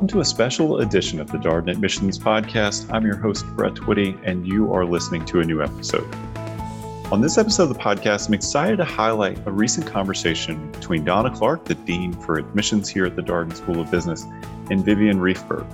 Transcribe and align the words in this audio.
Welcome 0.00 0.16
to 0.16 0.20
a 0.20 0.24
special 0.24 0.78
edition 0.78 1.20
of 1.20 1.30
the 1.30 1.36
Darden 1.36 1.70
Admissions 1.70 2.18
Podcast. 2.18 2.90
I'm 2.90 3.04
your 3.04 3.16
host, 3.16 3.44
Brett 3.48 3.74
Twitty, 3.74 4.18
and 4.24 4.46
you 4.46 4.72
are 4.72 4.86
listening 4.86 5.26
to 5.26 5.40
a 5.40 5.44
new 5.44 5.62
episode. 5.62 6.10
On 7.12 7.20
this 7.20 7.36
episode 7.36 7.64
of 7.64 7.68
the 7.68 7.78
podcast, 7.78 8.26
I'm 8.26 8.32
excited 8.32 8.78
to 8.78 8.84
highlight 8.86 9.46
a 9.46 9.50
recent 9.50 9.86
conversation 9.86 10.72
between 10.72 11.04
Dawna 11.04 11.36
Clarke, 11.36 11.66
the 11.66 11.74
Dean 11.74 12.14
for 12.14 12.38
Admissions 12.38 12.88
here 12.88 13.04
at 13.04 13.14
the 13.14 13.20
Darden 13.20 13.54
School 13.54 13.78
of 13.78 13.90
Business, 13.90 14.24
and 14.70 14.82
Vivian 14.82 15.20
Riefberg. 15.20 15.66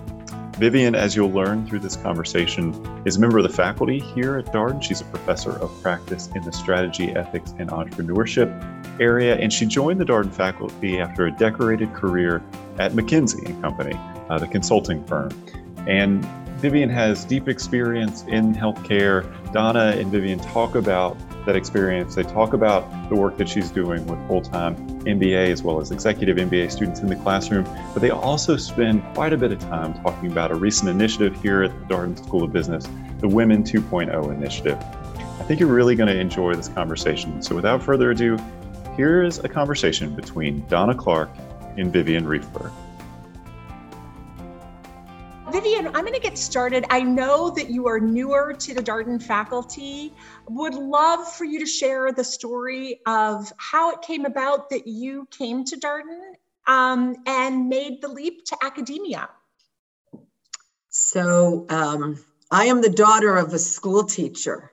Vivian, 0.57 0.97
as 0.97 1.15
you'll 1.15 1.31
learn 1.31 1.65
through 1.65 1.79
this 1.79 1.95
conversation, 1.95 2.75
is 3.05 3.19
a 3.19 3.21
member 3.21 3.39
of 3.39 3.45
the 3.45 3.49
faculty 3.49 4.01
here 4.01 4.39
at 4.39 4.47
Darden. 4.47 4.83
She's 4.83 5.03
a 5.03 5.05
professor 5.05 5.53
of 5.53 5.71
practice 5.83 6.31
in 6.35 6.43
the 6.43 6.53
strategy, 6.53 7.11
ethics, 7.11 7.55
and 7.61 7.71
entrepreneurship 7.71 8.51
area, 9.01 9.37
and 9.37 9.53
she 9.53 9.67
joined 9.67 10.01
the 10.01 10.05
Darden 10.05 10.33
faculty 10.33 10.99
after 10.99 11.27
a 11.27 11.31
decorated 11.33 11.93
career 11.95 12.43
at 12.79 12.93
McKinsey 12.93 13.47
and 13.47 13.63
Company, 13.63 13.99
uh, 14.29 14.39
the 14.39 14.47
consulting 14.47 15.05
firm. 15.05 15.31
And 15.87 16.25
Vivian 16.59 16.89
has 16.89 17.25
deep 17.25 17.49
experience 17.49 18.25
in 18.25 18.55
healthcare. 18.55 19.31
Dawna 19.53 19.99
and 19.99 20.11
Vivian 20.11 20.39
talk 20.39 20.75
about 20.75 21.17
that 21.45 21.55
experience. 21.55 22.15
They 22.15 22.23
talk 22.23 22.55
about 22.55 23.09
the 23.09 23.15
work 23.15 23.37
that 23.37 23.49
she's 23.49 23.71
doing 23.71 24.05
with 24.07 24.27
full 24.27 24.41
time 24.41 24.75
MBA 25.05 25.51
as 25.51 25.63
well 25.63 25.81
as 25.81 25.91
executive 25.91 26.39
MBA 26.39 26.71
students 26.73 27.01
in 27.01 27.09
the 27.09 27.17
classroom. 27.17 27.65
But 27.93 28.01
they 28.01 28.11
also 28.11 28.57
spend 28.57 29.03
quite 29.15 29.33
a 29.33 29.37
bit 29.37 29.53
of 29.53 29.61
time 29.61 29.95
talking 30.03 30.33
about 30.33 30.51
a 30.51 30.55
recent 30.55 30.89
initiative 30.89 31.41
here 31.43 31.63
at 31.63 31.89
the 31.89 31.95
Darden 31.95 32.19
School 32.19 32.43
of 32.43 32.53
Business, 32.53 32.89
the 33.21 33.29
Women 33.29 33.63
2.0 33.63 34.35
initiative. 34.35 34.79
I 35.39 35.45
think 35.45 35.61
you're 35.61 35.73
really 35.73 35.95
going 35.95 36.09
to 36.09 36.19
enjoy 36.19 36.55
this 36.55 36.69
conversation. 36.69 37.41
So 37.43 37.55
without 37.55 37.83
further 37.83 38.11
ado, 38.11 38.39
here 38.97 39.23
is 39.23 39.39
a 39.39 39.49
conversation 39.49 40.15
between 40.15 40.63
Dawna 40.63 40.97
Clarke 40.97 41.31
and 41.77 41.93
Vivian 41.93 42.25
Riefberg. 42.25 42.73
Vivian, 45.53 45.87
I'm 45.89 46.03
going 46.03 46.13
to 46.13 46.21
get 46.21 46.37
started. 46.37 46.85
I 46.91 47.03
know 47.03 47.51
that 47.51 47.71
you 47.71 47.87
are 47.87 48.01
newer 48.01 48.53
to 48.55 48.75
the 48.75 48.83
Darden 48.83 49.23
faculty. 49.23 50.13
Would 50.49 50.75
love 50.75 51.33
for 51.33 51.45
you 51.45 51.61
to 51.61 51.67
share 51.67 52.11
the 52.11 52.25
story 52.25 53.01
of 53.07 53.53
how 53.59 53.93
it 53.93 54.03
came 54.03 54.25
about 54.25 54.71
that 54.71 54.87
you 54.87 55.29
came 55.31 55.65
to 55.67 55.77
Darden 55.77 56.33
um, 56.67 57.17
and 57.27 57.69
made 57.69 58.03
the 58.03 58.09
leap 58.09 58.45
to 58.47 58.57
academia. 58.63 59.29
So, 60.89 61.67
um, 61.69 62.25
I 62.51 62.67
am 62.67 62.81
the 62.81 62.91
daughter 62.91 63.37
of 63.37 63.53
a 63.53 63.59
school 63.59 64.05
teacher. 64.05 64.73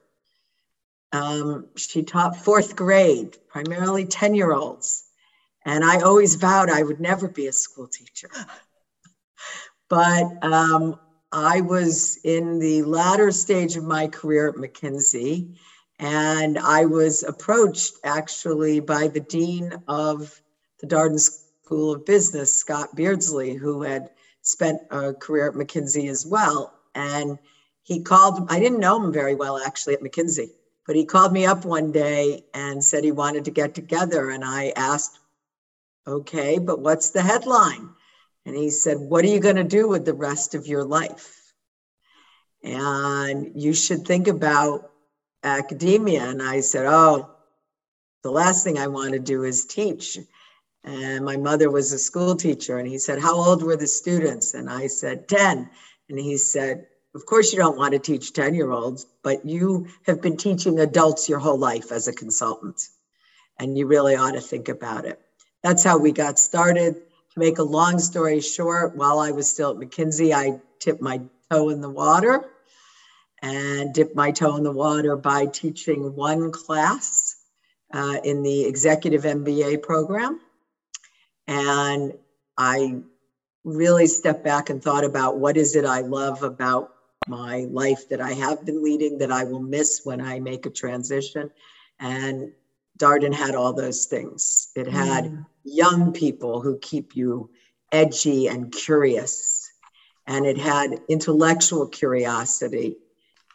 Um, 1.13 1.67
she 1.77 2.03
taught 2.03 2.35
fourth 2.35 2.75
grade, 2.75 3.37
primarily 3.47 4.05
10 4.05 4.33
year 4.33 4.51
olds. 4.51 5.05
And 5.65 5.83
I 5.83 6.01
always 6.01 6.35
vowed 6.35 6.69
I 6.69 6.83
would 6.83 6.99
never 6.99 7.29
be 7.29 7.47
a 7.47 7.53
school 7.53 7.87
teacher. 7.87 8.29
but 9.89 10.43
um, 10.43 10.99
I 11.31 11.61
was 11.61 12.17
in 12.23 12.59
the 12.59 12.81
latter 12.81 13.31
stage 13.31 13.77
of 13.77 13.83
my 13.85 14.07
career 14.07 14.49
at 14.49 14.55
McKinsey, 14.55 15.55
and 15.99 16.57
I 16.57 16.85
was 16.85 17.23
approached 17.23 17.93
actually 18.03 18.79
by 18.79 19.07
the 19.07 19.19
dean 19.19 19.71
of 19.87 20.41
the 20.79 20.87
Darden 20.87 21.19
School 21.19 21.93
of 21.93 22.05
Business, 22.05 22.53
Scott 22.53 22.95
Beardsley, 22.95 23.53
who 23.53 23.83
had 23.83 24.09
spent 24.41 24.81
a 24.91 25.13
career 25.13 25.47
at 25.47 25.53
McKinsey 25.53 26.09
as 26.09 26.25
well. 26.25 26.73
And 26.95 27.37
he 27.83 28.01
called, 28.01 28.47
I 28.49 28.59
didn't 28.59 28.79
know 28.79 29.01
him 29.01 29.13
very 29.13 29.35
well 29.35 29.57
actually 29.57 29.93
at 29.93 30.01
McKinsey, 30.01 30.49
but 30.85 30.95
he 30.95 31.05
called 31.05 31.33
me 31.33 31.45
up 31.45 31.65
one 31.65 31.91
day 31.91 32.45
and 32.53 32.83
said 32.83 33.03
he 33.03 33.11
wanted 33.11 33.45
to 33.45 33.51
get 33.51 33.73
together. 33.75 34.29
And 34.29 34.43
I 34.43 34.73
asked 34.75 35.19
Okay, 36.05 36.59
but 36.59 36.81
what's 36.81 37.11
the 37.11 37.21
headline? 37.21 37.89
And 38.45 38.55
he 38.55 38.69
said, 38.69 38.97
What 38.99 39.23
are 39.23 39.29
you 39.29 39.39
going 39.39 39.55
to 39.55 39.63
do 39.63 39.87
with 39.87 40.03
the 40.03 40.13
rest 40.13 40.53
of 40.53 40.67
your 40.67 40.83
life? 40.83 41.53
And 42.61 43.51
you 43.55 43.73
should 43.73 44.05
think 44.05 44.27
about 44.27 44.91
academia. 45.43 46.23
And 46.25 46.41
I 46.41 46.59
said, 46.59 46.85
Oh, 46.87 47.29
the 48.23 48.31
last 48.31 48.63
thing 48.63 48.77
I 48.77 48.87
want 48.87 49.13
to 49.13 49.19
do 49.19 49.43
is 49.43 49.65
teach. 49.65 50.17
And 50.83 51.23
my 51.23 51.37
mother 51.37 51.71
was 51.71 51.93
a 51.93 51.99
school 51.99 52.35
teacher. 52.35 52.77
And 52.77 52.87
he 52.87 52.97
said, 52.97 53.21
How 53.21 53.35
old 53.35 53.63
were 53.63 53.77
the 53.77 53.87
students? 53.87 54.55
And 54.55 54.69
I 54.69 54.87
said, 54.87 55.29
10. 55.29 55.69
And 56.09 56.19
he 56.19 56.37
said, 56.37 56.85
Of 57.15 57.25
course, 57.25 57.53
you 57.53 57.59
don't 57.59 57.77
want 57.77 57.93
to 57.93 57.99
teach 57.99 58.33
10 58.33 58.55
year 58.55 58.71
olds, 58.71 59.05
but 59.23 59.45
you 59.45 59.87
have 60.07 60.21
been 60.21 60.37
teaching 60.37 60.79
adults 60.79 61.29
your 61.29 61.39
whole 61.39 61.59
life 61.59 61.91
as 61.91 62.07
a 62.07 62.13
consultant. 62.13 62.81
And 63.59 63.77
you 63.77 63.85
really 63.85 64.15
ought 64.15 64.31
to 64.31 64.41
think 64.41 64.67
about 64.67 65.05
it 65.05 65.19
that's 65.63 65.83
how 65.83 65.97
we 65.97 66.11
got 66.11 66.37
started. 66.37 66.95
To 66.95 67.39
make 67.39 67.57
a 67.57 67.63
long 67.63 67.97
story 67.97 68.41
short, 68.41 68.95
while 68.95 69.17
I 69.17 69.31
was 69.31 69.49
still 69.49 69.71
at 69.71 69.77
McKinsey, 69.77 70.33
I 70.35 70.59
tipped 70.79 71.01
my 71.01 71.21
toe 71.49 71.69
in 71.69 71.81
the 71.81 71.89
water 71.89 72.45
and 73.41 73.93
dipped 73.93 74.15
my 74.15 74.31
toe 74.31 74.55
in 74.57 74.63
the 74.63 74.71
water 74.71 75.15
by 75.15 75.47
teaching 75.47 76.15
one 76.15 76.51
class 76.51 77.35
uh, 77.91 78.17
in 78.23 78.43
the 78.43 78.65
executive 78.65 79.23
MBA 79.23 79.81
program. 79.81 80.39
And 81.47 82.13
I 82.57 82.97
really 83.63 84.07
stepped 84.07 84.43
back 84.43 84.69
and 84.69 84.83
thought 84.83 85.05
about 85.05 85.37
what 85.37 85.57
is 85.57 85.75
it 85.75 85.85
I 85.85 86.01
love 86.01 86.43
about 86.43 86.92
my 87.27 87.65
life 87.69 88.09
that 88.09 88.21
I 88.21 88.33
have 88.33 88.65
been 88.65 88.83
leading 88.83 89.17
that 89.19 89.31
I 89.31 89.43
will 89.43 89.61
miss 89.61 90.01
when 90.03 90.21
I 90.21 90.39
make 90.39 90.65
a 90.65 90.69
transition. 90.69 91.49
And 91.99 92.51
Darden 92.97 93.33
had 93.33 93.55
all 93.55 93.73
those 93.73 94.05
things. 94.05 94.71
It 94.75 94.87
had 94.87 95.25
mm. 95.25 95.45
young 95.63 96.13
people 96.13 96.61
who 96.61 96.77
keep 96.79 97.15
you 97.15 97.49
edgy 97.91 98.47
and 98.47 98.71
curious, 98.71 99.71
and 100.27 100.45
it 100.45 100.57
had 100.57 100.99
intellectual 101.09 101.87
curiosity, 101.87 102.97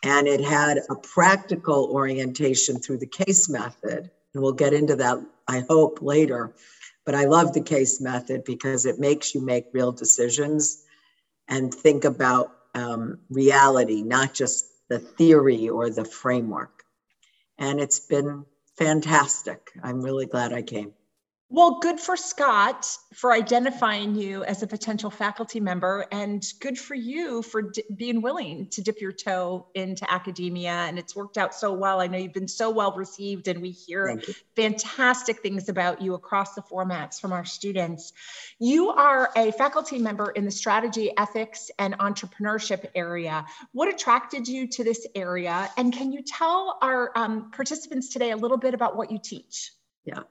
and 0.02 0.26
it 0.26 0.40
had 0.40 0.78
a 0.90 0.96
practical 0.96 1.88
orientation 1.92 2.80
through 2.80 2.98
the 2.98 3.06
case 3.06 3.48
method. 3.48 4.10
And 4.34 4.42
we'll 4.42 4.52
get 4.52 4.72
into 4.72 4.96
that, 4.96 5.18
I 5.46 5.64
hope, 5.68 6.00
later. 6.02 6.54
But 7.04 7.14
I 7.14 7.24
love 7.24 7.52
the 7.52 7.62
case 7.62 8.00
method 8.00 8.44
because 8.44 8.86
it 8.86 8.98
makes 8.98 9.34
you 9.34 9.40
make 9.40 9.66
real 9.72 9.92
decisions 9.92 10.84
and 11.48 11.72
think 11.72 12.04
about 12.04 12.57
um, 12.78 13.18
reality, 13.30 14.02
not 14.02 14.34
just 14.34 14.66
the 14.90 15.00
theory 15.00 15.70
or 15.70 15.90
the 15.90 16.06
framework. 16.06 16.84
And 17.58 17.80
it's 17.80 18.00
been 18.00 18.46
fantastic. 18.78 19.70
I'm 19.82 20.02
really 20.02 20.26
glad 20.26 20.52
I 20.54 20.62
came. 20.62 20.92
Well, 21.50 21.78
good 21.80 21.98
for 21.98 22.14
Scott 22.14 22.86
for 23.14 23.32
identifying 23.32 24.14
you 24.14 24.44
as 24.44 24.62
a 24.62 24.66
potential 24.66 25.08
faculty 25.10 25.60
member, 25.60 26.04
and 26.12 26.44
good 26.60 26.78
for 26.78 26.94
you 26.94 27.40
for 27.40 27.62
d- 27.62 27.84
being 27.96 28.20
willing 28.20 28.68
to 28.68 28.82
dip 28.82 29.00
your 29.00 29.12
toe 29.12 29.66
into 29.74 30.10
academia. 30.12 30.72
And 30.72 30.98
it's 30.98 31.16
worked 31.16 31.38
out 31.38 31.54
so 31.54 31.72
well. 31.72 32.00
I 32.00 32.06
know 32.06 32.18
you've 32.18 32.34
been 32.34 32.48
so 32.48 32.68
well 32.68 32.92
received, 32.92 33.48
and 33.48 33.62
we 33.62 33.70
hear 33.70 34.20
fantastic 34.56 35.40
things 35.40 35.70
about 35.70 36.02
you 36.02 36.12
across 36.12 36.54
the 36.54 36.60
formats 36.60 37.18
from 37.18 37.32
our 37.32 37.46
students. 37.46 38.12
You 38.58 38.90
are 38.90 39.30
a 39.34 39.50
faculty 39.52 39.98
member 39.98 40.30
in 40.32 40.44
the 40.44 40.50
strategy, 40.50 41.12
ethics, 41.16 41.70
and 41.78 41.96
entrepreneurship 41.96 42.84
area. 42.94 43.46
What 43.72 43.88
attracted 43.88 44.48
you 44.48 44.68
to 44.68 44.84
this 44.84 45.06
area? 45.14 45.70
And 45.78 45.94
can 45.94 46.12
you 46.12 46.20
tell 46.22 46.76
our 46.82 47.10
um, 47.16 47.52
participants 47.52 48.10
today 48.10 48.32
a 48.32 48.36
little 48.36 48.58
bit 48.58 48.74
about 48.74 48.98
what 48.98 49.10
you 49.10 49.18
teach? 49.18 49.72
Yeah. 50.04 50.24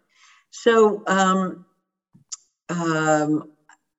So, 0.49 1.03
um, 1.07 1.65
um, 2.69 3.51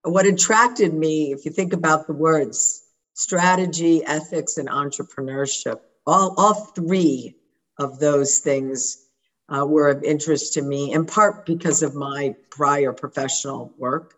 what 0.03 0.27
attracted 0.27 0.95
me, 0.95 1.33
if 1.33 1.45
you 1.45 1.51
think 1.51 1.73
about 1.73 2.07
the 2.07 2.15
words 2.15 2.85
strategy, 3.15 4.05
ethics, 4.07 4.59
and 4.59 4.69
entrepreneurship, 4.69 5.81
all, 6.07 6.35
all 6.37 6.55
three 6.55 7.35
of 7.79 7.99
those 7.99 8.39
things 8.39 9.09
uh, 9.49 9.67
were 9.67 9.89
of 9.89 10.05
interest 10.05 10.55
to 10.55 10.63
me, 10.63 10.93
in 10.93 11.05
part 11.05 11.45
because 11.45 11.83
of 11.83 11.97
my 11.97 12.35
prior 12.51 12.93
professional 12.93 13.73
work, 13.77 14.15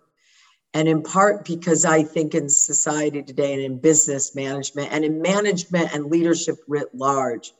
and 0.75 0.87
in 0.87 1.03
part 1.03 1.47
because 1.47 1.85
I 1.85 2.03
think 2.03 2.35
in 2.35 2.49
society 2.50 3.23
today 3.23 3.55
and 3.55 3.62
in 3.62 3.79
business 3.79 4.35
management 4.35 4.93
and 4.93 5.05
in 5.05 5.23
management 5.23 5.94
and 5.94 6.06
leadership 6.06 6.56
writ 6.69 6.94
large, 6.94 7.53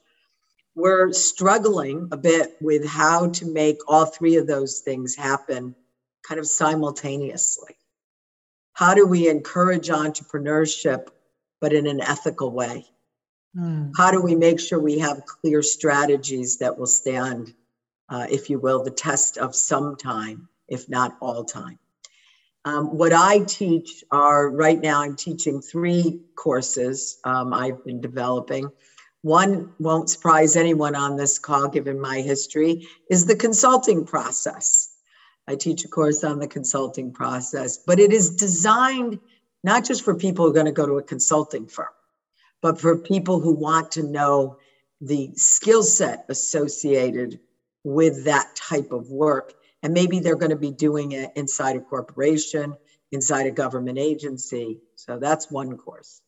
we're 0.81 1.13
struggling 1.13 2.09
a 2.13 2.17
bit 2.17 2.57
with 2.61 2.87
how 2.87 3.29
to 3.31 3.47
make 3.47 3.79
all 3.87 4.07
three 4.07 4.37
of 4.37 4.47
those 4.47 4.81
things 4.81 5.15
happen 5.15 5.75
kind 6.27 6.39
of 6.39 6.47
simultaneously. 6.47 7.77
How 8.73 8.95
do 8.95 9.07
we 9.07 9.29
encourage 9.29 9.89
entrepreneurship, 9.89 11.09
but 11.61 11.73
in 11.73 11.87
an 11.87 12.01
ethical 12.01 12.51
way? 12.51 12.87
Mm. 13.57 13.93
How 13.97 14.11
do 14.11 14.23
we 14.23 14.35
make 14.35 14.61
sure 14.61 14.79
we 14.79 14.99
have 15.01 15.27
clear 15.27 15.63
strategies 15.63 16.59
that 16.59 16.79
will 16.79 16.87
stand, 16.87 17.53
uh, 18.09 18.27
if 18.31 18.49
you 18.49 18.59
will, 18.59 18.83
the 18.83 18.91
test 18.91 19.39
of 19.39 19.55
some 19.55 19.97
time, 19.97 20.49
if 20.69 20.89
not 20.89 21.17
all 21.21 21.45
time? 21.45 21.79
Um, 22.65 22.97
what 22.97 23.13
I 23.13 23.41
teach 23.41 24.05
are 24.11 24.51
right 24.51 24.79
now, 24.79 25.03
I'm 25.03 25.17
teaching 25.17 25.63
three 25.63 26.21
courses 26.37 27.19
um, 27.25 27.55
I've 27.55 27.85
been 27.85 28.01
developing. 28.01 28.71
One 29.23 29.75
won't 29.79 30.09
surprise 30.09 30.57
anyone 30.57 30.95
on 30.95 31.17
this 31.17 31.39
call, 31.39 31.69
given 31.69 32.01
my 32.01 32.21
history, 32.21 32.89
is 33.11 33.27
the 33.27 33.37
consulting 33.37 34.07
process. 34.07 34.95
I 35.47 35.57
teach 35.57 35.85
a 35.85 35.89
course 35.89 36.25
on 36.25 36.39
the 36.39 36.49
consulting 36.49 37.13
process, 37.13 37.79
but 37.79 37.99
it 37.99 38.13
is 38.13 38.37
designed 38.37 39.19
not 39.63 39.85
just 39.85 40.03
for 40.03 40.15
people 40.15 40.45
who 40.45 40.53
are 40.53 40.55
going 40.55 40.67
to 40.67 40.73
go 40.73 40.87
to 40.87 40.99
a 40.99 41.03
consulting 41.03 41.67
firm, 41.67 41.89
but 42.63 42.81
for 42.81 42.97
people 42.97 43.41
who 43.41 43.53
want 43.53 43.93
to 43.93 44.03
know 44.03 44.59
the 45.01 45.33
skill 45.35 45.83
set 45.83 46.25
associated 46.29 47.41
with 47.85 48.25
that 48.25 48.55
type 48.55 48.93
of 48.93 49.11
work. 49.11 49.55
And 49.83 49.95
maybe 49.95 50.21
they're 50.21 50.37
going 50.37 50.51
to 50.51 50.57
be 50.57 50.71
doing 50.71 51.13
it 51.13 51.33
inside 51.37 51.77
a 51.77 51.81
corporation, 51.81 52.75
inside 53.13 53.47
a 53.47 53.51
government 53.51 53.99
agency. 53.99 54.81
So 54.95 55.19
that's 55.19 55.51
one 55.51 55.77
course. 55.77 56.21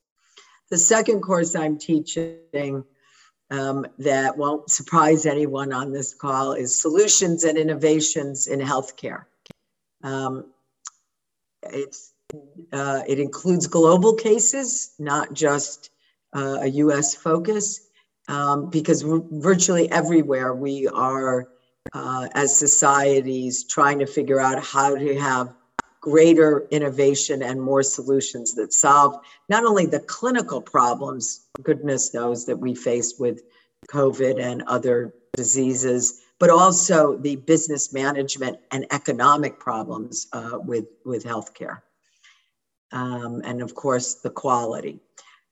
The 0.71 0.79
second 0.79 1.21
course 1.21 1.55
I'm 1.55 1.79
teaching 1.79 2.85
um, 3.51 3.87
that 3.99 4.39
won't 4.39 4.71
surprise 4.71 5.27
anyone 5.27 5.73
on 5.73 5.93
this 5.93 6.15
call 6.15 6.55
is 6.55 6.81
Solutions 6.81 7.45
and 7.45 7.59
Innovations 7.59 8.47
in 8.47 8.61
Healthcare. 8.61 9.25
Um, 10.03 10.47
it's, 11.63 12.13
uh, 12.73 13.03
it 13.07 13.19
includes 13.19 13.67
global 13.67 14.15
cases, 14.15 14.95
not 14.99 15.35
just 15.35 15.91
uh, 16.35 16.59
a 16.63 16.67
US 16.69 17.15
focus, 17.15 17.89
um, 18.29 18.71
because 18.71 19.03
virtually 19.03 19.91
everywhere 19.91 20.55
we 20.55 20.89
are, 20.89 21.49
uh, 21.93 22.29
as 22.35 22.57
societies, 22.57 23.65
trying 23.65 23.99
to 23.99 24.07
figure 24.07 24.41
out 24.41 24.65
how 24.65 24.97
to 24.97 25.19
have 25.19 25.55
greater 26.03 26.67
innovation 26.73 27.43
and 27.43 27.63
more 27.63 27.83
solutions 27.83 28.55
that 28.55 28.73
solve 28.73 29.17
not 29.49 29.65
only 29.65 29.87
the 29.87 30.01
clinical 30.01 30.61
problems, 30.61 31.47
goodness 31.63 32.13
knows 32.13 32.45
that 32.45 32.59
we 32.59 32.75
face 32.75 33.15
with 33.19 33.43
COVID 33.89 34.43
and 34.43 34.63
other 34.67 35.15
diseases, 35.37 36.21
but 36.41 36.51
also 36.51 37.17
the 37.19 37.37
business 37.37 37.93
management 37.93 38.59
and 38.73 38.85
economic 38.91 39.61
problems 39.61 40.27
uh, 40.33 40.59
with, 40.61 40.87
with 41.07 41.25
healthcare. 41.25 41.83
Um, 42.91 43.41
and 43.45 43.63
of 43.63 43.75
course, 43.75 44.15
the 44.15 44.31
quality. 44.31 45.01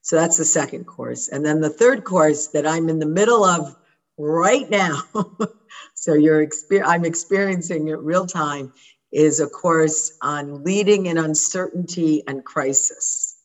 So 0.01 0.17
that's 0.17 0.37
the 0.37 0.45
second 0.45 0.83
course. 0.83 1.29
And 1.29 1.45
then 1.45 1.61
the 1.61 1.69
third 1.69 2.03
course 2.03 2.47
that 2.47 2.67
I'm 2.67 2.89
in 2.89 2.99
the 2.99 3.05
middle 3.05 3.45
of 3.45 3.75
right 4.17 4.69
now, 4.69 5.01
so 5.93 6.13
you're 6.13 6.45
exper- 6.45 6.83
I'm 6.85 7.05
experiencing 7.05 7.87
it 7.87 7.99
real 7.99 8.25
time, 8.25 8.73
is 9.11 9.39
a 9.39 9.47
course 9.47 10.17
on 10.21 10.63
leading 10.63 11.07
in 11.07 11.17
uncertainty 11.17 12.23
and 12.27 12.43
crisis. 12.45 13.35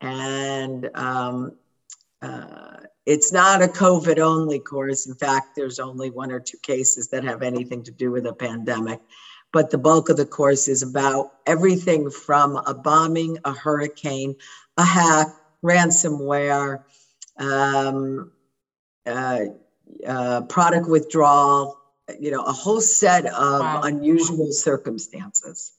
And 0.00 0.90
um, 0.94 1.56
uh, 2.20 2.76
it's 3.06 3.32
not 3.32 3.62
a 3.62 3.68
COVID 3.68 4.18
only 4.18 4.58
course. 4.58 5.06
In 5.06 5.14
fact, 5.14 5.56
there's 5.56 5.78
only 5.78 6.10
one 6.10 6.30
or 6.30 6.40
two 6.40 6.58
cases 6.58 7.08
that 7.08 7.24
have 7.24 7.42
anything 7.42 7.82
to 7.84 7.90
do 7.90 8.10
with 8.10 8.26
a 8.26 8.34
pandemic. 8.34 9.00
But 9.52 9.70
the 9.70 9.78
bulk 9.78 10.10
of 10.10 10.18
the 10.18 10.26
course 10.26 10.68
is 10.68 10.82
about 10.82 11.32
everything 11.46 12.10
from 12.10 12.56
a 12.56 12.74
bombing, 12.74 13.38
a 13.44 13.52
hurricane, 13.52 14.36
a 14.76 14.84
hack, 14.84 15.28
ransomware, 15.64 16.84
um, 17.38 18.30
uh, 19.06 19.40
uh, 20.06 20.42
product 20.42 20.86
withdrawal, 20.86 21.78
you 22.18 22.30
know, 22.30 22.42
a 22.42 22.52
whole 22.52 22.80
set 22.80 23.26
of 23.26 23.60
wow. 23.60 23.80
unusual 23.82 24.52
circumstances. 24.52 25.72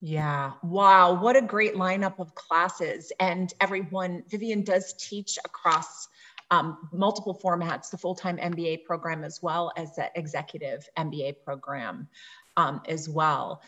Yeah. 0.00 0.52
Wow. 0.62 1.20
What 1.20 1.36
a 1.36 1.40
great 1.40 1.74
lineup 1.74 2.18
of 2.18 2.34
classes. 2.34 3.10
And 3.20 3.52
everyone, 3.60 4.22
Vivian 4.28 4.62
does 4.62 4.94
teach 4.98 5.38
across 5.44 6.08
um, 6.50 6.88
multiple 6.92 7.40
formats, 7.42 7.90
the 7.90 7.96
full-time 7.96 8.36
MBA 8.36 8.84
program 8.84 9.24
as 9.24 9.42
well 9.42 9.72
as 9.76 9.96
the 9.96 10.10
executive 10.14 10.86
MBA 10.98 11.36
program 11.44 12.08
um, 12.56 12.82
as 12.86 13.08
well. 13.08 13.62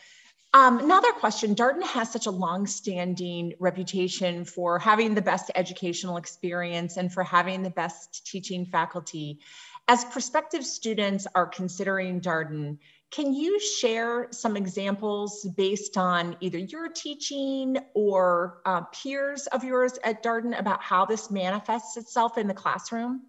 Um, 0.53 0.79
another 0.79 1.11
question, 1.11 1.55
Darden 1.55 1.83
has 1.83 2.11
such 2.11 2.25
a 2.25 2.31
long-standing 2.31 3.53
reputation 3.59 4.45
for 4.45 4.79
having 4.79 5.13
the 5.13 5.21
best 5.21 5.51
educational 5.55 6.17
experience 6.17 6.97
and 6.97 7.11
for 7.11 7.23
having 7.23 7.63
the 7.63 7.69
best 7.69 8.25
teaching 8.25 8.65
faculty. 8.65 9.39
As 9.89 10.03
prospective 10.05 10.65
students 10.65 11.27
are 11.33 11.45
considering 11.45 12.19
Darden, 12.19 12.77
can 13.09 13.33
you 13.33 13.57
share 13.59 14.27
some 14.31 14.57
examples 14.57 15.47
based 15.55 15.97
on 15.97 16.35
either 16.41 16.57
your 16.57 16.89
teaching 16.89 17.77
or 17.93 18.61
uh, 18.65 18.81
peers 18.81 19.47
of 19.47 19.63
yours 19.63 19.97
at 20.03 20.21
Darden 20.21 20.59
about 20.59 20.81
how 20.81 21.05
this 21.05 21.31
manifests 21.31 21.95
itself 21.95 22.37
in 22.37 22.47
the 22.47 22.53
classroom? 22.53 23.21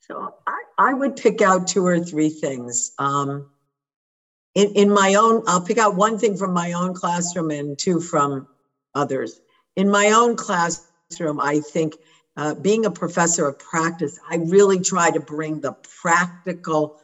So 0.00 0.34
I, 0.46 0.62
I 0.76 0.92
would 0.92 1.16
pick 1.16 1.40
out 1.40 1.66
two 1.66 1.86
or 1.86 1.98
three 1.98 2.28
things. 2.28 2.92
Um, 2.98 3.48
in, 4.54 4.72
in 4.74 4.90
my 4.90 5.14
own, 5.14 5.44
I'll 5.46 5.62
pick 5.62 5.78
out 5.78 5.94
one 5.94 6.18
thing 6.18 6.36
from 6.36 6.52
my 6.52 6.72
own 6.72 6.92
classroom 6.92 7.50
and 7.50 7.78
two 7.78 8.00
from 8.00 8.48
others. 8.94 9.40
In 9.76 9.90
my 9.90 10.10
own 10.10 10.36
classroom, 10.36 11.40
I 11.40 11.60
think 11.60 11.94
uh, 12.38 12.54
being 12.54 12.86
a 12.86 12.90
professor 12.90 13.48
of 13.48 13.58
practice, 13.58 14.16
I 14.30 14.36
really 14.36 14.78
try 14.78 15.10
to 15.10 15.18
bring 15.18 15.60
the 15.60 15.72
practical 15.72 17.00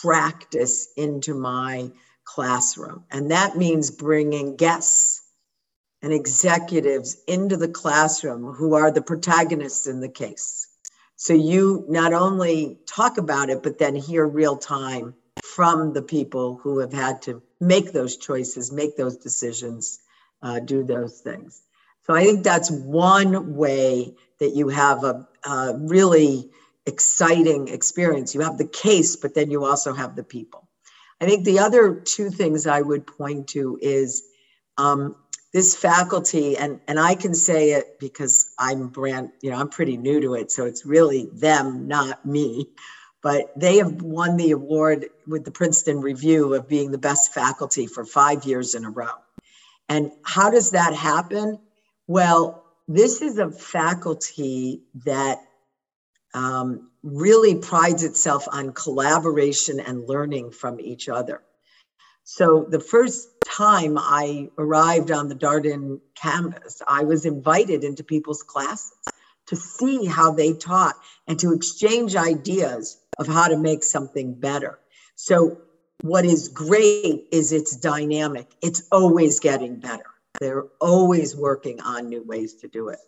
practice 0.00 0.88
into 0.96 1.34
my 1.34 1.90
classroom. 2.24 3.04
And 3.10 3.30
that 3.30 3.54
means 3.54 3.90
bringing 3.90 4.56
guests 4.56 5.22
and 6.00 6.10
executives 6.10 7.18
into 7.26 7.58
the 7.58 7.68
classroom 7.68 8.54
who 8.54 8.74
are 8.74 8.90
the 8.90 9.02
protagonists 9.02 9.86
in 9.86 10.00
the 10.00 10.08
case. 10.08 10.68
So 11.16 11.34
you 11.34 11.84
not 11.88 12.14
only 12.14 12.78
talk 12.86 13.18
about 13.18 13.50
it, 13.50 13.62
but 13.62 13.78
then 13.78 13.94
hear 13.94 14.26
real 14.26 14.56
time 14.56 15.14
from 15.44 15.92
the 15.92 16.02
people 16.02 16.56
who 16.62 16.78
have 16.78 16.94
had 16.94 17.20
to 17.22 17.42
make 17.60 17.92
those 17.92 18.16
choices, 18.16 18.72
make 18.72 18.96
those 18.96 19.18
decisions, 19.18 20.00
uh, 20.40 20.60
do 20.60 20.82
those 20.82 21.20
things. 21.20 21.60
So 22.06 22.14
I 22.14 22.24
think 22.24 22.42
that's 22.42 22.70
one 22.70 23.56
way 23.56 24.14
that 24.40 24.54
you 24.54 24.68
have 24.68 25.04
a, 25.04 25.26
a 25.44 25.74
really 25.78 26.50
exciting 26.86 27.68
experience. 27.68 28.34
You 28.34 28.40
have 28.40 28.58
the 28.58 28.66
case, 28.66 29.16
but 29.16 29.34
then 29.34 29.50
you 29.50 29.64
also 29.64 29.92
have 29.92 30.16
the 30.16 30.24
people. 30.24 30.68
I 31.20 31.26
think 31.26 31.44
the 31.44 31.58
other 31.58 31.94
two 31.94 32.30
things 32.30 32.66
I 32.66 32.80
would 32.80 33.06
point 33.06 33.48
to 33.48 33.78
is 33.82 34.22
um, 34.76 35.16
this 35.52 35.76
faculty, 35.76 36.56
and, 36.56 36.80
and 36.86 36.98
I 36.98 37.14
can 37.14 37.34
say 37.34 37.72
it 37.72 37.98
because 37.98 38.54
I'm 38.58 38.88
brand, 38.88 39.30
you 39.42 39.50
know, 39.50 39.58
I'm 39.58 39.68
pretty 39.68 39.96
new 39.96 40.20
to 40.20 40.34
it. 40.34 40.52
So 40.52 40.66
it's 40.66 40.86
really 40.86 41.28
them, 41.32 41.88
not 41.88 42.24
me. 42.24 42.70
But 43.20 43.52
they 43.58 43.78
have 43.78 44.00
won 44.00 44.36
the 44.36 44.52
award 44.52 45.06
with 45.26 45.44
the 45.44 45.50
Princeton 45.50 46.00
Review 46.00 46.54
of 46.54 46.68
being 46.68 46.92
the 46.92 46.98
best 46.98 47.34
faculty 47.34 47.88
for 47.88 48.04
five 48.04 48.44
years 48.44 48.76
in 48.76 48.84
a 48.84 48.90
row. 48.90 49.16
And 49.88 50.12
how 50.22 50.50
does 50.50 50.70
that 50.70 50.94
happen? 50.94 51.58
Well, 52.06 52.64
this 52.88 53.20
is 53.20 53.38
a 53.38 53.50
faculty 53.50 54.80
that 55.04 55.40
um, 56.32 56.90
really 57.02 57.54
prides 57.54 58.02
itself 58.02 58.48
on 58.50 58.72
collaboration 58.72 59.78
and 59.78 60.08
learning 60.08 60.50
from 60.50 60.80
each 60.80 61.08
other. 61.08 61.42
So 62.24 62.66
the 62.68 62.80
first 62.80 63.28
time 63.46 63.96
I 63.98 64.48
arrived 64.58 65.10
on 65.10 65.28
the 65.28 65.34
Darden 65.34 66.00
campus, 66.14 66.82
I 66.86 67.04
was 67.04 67.24
invited 67.24 67.84
into 67.84 68.02
people's 68.04 68.42
classes 68.42 68.92
to 69.46 69.56
see 69.56 70.04
how 70.04 70.32
they 70.32 70.52
taught 70.52 70.94
and 71.26 71.38
to 71.40 71.52
exchange 71.52 72.16
ideas 72.16 72.98
of 73.18 73.26
how 73.26 73.48
to 73.48 73.56
make 73.56 73.82
something 73.82 74.34
better. 74.34 74.78
So 75.16 75.58
what 76.02 76.24
is 76.24 76.48
great 76.48 77.26
is 77.32 77.52
it's 77.52 77.76
dynamic. 77.76 78.46
It's 78.62 78.82
always 78.92 79.40
getting 79.40 79.76
better. 79.76 80.06
They're 80.40 80.66
always 80.80 81.36
working 81.36 81.80
on 81.80 82.08
new 82.08 82.22
ways 82.22 82.54
to 82.56 82.68
do 82.68 82.88
it. 82.88 82.98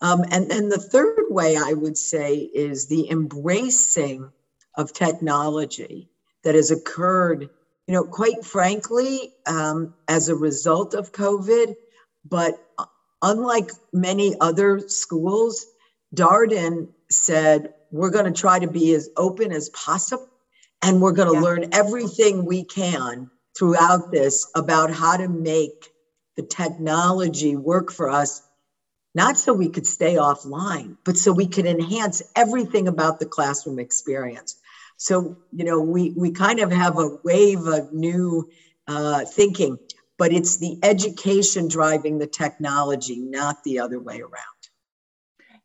Um, 0.00 0.24
and 0.30 0.50
then 0.50 0.68
the 0.68 0.78
third 0.78 1.24
way 1.28 1.56
I 1.56 1.72
would 1.72 1.98
say 1.98 2.36
is 2.36 2.86
the 2.86 3.10
embracing 3.10 4.30
of 4.76 4.92
technology 4.92 6.08
that 6.42 6.54
has 6.54 6.70
occurred, 6.70 7.50
you 7.86 7.94
know, 7.94 8.04
quite 8.04 8.44
frankly, 8.44 9.34
um, 9.46 9.94
as 10.08 10.28
a 10.28 10.34
result 10.34 10.94
of 10.94 11.12
COVID. 11.12 11.74
But 12.24 12.54
unlike 13.20 13.70
many 13.92 14.36
other 14.40 14.80
schools, 14.88 15.66
Darden 16.14 16.88
said, 17.10 17.74
we're 17.90 18.10
going 18.10 18.32
to 18.32 18.40
try 18.40 18.58
to 18.58 18.68
be 18.68 18.94
as 18.94 19.10
open 19.16 19.52
as 19.52 19.68
possible 19.70 20.28
and 20.82 21.00
we're 21.00 21.12
going 21.12 21.28
to 21.28 21.34
yeah. 21.34 21.40
learn 21.40 21.68
everything 21.72 22.44
we 22.44 22.64
can 22.64 23.30
throughout 23.58 24.10
this 24.10 24.50
about 24.54 24.90
how 24.90 25.16
to 25.16 25.28
make 25.28 25.92
the 26.40 26.46
technology 26.46 27.54
work 27.54 27.92
for 27.92 28.08
us 28.08 28.42
not 29.14 29.36
so 29.36 29.52
we 29.52 29.68
could 29.68 29.86
stay 29.86 30.14
offline, 30.14 30.96
but 31.04 31.18
so 31.18 31.32
we 31.32 31.46
could 31.46 31.66
enhance 31.66 32.22
everything 32.34 32.88
about 32.88 33.18
the 33.18 33.26
classroom 33.26 33.78
experience. 33.78 34.56
So, 34.96 35.36
you 35.52 35.64
know, 35.64 35.80
we, 35.80 36.14
we 36.16 36.30
kind 36.30 36.60
of 36.60 36.70
have 36.70 36.98
a 36.98 37.18
wave 37.24 37.66
of 37.66 37.92
new 37.92 38.48
uh, 38.86 39.24
thinking, 39.24 39.78
but 40.16 40.32
it's 40.32 40.58
the 40.58 40.78
education 40.82 41.68
driving 41.68 42.18
the 42.18 42.26
technology, 42.26 43.18
not 43.18 43.62
the 43.64 43.80
other 43.80 43.98
way 43.98 44.20
around. 44.20 44.59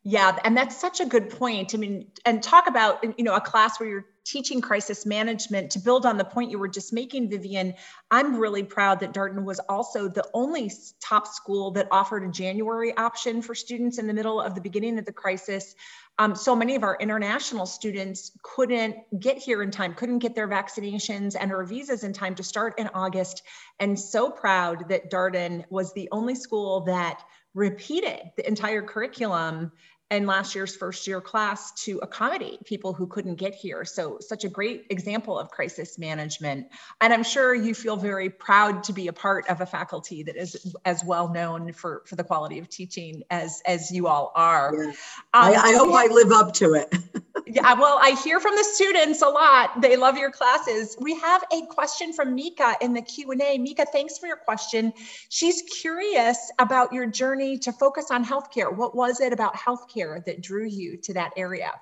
Yeah, 0.08 0.38
and 0.44 0.56
that's 0.56 0.76
such 0.76 1.00
a 1.00 1.04
good 1.04 1.30
point. 1.30 1.74
I 1.74 1.78
mean, 1.78 2.06
and 2.24 2.40
talk 2.40 2.68
about 2.68 3.02
you 3.18 3.24
know 3.24 3.34
a 3.34 3.40
class 3.40 3.80
where 3.80 3.88
you're 3.88 4.06
teaching 4.24 4.60
crisis 4.60 5.04
management 5.04 5.72
to 5.72 5.80
build 5.80 6.06
on 6.06 6.16
the 6.16 6.24
point 6.24 6.52
you 6.52 6.60
were 6.60 6.68
just 6.68 6.92
making, 6.92 7.28
Vivian. 7.28 7.74
I'm 8.08 8.36
really 8.36 8.62
proud 8.62 9.00
that 9.00 9.12
Darden 9.12 9.42
was 9.42 9.58
also 9.68 10.08
the 10.08 10.22
only 10.32 10.70
top 11.00 11.26
school 11.26 11.72
that 11.72 11.88
offered 11.90 12.22
a 12.22 12.28
January 12.28 12.96
option 12.96 13.42
for 13.42 13.56
students 13.56 13.98
in 13.98 14.06
the 14.06 14.14
middle 14.14 14.40
of 14.40 14.54
the 14.54 14.60
beginning 14.60 14.96
of 15.00 15.06
the 15.06 15.12
crisis. 15.12 15.74
Um, 16.20 16.36
so 16.36 16.54
many 16.54 16.76
of 16.76 16.84
our 16.84 16.96
international 17.00 17.66
students 17.66 18.30
couldn't 18.44 18.98
get 19.18 19.38
here 19.38 19.60
in 19.60 19.72
time, 19.72 19.92
couldn't 19.92 20.20
get 20.20 20.36
their 20.36 20.46
vaccinations 20.46 21.34
and 21.38 21.50
or 21.50 21.64
visas 21.64 22.04
in 22.04 22.12
time 22.12 22.36
to 22.36 22.44
start 22.44 22.78
in 22.78 22.88
August. 22.94 23.42
And 23.80 23.98
so 23.98 24.30
proud 24.30 24.88
that 24.88 25.10
Darden 25.10 25.64
was 25.68 25.92
the 25.94 26.08
only 26.12 26.36
school 26.36 26.82
that 26.82 27.24
repeated 27.54 28.20
the 28.36 28.46
entire 28.46 28.82
curriculum 28.82 29.72
and 30.10 30.26
last 30.26 30.54
year's 30.54 30.76
first 30.76 31.06
year 31.06 31.20
class 31.20 31.72
to 31.84 31.98
accommodate 31.98 32.64
people 32.64 32.92
who 32.92 33.06
couldn't 33.06 33.34
get 33.34 33.54
here. 33.54 33.84
So, 33.84 34.18
such 34.20 34.44
a 34.44 34.48
great 34.48 34.86
example 34.90 35.38
of 35.38 35.50
crisis 35.50 35.98
management. 35.98 36.68
And 37.00 37.12
I'm 37.12 37.24
sure 37.24 37.54
you 37.54 37.74
feel 37.74 37.96
very 37.96 38.30
proud 38.30 38.84
to 38.84 38.92
be 38.92 39.08
a 39.08 39.12
part 39.12 39.48
of 39.48 39.60
a 39.60 39.66
faculty 39.66 40.22
that 40.22 40.36
is 40.36 40.74
as 40.84 41.04
well 41.04 41.32
known 41.32 41.72
for, 41.72 42.02
for 42.06 42.14
the 42.14 42.24
quality 42.24 42.58
of 42.58 42.68
teaching 42.68 43.22
as, 43.30 43.62
as 43.66 43.90
you 43.90 44.06
all 44.06 44.32
are. 44.36 44.74
Yeah. 44.76 44.88
Um, 44.90 44.94
I, 45.32 45.54
I 45.54 45.72
hope 45.74 45.92
I 45.92 46.06
live 46.06 46.30
up 46.30 46.52
to 46.54 46.74
it. 46.74 46.94
yeah, 47.46 47.74
well, 47.74 47.98
I 48.00 48.10
hear 48.22 48.38
from 48.38 48.54
the 48.54 48.64
students 48.64 49.22
a 49.22 49.28
lot. 49.28 49.80
They 49.80 49.96
love 49.96 50.16
your 50.16 50.30
classes. 50.30 50.96
We 51.00 51.18
have 51.20 51.42
a 51.52 51.66
question 51.66 52.12
from 52.12 52.34
Mika 52.34 52.74
in 52.80 52.92
the 52.92 53.02
Q&A. 53.02 53.58
Mika, 53.58 53.86
thanks 53.92 54.18
for 54.18 54.26
your 54.26 54.36
question. 54.36 54.92
She's 55.30 55.62
curious 55.62 56.50
about 56.58 56.92
your 56.92 57.06
journey 57.06 57.58
to 57.58 57.72
focus 57.72 58.10
on 58.10 58.24
healthcare. 58.24 58.74
What 58.74 58.94
was 58.94 59.20
it 59.20 59.32
about 59.32 59.54
healthcare 59.54 59.95
healthcare 59.96 60.24
that 60.24 60.42
drew 60.42 60.66
you 60.66 60.96
to 60.98 61.14
that 61.14 61.32
area? 61.36 61.72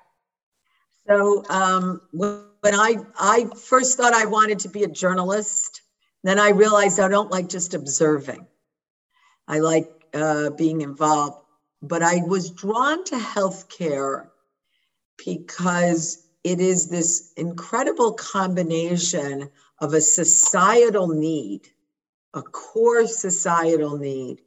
So 1.07 1.43
um, 1.49 2.01
when 2.13 2.45
I 2.63 2.97
I 3.19 3.45
first 3.55 3.97
thought 3.97 4.13
I 4.13 4.25
wanted 4.25 4.59
to 4.59 4.69
be 4.69 4.83
a 4.83 4.87
journalist, 4.87 5.81
then 6.23 6.39
I 6.39 6.49
realized 6.49 6.99
I 6.99 7.07
don't 7.07 7.31
like 7.31 7.47
just 7.47 7.73
observing. 7.73 8.47
I 9.47 9.59
like 9.59 9.91
uh, 10.13 10.49
being 10.51 10.81
involved, 10.81 11.37
but 11.81 12.01
I 12.01 12.21
was 12.25 12.49
drawn 12.49 13.03
to 13.05 13.15
healthcare 13.15 14.29
because 15.23 16.25
it 16.43 16.59
is 16.59 16.87
this 16.87 17.33
incredible 17.37 18.13
combination 18.13 19.49
of 19.79 19.93
a 19.93 20.01
societal 20.01 21.07
need, 21.07 21.67
a 22.33 22.41
core 22.41 23.07
societal 23.07 23.97
need, 23.97 24.41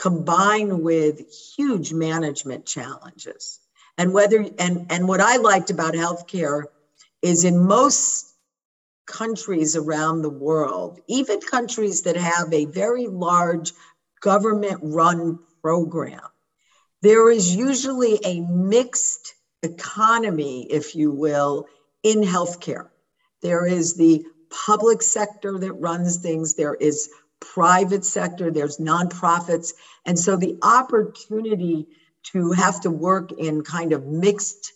combined 0.00 0.82
with 0.82 1.30
huge 1.54 1.92
management 1.92 2.64
challenges. 2.64 3.60
And 3.98 4.14
whether 4.14 4.46
and 4.58 4.86
and 4.88 5.06
what 5.06 5.20
I 5.20 5.36
liked 5.36 5.68
about 5.68 5.92
healthcare 5.92 6.64
is 7.20 7.44
in 7.44 7.66
most 7.66 8.34
countries 9.06 9.76
around 9.76 10.22
the 10.22 10.30
world, 10.30 11.00
even 11.06 11.40
countries 11.40 12.02
that 12.02 12.16
have 12.16 12.50
a 12.52 12.64
very 12.64 13.08
large 13.08 13.72
government 14.20 14.78
run 14.82 15.38
program, 15.60 16.28
there 17.02 17.30
is 17.30 17.54
usually 17.54 18.18
a 18.24 18.40
mixed 18.40 19.34
economy, 19.62 20.66
if 20.70 20.94
you 20.94 21.10
will, 21.10 21.66
in 22.02 22.22
healthcare. 22.22 22.88
There 23.42 23.66
is 23.66 23.96
the 23.96 24.24
public 24.66 25.02
sector 25.02 25.58
that 25.58 25.72
runs 25.74 26.16
things, 26.16 26.54
there 26.54 26.74
is 26.74 27.10
private 27.40 28.04
sector, 28.04 28.50
there's 28.50 28.78
nonprofits. 28.78 29.72
And 30.06 30.18
so 30.18 30.36
the 30.36 30.58
opportunity 30.62 31.86
to 32.32 32.52
have 32.52 32.80
to 32.82 32.90
work 32.90 33.32
in 33.32 33.62
kind 33.62 33.92
of 33.92 34.06
mixed 34.06 34.72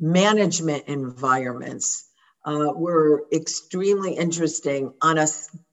management 0.00 0.84
environments 0.86 2.08
uh, 2.44 2.72
were 2.74 3.24
extremely 3.32 4.14
interesting 4.14 4.92
on 5.02 5.18
a 5.18 5.26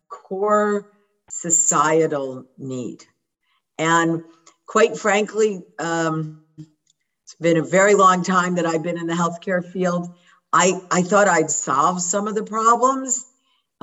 core 0.10 0.92
societal 1.30 2.46
need. 2.58 3.04
And 3.78 4.24
quite 4.68 4.98
frankly, 4.98 5.64
um, 5.80 6.44
it's 6.58 7.36
been 7.40 7.58
a 7.58 7.64
very 7.64 7.96
long 7.96 8.24
time 8.24 8.56
that 8.56 8.66
I've 8.66 8.84
been 8.84 8.98
in 8.98 9.08
the 9.08 9.14
healthcare 9.14 9.64
field. 9.64 10.14
I, 10.52 10.80
I 10.92 11.02
thought 11.02 11.28
I'd 11.28 11.50
solve 11.50 12.02
some 12.02 12.28
of 12.28 12.36
the 12.36 12.44
problems 12.44 13.26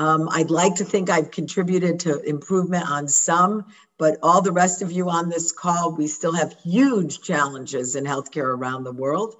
um, 0.00 0.30
I'd 0.32 0.50
like 0.50 0.76
to 0.76 0.84
think 0.86 1.10
I've 1.10 1.30
contributed 1.30 2.00
to 2.00 2.22
improvement 2.22 2.90
on 2.90 3.06
some, 3.06 3.66
but 3.98 4.16
all 4.22 4.40
the 4.40 4.50
rest 4.50 4.80
of 4.80 4.90
you 4.90 5.10
on 5.10 5.28
this 5.28 5.52
call, 5.52 5.92
we 5.92 6.06
still 6.06 6.32
have 6.32 6.56
huge 6.62 7.20
challenges 7.20 7.96
in 7.96 8.04
healthcare 8.04 8.56
around 8.56 8.84
the 8.84 8.92
world, 8.92 9.36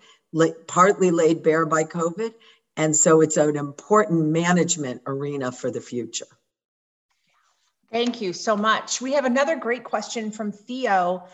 partly 0.67 1.13
laid 1.13 1.43
bare 1.43 1.65
by 1.65 1.85
COVID. 1.85 2.35
And 2.77 2.95
so 2.95 3.23
it's 3.23 3.39
an 3.39 3.57
important 3.57 4.27
management 4.27 5.01
arena 5.07 5.51
for 5.51 5.71
the 5.71 5.81
future. 5.81 6.27
Thank 7.91 8.21
you 8.21 8.35
so 8.35 8.55
much. 8.55 9.01
We 9.01 9.15
have 9.15 9.25
another 9.25 9.57
great 9.57 9.85
question 9.85 10.31
from 10.31 10.53
Theo, 10.53 11.25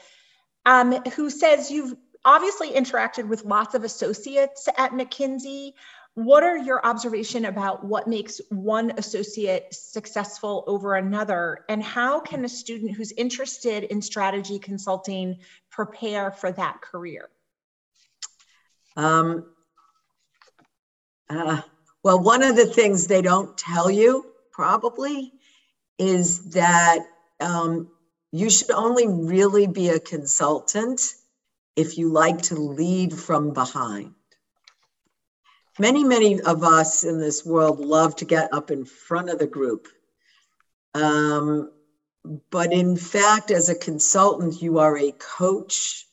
um, 0.65 0.93
who 1.17 1.31
says 1.31 1.69
you've 1.69 1.97
obviously 2.25 2.71
interacted 2.71 3.27
with 3.27 3.45
lots 3.45 3.75
of 3.75 3.83
associates 3.83 4.69
at 4.79 4.93
McKinsey 4.93 5.73
what 6.17 6.43
are 6.43 6.57
your 6.57 6.85
observation 6.85 7.45
about 7.45 7.85
what 7.85 8.09
makes 8.09 8.41
one 8.49 8.91
associate 8.97 9.75
successful 9.75 10.65
over 10.67 10.95
another? 10.95 11.67
And 11.69 11.83
how 11.83 12.21
can 12.21 12.43
a 12.43 12.49
student 12.49 12.93
who's 12.93 13.13
interested 13.13 13.85
in 13.85 14.01
strategy 14.01 14.59
consulting 14.59 15.37
prepare 15.71 16.31
for 16.31 16.51
that 16.53 16.81
career? 16.81 17.29
Um, 18.97 19.45
uh, 21.29 21.61
well 22.03 22.19
one 22.19 22.43
of 22.43 22.57
the 22.57 22.67
things 22.67 23.07
they 23.07 23.21
don't 23.21 23.59
tell 23.59 23.91
you 23.91 24.25
probably 24.53 25.35
is 25.99 26.53
that 26.53 27.01
um, 27.41 27.91
you 28.33 28.49
should 28.49 28.71
only 28.71 29.07
really 29.07 29.67
be 29.67 29.91
a 29.91 30.01
consultant 30.01 31.13
if 31.77 31.99
you 31.99 32.09
like 32.09 32.41
to 32.43 32.55
lead 32.55 33.13
from 33.13 33.53
behind 33.53 34.16
many, 35.79 36.05
many 36.05 36.41
of 36.41 36.63
us 36.63 37.05
in 37.05 37.21
this 37.21 37.45
world 37.45 37.81
love 37.81 38.17
to 38.17 38.25
get 38.25 38.53
up 38.53 38.71
in 38.71 38.85
front 38.85 39.31
of 39.31 39.39
the 39.39 39.47
group. 39.47 39.89
Um, 40.95 41.71
but 42.51 42.73
in 42.73 42.97
fact, 42.97 43.51
as 43.51 43.69
a 43.69 43.75
consultant, 43.75 44.61
you 44.63 44.79
are 44.79 44.97
a 44.99 45.13
coach, 45.13 46.07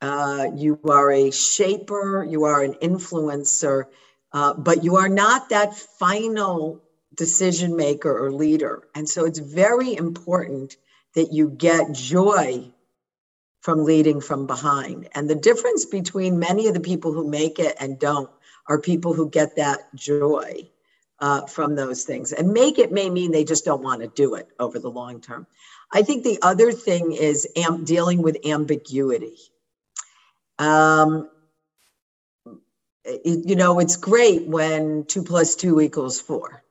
uh, 0.00 0.48
you 0.54 0.78
are 0.88 1.10
a 1.10 1.30
shaper, 1.30 2.24
you 2.24 2.44
are 2.44 2.62
an 2.62 2.74
influencer, 2.74 3.84
uh, 4.32 4.54
but 4.54 4.84
you 4.84 4.96
are 4.96 5.08
not 5.08 5.48
that 5.48 5.74
final 5.74 6.82
decision 7.14 7.76
maker 7.76 8.16
or 8.16 8.32
leader. 8.32 8.88
And 8.94 9.08
so 9.08 9.24
it's 9.24 9.38
very 9.38 9.96
important 9.96 10.76
that 11.14 11.32
you 11.32 11.50
get 11.50 11.92
joy 11.92 12.70
from 13.60 13.84
leading 13.84 14.20
from 14.20 14.46
behind. 14.46 15.08
And 15.14 15.28
the 15.28 15.34
difference 15.34 15.84
between 15.84 16.38
many 16.38 16.66
of 16.66 16.74
the 16.74 16.80
people 16.80 17.12
who 17.12 17.28
make 17.28 17.58
it 17.58 17.76
and 17.78 17.98
don't 17.98 18.30
are 18.68 18.78
people 18.80 19.12
who 19.12 19.28
get 19.28 19.56
that 19.56 19.94
joy 19.94 20.68
uh, 21.22 21.46
from 21.46 21.76
those 21.76 22.04
things. 22.04 22.32
And 22.32 22.52
make 22.52 22.78
it 22.78 22.92
may 22.92 23.08
mean 23.08 23.30
they 23.30 23.44
just 23.44 23.64
don't 23.64 23.82
want 23.82 24.02
to 24.02 24.08
do 24.08 24.34
it 24.34 24.48
over 24.58 24.78
the 24.78 24.90
long 24.90 25.20
term. 25.20 25.46
I 25.92 26.02
think 26.02 26.24
the 26.24 26.38
other 26.42 26.72
thing 26.72 27.12
is 27.12 27.46
am- 27.56 27.84
dealing 27.84 28.22
with 28.22 28.44
ambiguity. 28.44 29.36
Um, 30.58 31.30
it, 33.04 33.48
you 33.48 33.56
know, 33.56 33.78
it's 33.78 33.96
great 33.96 34.46
when 34.46 35.04
two 35.04 35.22
plus 35.22 35.54
two 35.54 35.80
equals 35.80 36.20
four, 36.20 36.64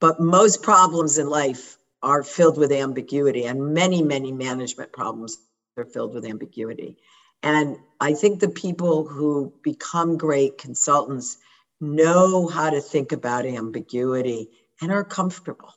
but 0.00 0.20
most 0.20 0.62
problems 0.62 1.18
in 1.18 1.28
life 1.28 1.76
are 2.02 2.22
filled 2.22 2.58
with 2.58 2.72
ambiguity, 2.72 3.44
and 3.44 3.74
many, 3.74 4.02
many 4.02 4.30
management 4.30 4.92
problems 4.92 5.38
are 5.76 5.84
filled 5.84 6.14
with 6.14 6.24
ambiguity. 6.24 6.98
And 7.42 7.78
I 8.00 8.14
think 8.14 8.40
the 8.40 8.48
people 8.48 9.06
who 9.06 9.52
become 9.62 10.16
great 10.16 10.58
consultants 10.58 11.38
know 11.80 12.46
how 12.46 12.70
to 12.70 12.80
think 12.80 13.12
about 13.12 13.46
ambiguity 13.46 14.50
and 14.80 14.90
are 14.90 15.04
comfortable. 15.04 15.74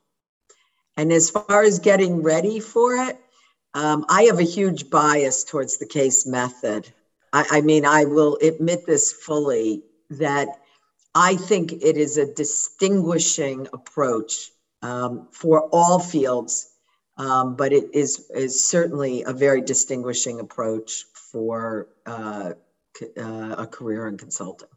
And 0.97 1.11
as 1.11 1.29
far 1.29 1.63
as 1.63 1.79
getting 1.79 2.23
ready 2.23 2.59
for 2.59 2.95
it, 2.95 3.17
um, 3.73 4.05
I 4.09 4.23
have 4.23 4.39
a 4.39 4.43
huge 4.43 4.89
bias 4.89 5.43
towards 5.43 5.77
the 5.77 5.85
case 5.85 6.25
method. 6.25 6.91
I, 7.31 7.45
I 7.51 7.61
mean, 7.61 7.85
I 7.85 8.05
will 8.05 8.37
admit 8.41 8.85
this 8.85 9.13
fully 9.13 9.83
that 10.09 10.47
I 11.15 11.35
think 11.35 11.71
it 11.71 11.97
is 11.97 12.17
a 12.17 12.33
distinguishing 12.33 13.67
approach 13.71 14.51
um, 14.81 15.27
for 15.31 15.69
all 15.71 15.99
fields, 15.99 16.69
um, 17.17 17.55
but 17.55 17.73
it 17.73 17.93
is, 17.93 18.29
is 18.33 18.67
certainly 18.67 19.23
a 19.23 19.33
very 19.33 19.61
distinguishing 19.61 20.39
approach 20.39 21.05
for 21.31 21.89
uh, 22.05 22.53
uh, 23.17 23.55
a 23.57 23.67
career 23.67 24.07
in 24.07 24.17
consulting. 24.17 24.69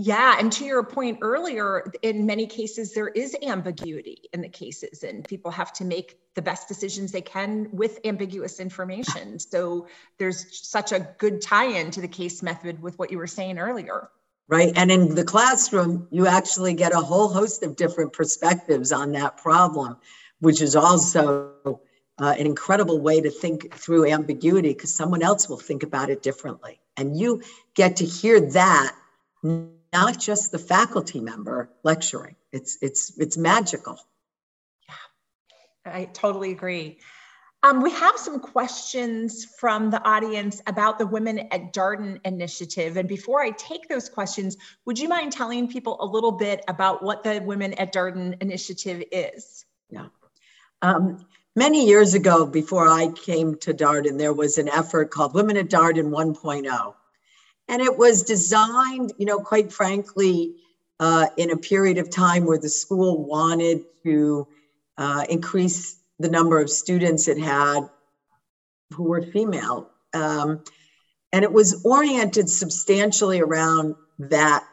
Yeah, 0.00 0.36
and 0.38 0.52
to 0.52 0.64
your 0.64 0.84
point 0.84 1.18
earlier, 1.22 1.90
in 2.02 2.24
many 2.24 2.46
cases, 2.46 2.94
there 2.94 3.08
is 3.08 3.36
ambiguity 3.42 4.28
in 4.32 4.40
the 4.40 4.48
cases, 4.48 5.02
and 5.02 5.26
people 5.26 5.50
have 5.50 5.72
to 5.72 5.84
make 5.84 6.16
the 6.36 6.42
best 6.42 6.68
decisions 6.68 7.10
they 7.10 7.20
can 7.20 7.68
with 7.72 7.98
ambiguous 8.04 8.60
information. 8.60 9.38
So 9.48 9.88
there's 10.18 10.68
such 10.68 10.92
a 10.92 11.00
good 11.18 11.40
tie 11.40 11.78
in 11.80 11.90
to 11.92 12.00
the 12.00 12.08
case 12.08 12.42
method 12.42 12.80
with 12.80 12.96
what 12.98 13.10
you 13.10 13.18
were 13.18 13.26
saying 13.26 13.58
earlier. 13.58 14.08
Right. 14.46 14.72
And 14.76 14.92
in 14.92 15.14
the 15.14 15.24
classroom, 15.24 16.06
you 16.10 16.26
actually 16.26 16.74
get 16.74 16.92
a 16.92 17.00
whole 17.00 17.28
host 17.28 17.62
of 17.62 17.74
different 17.74 18.12
perspectives 18.12 18.92
on 18.92 19.12
that 19.12 19.36
problem, 19.38 19.96
which 20.38 20.62
is 20.62 20.76
also 20.76 21.80
uh, 22.20 22.34
an 22.38 22.46
incredible 22.46 23.00
way 23.00 23.20
to 23.20 23.30
think 23.30 23.72
through 23.74 24.10
ambiguity 24.10 24.72
because 24.72 24.94
someone 24.94 25.22
else 25.22 25.48
will 25.48 25.58
think 25.58 25.82
about 25.82 26.10
it 26.10 26.22
differently. 26.22 26.80
And 26.96 27.16
you 27.18 27.42
get 27.74 27.96
to 27.96 28.04
hear 28.04 28.40
that 28.52 28.94
not 29.42 30.18
just 30.18 30.50
the 30.50 30.58
faculty 30.58 31.20
member 31.20 31.70
lecturing. 31.84 32.36
It's 32.52 32.78
it's 32.82 33.16
it's 33.18 33.36
magical. 33.36 33.98
Yeah, 34.88 35.92
I 35.94 36.04
totally 36.06 36.50
agree. 36.50 36.98
Um, 37.64 37.82
we 37.82 37.90
have 37.90 38.16
some 38.16 38.38
questions 38.38 39.44
from 39.58 39.90
the 39.90 40.00
audience 40.08 40.62
about 40.68 40.98
the 40.98 41.06
Women 41.06 41.40
at 41.50 41.72
Darden 41.72 42.20
initiative. 42.24 42.96
And 42.96 43.08
before 43.08 43.42
I 43.42 43.50
take 43.50 43.88
those 43.88 44.08
questions, 44.08 44.56
would 44.84 44.96
you 44.96 45.08
mind 45.08 45.32
telling 45.32 45.66
people 45.66 45.96
a 46.00 46.06
little 46.06 46.30
bit 46.30 46.62
about 46.68 47.02
what 47.02 47.24
the 47.24 47.42
Women 47.44 47.74
at 47.74 47.92
Darden 47.92 48.40
initiative 48.40 49.02
is? 49.10 49.64
Yeah. 49.90 50.06
Um, 50.82 51.26
many 51.58 51.86
years 51.86 52.14
ago, 52.14 52.46
before 52.46 52.86
I 52.88 53.08
came 53.08 53.56
to 53.56 53.74
Darden, 53.74 54.16
there 54.16 54.32
was 54.32 54.58
an 54.58 54.68
effort 54.68 55.10
called 55.10 55.34
Women 55.34 55.56
at 55.56 55.68
Darden 55.68 56.10
1.0. 56.10 56.94
And 57.66 57.82
it 57.82 57.98
was 57.98 58.22
designed, 58.22 59.12
you 59.18 59.26
know, 59.26 59.40
quite 59.40 59.72
frankly, 59.72 60.54
uh, 61.00 61.26
in 61.36 61.50
a 61.50 61.56
period 61.56 61.98
of 61.98 62.10
time 62.10 62.46
where 62.46 62.58
the 62.58 62.68
school 62.68 63.24
wanted 63.24 63.84
to 64.04 64.46
uh, 64.96 65.24
increase 65.28 65.98
the 66.20 66.30
number 66.30 66.60
of 66.60 66.70
students 66.70 67.28
it 67.28 67.38
had 67.38 67.90
who 68.94 69.04
were 69.04 69.22
female. 69.22 69.90
Um, 70.14 70.62
and 71.32 71.44
it 71.44 71.52
was 71.52 71.84
oriented 71.84 72.48
substantially 72.48 73.40
around 73.40 73.96
that 74.18 74.64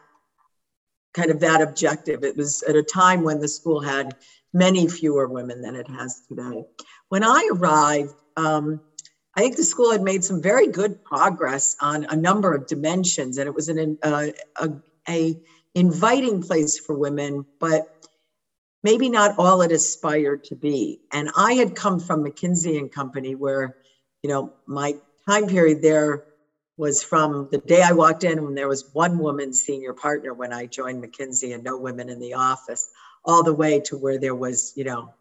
kind 1.12 1.30
of 1.30 1.40
that 1.40 1.60
objective. 1.60 2.22
It 2.22 2.36
was 2.36 2.62
at 2.62 2.76
a 2.76 2.82
time 2.82 3.24
when 3.24 3.40
the 3.40 3.48
school 3.48 3.80
had 3.80 4.16
many 4.52 4.88
fewer 4.88 5.28
women 5.28 5.62
than 5.62 5.74
it 5.76 5.88
has 5.88 6.22
today. 6.28 6.64
When 7.08 7.22
I 7.22 7.48
arrived, 7.52 8.14
um, 8.36 8.80
I 9.36 9.40
think 9.40 9.56
the 9.56 9.64
school 9.64 9.92
had 9.92 10.02
made 10.02 10.24
some 10.24 10.40
very 10.40 10.66
good 10.66 11.04
progress 11.04 11.76
on 11.80 12.06
a 12.08 12.16
number 12.16 12.54
of 12.54 12.66
dimensions, 12.66 13.36
and 13.36 13.46
it 13.46 13.54
was 13.54 13.68
an 13.68 13.98
uh, 14.02 14.28
a, 14.58 14.70
a 15.08 15.40
inviting 15.74 16.42
place 16.42 16.78
for 16.78 16.98
women, 16.98 17.44
but 17.60 17.82
maybe 18.82 19.10
not 19.10 19.34
all 19.38 19.60
it 19.60 19.72
aspired 19.72 20.44
to 20.44 20.56
be. 20.56 21.00
And 21.12 21.28
I 21.36 21.52
had 21.52 21.74
come 21.74 22.00
from 22.00 22.24
McKinsey 22.24 22.78
and 22.78 22.90
Company, 22.90 23.34
where 23.34 23.76
you 24.22 24.30
know 24.30 24.54
my 24.66 24.94
time 25.28 25.48
period 25.48 25.82
there 25.82 26.24
was 26.76 27.02
from 27.02 27.48
the 27.50 27.58
day 27.58 27.82
I 27.82 27.92
walked 27.92 28.24
in 28.24 28.44
when 28.44 28.54
there 28.54 28.68
was 28.68 28.90
one 28.92 29.18
woman 29.18 29.52
senior 29.52 29.94
partner 29.94 30.34
when 30.34 30.52
I 30.52 30.66
joined 30.66 31.02
McKinsey 31.02 31.54
and 31.54 31.64
no 31.64 31.78
women 31.78 32.08
in 32.08 32.20
the 32.20 32.34
office, 32.34 32.90
all 33.24 33.42
the 33.42 33.54
way 33.54 33.80
to 33.86 33.96
where 33.96 34.18
there 34.18 34.34
was 34.34 34.72
you 34.76 34.84
know 34.84 35.14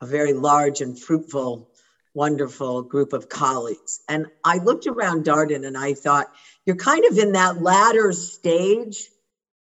a 0.00 0.06
very 0.06 0.32
large 0.32 0.80
and 0.80 0.98
fruitful 0.98 1.68
wonderful 2.14 2.82
group 2.82 3.12
of 3.12 3.28
colleagues. 3.28 4.00
And 4.08 4.26
I 4.42 4.58
looked 4.58 4.88
around 4.88 5.24
Darden 5.24 5.64
and 5.64 5.78
I 5.78 5.94
thought, 5.94 6.26
you're 6.66 6.74
kind 6.74 7.04
of 7.04 7.16
in 7.16 7.32
that 7.32 7.62
latter 7.62 8.12
stage, 8.12 9.08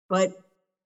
but 0.07 0.31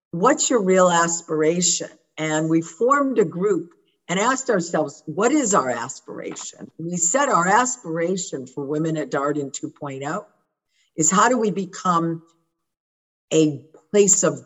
what's 0.10 0.50
your 0.50 0.64
real 0.64 0.90
aspiration? 0.90 1.90
And 2.18 2.50
we 2.50 2.62
formed 2.62 3.20
a 3.20 3.26
group 3.26 3.74
and 4.08 4.20
asked 4.20 4.50
ourselves, 4.50 5.04
what 5.06 5.32
is 5.32 5.54
our 5.54 5.70
aspiration? 5.70 6.72
We 6.80 6.98
set 6.98 7.30
our 7.30 7.48
aspiration 7.48 8.48
for 8.48 8.66
Women 8.66 8.98
at 8.98 9.12
Darden 9.12 9.52
2.0 9.52 10.26
is 10.96 11.12
how 11.12 11.30
do 11.30 11.38
we 11.38 11.52
become 11.52 12.24
a 13.34 13.66
place 13.92 14.24
of 14.24 14.40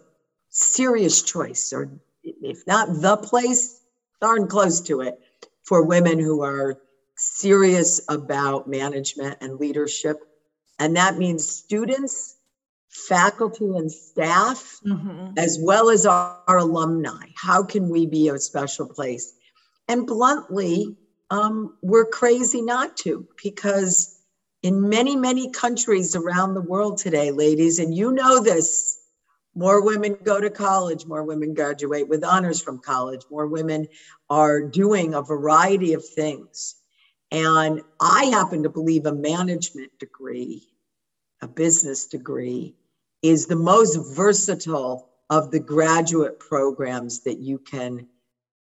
serious 0.49 1.21
choice, 1.21 1.73
or 1.73 1.89
if 2.23 2.65
not 2.67 3.01
the 3.01 3.17
place, 3.17 3.81
darn 4.21 4.47
close 4.47 4.81
to 4.81 5.01
it, 5.01 5.19
for 5.63 5.83
women 5.83 6.19
who 6.19 6.41
are 6.41 6.79
serious 7.15 8.01
about 8.09 8.67
management 8.67 9.37
and 9.41 9.59
leadership. 9.59 10.17
And 10.79 10.95
that 10.95 11.17
means 11.17 11.47
students, 11.47 12.35
faculty, 12.89 13.65
and 13.65 13.91
staff, 13.91 14.79
mm-hmm. 14.85 15.37
as 15.37 15.57
well 15.61 15.89
as 15.89 16.05
our, 16.05 16.39
our, 16.47 16.57
alumni. 16.57 17.27
How 17.35 17.63
can 17.63 17.89
we 17.89 18.05
be 18.05 18.29
a 18.29 18.37
special 18.37 18.87
place? 18.87 19.33
And 19.87 20.05
bluntly, 20.05 20.95
um, 21.31 21.77
we're 21.81 22.05
crazy 22.05 22.61
not 22.61 22.97
to, 22.97 23.27
because 23.41 24.14
in 24.65 24.89
many, 24.89 25.15
many 25.15 25.51
countries 25.51 26.15
around 26.15 26.55
the 26.55 26.61
world 26.61 26.97
today, 26.97 27.29
ladies, 27.29 27.77
and 27.77 27.95
you 27.95 28.11
know 28.11 28.41
this, 28.41 28.97
more 29.53 29.85
women 29.85 30.17
go 30.23 30.41
to 30.41 30.49
college, 30.49 31.05
more 31.05 31.23
women 31.23 31.53
graduate 31.53 32.09
with 32.09 32.23
honors 32.23 32.59
from 32.59 32.79
college, 32.79 33.21
more 33.29 33.45
women 33.45 33.87
are 34.27 34.63
doing 34.63 35.13
a 35.13 35.21
variety 35.21 35.93
of 35.93 36.03
things. 36.03 36.77
And 37.29 37.83
I 37.99 38.25
happen 38.25 38.63
to 38.63 38.69
believe 38.69 39.05
a 39.05 39.13
management 39.13 39.91
degree, 39.99 40.63
a 41.43 41.47
business 41.47 42.07
degree, 42.07 42.73
is 43.21 43.45
the 43.45 43.55
most 43.55 44.15
versatile 44.15 45.09
of 45.29 45.51
the 45.51 45.59
graduate 45.59 46.39
programs 46.39 47.19
that 47.25 47.37
you 47.37 47.59
can 47.59 48.07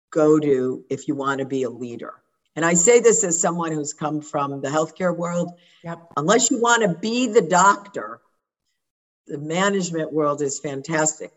go 0.10 0.40
to 0.40 0.84
if 0.90 1.08
you 1.08 1.14
want 1.14 1.42
to 1.42 1.46
be 1.46 1.62
a 1.62 1.70
leader. 1.70 2.21
And 2.56 2.66
I 2.66 2.74
say 2.74 3.00
this 3.00 3.24
as 3.24 3.40
someone 3.40 3.72
who's 3.72 3.94
come 3.94 4.22
from 4.22 4.62
the 4.62 4.70
healthcare 4.70 5.16
world. 5.16 5.52
Yep. 5.84 6.12
Unless 6.18 6.52
you 6.52 6.62
want 6.62 6.84
to 6.84 7.00
be 7.00 7.28
the 7.28 7.42
doctor, 7.42 8.20
the 9.28 9.38
management 9.38 10.12
world 10.12 10.42
is 10.42 10.60
fantastic. 10.60 11.32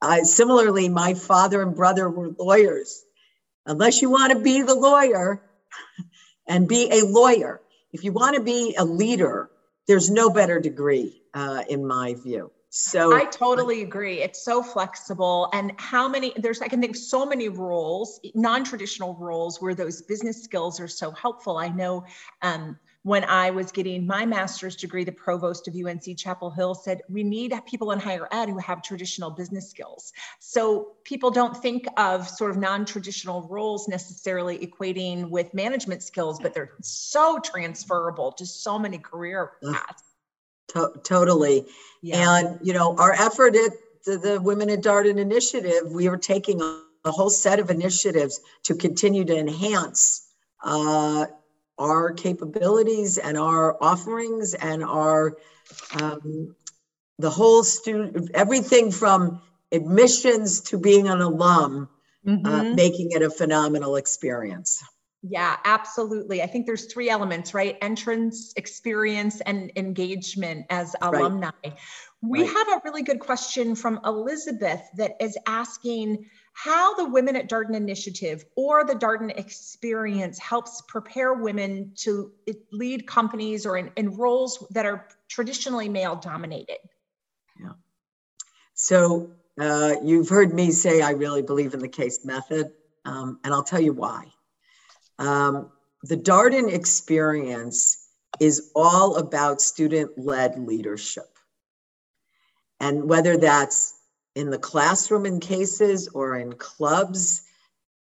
I, 0.00 0.22
similarly, 0.22 0.88
my 0.88 1.14
father 1.14 1.60
and 1.62 1.74
brother 1.74 2.08
were 2.08 2.30
lawyers. 2.38 3.02
Unless 3.66 4.00
you 4.00 4.10
want 4.10 4.32
to 4.32 4.38
be 4.38 4.62
the 4.62 4.74
lawyer, 4.74 5.42
and 6.46 6.68
be 6.68 6.88
a 6.90 7.04
lawyer. 7.04 7.60
If 7.92 8.04
you 8.04 8.12
want 8.12 8.36
to 8.36 8.42
be 8.42 8.74
a 8.78 8.84
leader, 8.84 9.50
there's 9.86 10.10
no 10.10 10.30
better 10.30 10.60
degree, 10.60 11.22
uh, 11.34 11.64
in 11.68 11.86
my 11.86 12.14
view. 12.14 12.50
So 12.72 13.12
I 13.12 13.24
totally 13.24 13.82
agree. 13.82 14.22
It's 14.22 14.44
so 14.44 14.62
flexible. 14.62 15.48
And 15.52 15.72
how 15.76 16.08
many, 16.08 16.32
there's, 16.36 16.62
I 16.62 16.68
can 16.68 16.80
think 16.80 16.94
of 16.94 17.02
so 17.02 17.26
many 17.26 17.48
roles, 17.48 18.20
non 18.36 18.62
traditional 18.62 19.16
roles 19.16 19.60
where 19.60 19.74
those 19.74 20.02
business 20.02 20.40
skills 20.42 20.78
are 20.78 20.86
so 20.86 21.10
helpful. 21.10 21.58
I 21.58 21.68
know 21.68 22.04
um, 22.42 22.78
when 23.02 23.24
I 23.24 23.50
was 23.50 23.72
getting 23.72 24.06
my 24.06 24.24
master's 24.24 24.76
degree, 24.76 25.02
the 25.02 25.10
provost 25.10 25.66
of 25.66 25.74
UNC 25.74 26.16
Chapel 26.16 26.48
Hill 26.48 26.76
said, 26.76 27.00
we 27.08 27.24
need 27.24 27.52
people 27.66 27.90
in 27.90 27.98
higher 27.98 28.28
ed 28.30 28.48
who 28.48 28.58
have 28.58 28.82
traditional 28.82 29.30
business 29.30 29.68
skills. 29.68 30.12
So 30.38 30.92
people 31.02 31.32
don't 31.32 31.56
think 31.56 31.86
of 31.96 32.28
sort 32.28 32.52
of 32.52 32.56
non-traditional 32.56 33.48
roles 33.48 33.88
necessarily 33.88 34.58
equating 34.64 35.28
with 35.28 35.52
management 35.54 36.04
skills, 36.04 36.38
but 36.38 36.54
they're 36.54 36.74
so 36.82 37.40
transferable 37.42 38.30
to 38.32 38.46
so 38.46 38.78
many 38.78 38.98
career 38.98 39.52
paths. 39.72 40.09
To- 40.70 40.92
totally. 41.02 41.66
Yeah. 42.02 42.38
And, 42.38 42.58
you 42.62 42.72
know, 42.72 42.96
our 42.96 43.12
effort 43.12 43.54
at 43.56 43.72
the, 44.04 44.16
the 44.16 44.40
Women 44.40 44.70
at 44.70 44.80
Darden 44.80 45.18
initiative, 45.18 45.90
we 45.90 46.08
are 46.08 46.16
taking 46.16 46.60
a, 46.60 46.82
a 47.04 47.10
whole 47.10 47.30
set 47.30 47.58
of 47.58 47.70
initiatives 47.70 48.40
to 48.64 48.74
continue 48.74 49.24
to 49.24 49.36
enhance 49.36 50.26
uh, 50.64 51.26
our 51.78 52.12
capabilities 52.12 53.18
and 53.18 53.38
our 53.38 53.82
offerings 53.82 54.54
and 54.54 54.84
our 54.84 55.36
um, 56.00 56.54
the 57.18 57.30
whole 57.30 57.64
student 57.64 58.30
everything 58.34 58.90
from 58.90 59.40
admissions 59.72 60.60
to 60.60 60.78
being 60.78 61.08
an 61.08 61.20
alum 61.20 61.88
uh, 62.26 62.30
mm-hmm. 62.30 62.46
uh, 62.46 62.62
making 62.74 63.08
it 63.12 63.22
a 63.22 63.30
phenomenal 63.30 63.96
experience 63.96 64.82
yeah 65.22 65.56
absolutely 65.64 66.42
i 66.42 66.46
think 66.46 66.66
there's 66.66 66.86
three 66.86 67.10
elements 67.10 67.52
right 67.52 67.76
entrance 67.82 68.52
experience 68.56 69.40
and 69.42 69.70
engagement 69.76 70.64
as 70.70 70.96
alumni 71.02 71.50
right. 71.64 71.78
we 72.22 72.42
right. 72.42 72.48
have 72.48 72.68
a 72.68 72.80
really 72.84 73.02
good 73.02 73.20
question 73.20 73.74
from 73.74 74.00
elizabeth 74.04 74.82
that 74.96 75.16
is 75.20 75.36
asking 75.46 76.26
how 76.52 76.94
the 76.94 77.04
Women 77.04 77.36
at 77.36 77.48
Darden 77.48 77.74
initiative 77.74 78.44
or 78.56 78.84
the 78.84 78.94
Darden 78.94 79.36
experience 79.38 80.38
helps 80.38 80.82
prepare 80.82 81.34
women 81.34 81.92
to 81.96 82.32
lead 82.72 83.06
companies 83.06 83.64
or 83.64 83.76
in, 83.78 83.90
in 83.96 84.16
roles 84.16 84.66
that 84.70 84.84
are 84.84 85.06
traditionally 85.28 85.88
male 85.88 86.16
dominated. 86.16 86.78
Yeah. 87.58 87.72
So 88.74 89.30
uh, 89.58 89.94
you've 90.04 90.28
heard 90.28 90.52
me 90.52 90.70
say 90.70 91.00
I 91.00 91.12
really 91.12 91.42
believe 91.42 91.72
in 91.72 91.80
the 91.80 91.88
case 91.88 92.24
method, 92.24 92.72
um, 93.04 93.38
and 93.44 93.54
I'll 93.54 93.62
tell 93.62 93.80
you 93.80 93.92
why. 93.92 94.26
Um, 95.20 95.70
the 96.02 96.16
Darden 96.16 96.72
experience 96.72 98.08
is 98.40 98.72
all 98.74 99.16
about 99.16 99.60
student 99.60 100.18
led 100.18 100.58
leadership. 100.58 101.28
And 102.80 103.08
whether 103.08 103.36
that's 103.36 103.94
in 104.34 104.50
the 104.50 104.58
classroom 104.58 105.26
in 105.26 105.38
cases 105.38 106.08
or 106.08 106.36
in 106.36 106.54
clubs 106.54 107.42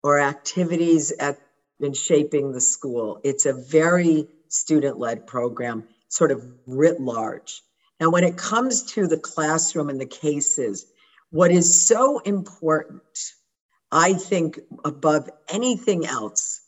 or 0.03 0.19
activities 0.19 1.13
at 1.13 1.39
in 1.83 1.93
shaping 1.93 2.53
the 2.53 2.61
school. 2.61 3.21
It's 3.25 3.45
a 3.45 3.53
very 3.53 4.29
student-led 4.49 5.27
program, 5.27 5.85
sort 6.09 6.31
of 6.31 6.47
writ 6.67 7.01
large. 7.01 7.63
And 8.01 8.13
when 8.13 8.25
it 8.25 8.37
comes 8.37 8.85
to 8.93 9.07
the 9.07 9.19
classroom 9.19 9.91
and 9.91 10.01
the 10.01 10.07
cases, 10.07 10.87
what 11.31 11.51
is 11.51 11.87
so 11.87 12.21
important, 12.21 13.03
I 13.91 14.15
think, 14.15 14.61
above 14.85 15.29
anything 15.49 16.07
else, 16.07 16.61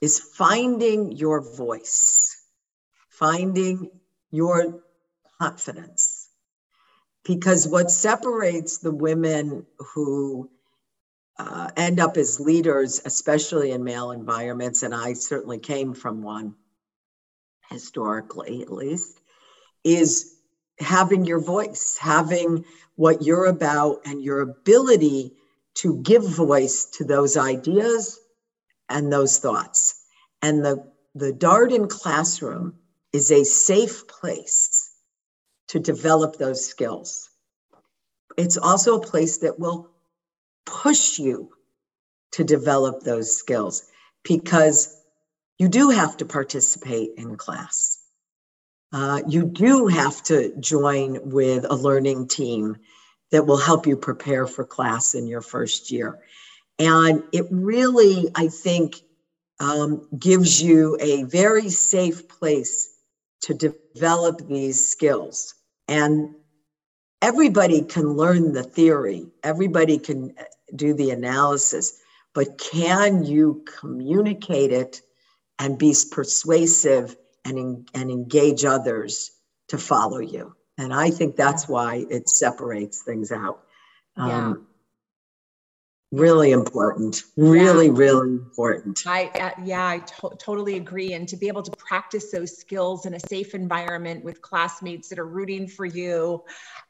is 0.00 0.20
finding 0.20 1.12
your 1.12 1.40
voice, 1.40 2.36
finding 3.08 3.90
your 4.30 4.82
confidence. 5.40 6.28
Because 7.24 7.66
what 7.66 7.90
separates 7.90 8.78
the 8.78 8.92
women 8.92 9.66
who 9.78 10.50
uh, 11.38 11.70
end 11.76 12.00
up 12.00 12.16
as 12.16 12.40
leaders, 12.40 13.00
especially 13.04 13.72
in 13.72 13.84
male 13.84 14.10
environments, 14.12 14.82
and 14.82 14.94
I 14.94 15.12
certainly 15.12 15.58
came 15.58 15.94
from 15.94 16.22
one 16.22 16.54
historically 17.70 18.62
at 18.62 18.72
least, 18.72 19.20
is 19.84 20.34
having 20.78 21.24
your 21.24 21.40
voice, 21.40 21.98
having 22.00 22.64
what 22.96 23.22
you're 23.22 23.46
about, 23.46 24.00
and 24.06 24.22
your 24.22 24.40
ability 24.40 25.32
to 25.74 26.00
give 26.02 26.24
voice 26.24 26.86
to 26.86 27.04
those 27.04 27.36
ideas 27.36 28.18
and 28.88 29.12
those 29.12 29.38
thoughts. 29.38 30.02
And 30.42 30.64
the, 30.64 30.90
the 31.14 31.32
Darden 31.32 31.88
classroom 31.88 32.74
is 33.12 33.30
a 33.30 33.44
safe 33.44 34.06
place 34.06 34.90
to 35.68 35.78
develop 35.78 36.36
those 36.36 36.64
skills. 36.64 37.28
It's 38.36 38.56
also 38.56 38.96
a 38.96 39.06
place 39.06 39.38
that 39.38 39.58
will 39.58 39.90
push 40.64 41.18
you 41.18 41.50
to 42.32 42.44
develop 42.44 43.02
those 43.02 43.36
skills 43.36 43.84
because 44.22 44.94
you 45.58 45.68
do 45.68 45.90
have 45.90 46.16
to 46.18 46.24
participate 46.24 47.10
in 47.16 47.36
class. 47.36 47.98
Uh, 48.92 49.20
you 49.28 49.44
do 49.44 49.86
have 49.86 50.22
to 50.22 50.54
join 50.60 51.30
with 51.30 51.66
a 51.68 51.74
learning 51.74 52.28
team 52.28 52.76
that 53.30 53.46
will 53.46 53.58
help 53.58 53.86
you 53.86 53.96
prepare 53.96 54.46
for 54.46 54.64
class 54.64 55.14
in 55.14 55.26
your 55.26 55.42
first 55.42 55.90
year. 55.90 56.18
And 56.78 57.22
it 57.32 57.46
really, 57.50 58.28
I 58.34 58.48
think, 58.48 58.96
um, 59.60 60.06
gives 60.18 60.62
you 60.62 60.96
a 61.00 61.24
very 61.24 61.68
safe 61.70 62.28
place 62.28 62.90
to 63.42 63.54
develop 63.54 64.46
these 64.46 64.88
skills. 64.88 65.54
And 65.88 66.34
everybody 67.20 67.82
can 67.82 68.12
learn 68.12 68.52
the 68.52 68.62
theory, 68.62 69.26
everybody 69.42 69.98
can 69.98 70.32
uh, 70.38 70.44
do 70.76 70.94
the 70.94 71.10
analysis, 71.10 71.98
but 72.34 72.58
can 72.58 73.24
you 73.24 73.64
communicate 73.80 74.70
it 74.70 75.00
and 75.58 75.78
be 75.78 75.94
persuasive 76.10 77.16
and, 77.44 77.88
and 77.94 78.10
engage 78.10 78.64
others 78.64 79.32
to 79.68 79.78
follow 79.78 80.18
you? 80.18 80.54
And 80.76 80.94
I 80.94 81.10
think 81.10 81.34
that's 81.34 81.68
why 81.68 82.06
it 82.08 82.28
separates 82.28 83.02
things 83.02 83.32
out. 83.32 83.62
Um, 84.16 84.28
yeah 84.28 84.54
really 86.10 86.52
important 86.52 87.22
really 87.36 87.86
yeah. 87.86 87.92
really 87.94 88.28
important 88.30 88.98
i 89.06 89.26
uh, 89.26 89.50
yeah 89.62 89.86
i 89.86 89.98
to- 89.98 90.34
totally 90.38 90.76
agree 90.76 91.12
and 91.12 91.28
to 91.28 91.36
be 91.36 91.48
able 91.48 91.62
to 91.62 91.70
practice 91.72 92.30
those 92.30 92.56
skills 92.56 93.04
in 93.04 93.12
a 93.14 93.20
safe 93.20 93.54
environment 93.54 94.24
with 94.24 94.40
classmates 94.40 95.08
that 95.08 95.18
are 95.18 95.26
rooting 95.26 95.66
for 95.66 95.84
you 95.84 96.42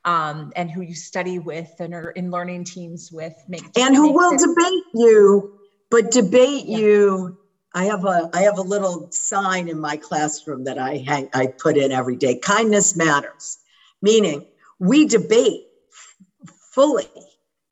um, 0.05 0.53
and 0.55 0.71
who 0.71 0.83
you 0.83 0.95
study 0.95 1.41
with 1.41 1.71
and 1.81 1.95
are 1.95 2.11
in 2.11 2.31
learning 2.31 2.63
teams 2.63 3.11
with 3.11 3.35
make 3.49 3.65
and 3.77 3.97
who 3.97 4.13
will 4.13 4.33
it- 4.33 4.41
debate 4.41 4.85
you 4.95 5.59
but 5.91 6.11
debate 6.13 6.67
yeah. 6.67 6.79
you 6.79 7.39
I 7.75 7.85
have 7.85 8.05
a 8.07 8.31
I 8.33 8.43
have 8.43 8.57
a 8.57 8.63
little 8.63 9.09
sign 9.13 9.69
in 9.69 9.79
my 9.79 9.99
classroom 9.99 10.65
that 10.65 10.79
I 10.79 10.97
hang, 11.07 11.29
I 11.35 11.49
put 11.49 11.77
in 11.77 11.93
every 11.93 12.17
day. 12.17 12.35
Kindness 12.37 12.97
matters, 12.97 13.59
meaning 14.01 14.47
we 14.79 15.05
debate 15.07 15.65
fully 16.73 17.07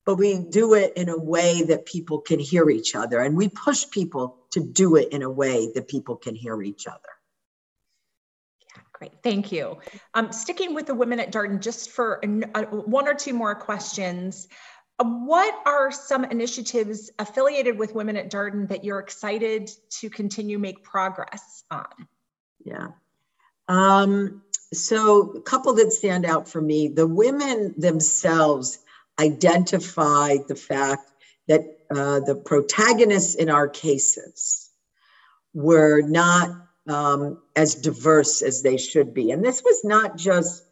but 0.07 0.15
we 0.15 0.39
do 0.39 0.75
it 0.75 0.93
in 0.97 1.09
a 1.09 1.19
way 1.19 1.65
that 1.65 1.85
people 1.85 2.21
can 2.21 2.39
hear 2.39 2.71
each 2.71 2.95
other. 2.95 3.21
And 3.21 3.37
we 3.37 3.49
push 3.49 3.91
people 3.91 4.39
to 4.53 4.61
do 4.61 4.95
it 4.95 5.09
in 5.11 5.23
a 5.23 5.29
way 5.29 5.73
that 5.75 5.89
people 5.89 6.17
can 6.17 6.37
hear 6.37 6.63
each 6.63 6.87
other. 6.87 7.01
Yeah, 8.61 8.83
great. 8.93 9.13
Thank 9.25 9.51
you. 9.51 9.79
Um, 10.15 10.33
sticking 10.33 10.75
with 10.75 10.87
the 10.87 10.95
women 10.95 11.19
at 11.19 11.33
Darden, 11.33 11.61
just 11.61 11.91
for 11.91 12.25
uh, 12.25 12.63
one 12.63 13.09
or 13.09 13.15
two 13.15 13.35
more 13.35 13.57
questions. 13.57 14.47
Uh, 15.01 15.05
what 15.05 15.55
are 15.67 15.91
some 15.91 16.25
initiatives 16.25 17.11
affiliated 17.19 17.77
with 17.77 17.95
Women 17.95 18.17
at 18.17 18.31
Darden 18.31 18.69
that 18.69 18.85
you're 18.85 19.01
excited 19.01 19.71
to 20.01 20.09
continue 20.09 20.59
make 20.59 20.85
progress 20.85 21.65
on? 21.71 21.85
Yeah. 22.65 22.89
Um, 23.69 24.43
so 24.73 25.33
a 25.33 25.41
couple 25.41 25.75
that 25.75 25.93
stand 25.93 26.25
out 26.25 26.49
for 26.49 26.61
me, 26.61 26.89
the 26.89 27.07
women 27.07 27.75
themselves 27.77 28.79
identify 29.21 30.37
the 30.49 30.55
fact 30.55 31.11
that 31.49 31.61
uh, 31.91 32.21
the 32.21 32.35
protagonists 32.45 33.35
in 33.35 33.49
our 33.49 33.69
cases 33.69 34.71
were 35.55 36.03
not 36.03 36.51
um, 36.89 37.41
as 37.55 37.75
diverse 37.77 38.43
as 38.43 38.63
they 38.63 38.77
should 38.77 39.15
be. 39.15 39.31
And 39.31 39.45
this 39.45 39.63
was 39.63 39.85
not 39.85 40.17
just 40.17 40.65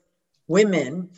women, 0.47 1.11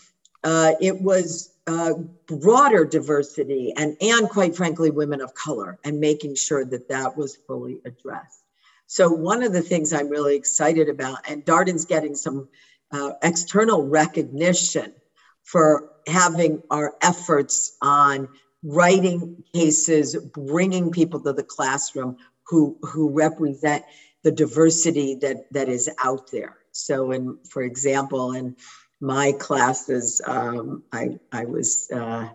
uh, 0.44 0.72
it 0.80 1.00
was 1.00 1.52
uh, 1.66 1.94
broader 2.28 2.84
diversity 2.84 3.72
and, 3.76 3.96
and 4.00 4.28
quite 4.28 4.54
frankly, 4.54 4.90
women 4.90 5.20
of 5.20 5.34
color, 5.34 5.78
and 5.84 5.98
making 5.98 6.36
sure 6.36 6.64
that 6.64 6.88
that 6.88 7.16
was 7.16 7.36
fully 7.46 7.80
addressed. 7.84 8.44
So, 8.86 9.10
one 9.10 9.42
of 9.42 9.52
the 9.52 9.62
things 9.62 9.92
I'm 9.92 10.08
really 10.08 10.36
excited 10.36 10.88
about, 10.88 11.28
and 11.28 11.44
Darden's 11.44 11.84
getting 11.84 12.14
some 12.14 12.48
uh, 12.92 13.12
external 13.22 13.82
recognition 13.82 14.94
for 15.42 15.90
having 16.06 16.62
our 16.70 16.94
efforts 17.02 17.76
on 17.82 18.28
writing 18.62 19.42
cases, 19.54 20.16
bringing 20.16 20.90
people 20.90 21.20
to 21.20 21.32
the 21.32 21.42
classroom 21.42 22.16
who, 22.46 22.78
who 22.82 23.10
represent 23.10 23.84
the 24.22 24.32
diversity 24.32 25.16
that, 25.16 25.52
that 25.52 25.68
is 25.68 25.88
out 26.02 26.30
there. 26.30 26.56
So, 26.72 27.12
in, 27.12 27.38
for 27.50 27.62
example, 27.62 28.32
in 28.32 28.56
my 29.00 29.32
classes, 29.32 30.20
um, 30.26 30.82
I, 30.92 31.18
I 31.32 31.44
was 31.44 31.88
uh, 31.94 32.28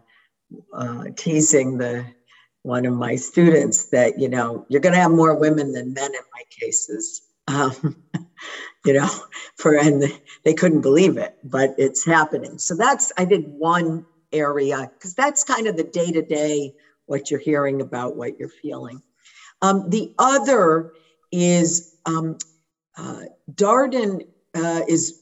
uh, 0.73 1.05
teasing 1.15 1.77
the 1.77 2.05
one 2.63 2.85
of 2.85 2.93
my 2.93 3.15
students 3.15 3.89
that, 3.89 4.19
you 4.19 4.29
know, 4.29 4.65
you're 4.69 4.81
going 4.81 4.93
to 4.93 4.99
have 4.99 5.11
more 5.11 5.35
women 5.35 5.71
than 5.73 5.93
men 5.93 6.11
in 6.13 6.21
my 6.33 6.43
cases. 6.49 7.21
Um, 7.47 8.03
you 8.85 8.93
know, 8.93 9.09
for 9.55 9.75
and 9.75 10.03
they 10.43 10.53
couldn't 10.53 10.81
believe 10.81 11.17
it, 11.17 11.37
but 11.43 11.75
it's 11.77 12.05
happening. 12.05 12.57
So 12.57 12.75
that's 12.75 13.11
I 13.17 13.25
did 13.25 13.47
one 13.47 14.05
area 14.31 14.91
because 14.93 15.13
that's 15.13 15.43
kind 15.43 15.67
of 15.67 15.77
the 15.77 15.83
day 15.83 16.11
to 16.11 16.21
day 16.21 16.73
what 17.05 17.29
you're 17.29 17.39
hearing 17.39 17.81
about, 17.81 18.15
what 18.15 18.39
you're 18.39 18.49
feeling. 18.49 19.01
Um, 19.61 19.89
the 19.89 20.13
other 20.17 20.93
is 21.31 21.95
um, 22.05 22.37
uh, 22.97 23.23
Darden 23.53 24.25
uh, 24.55 24.81
is 24.87 25.21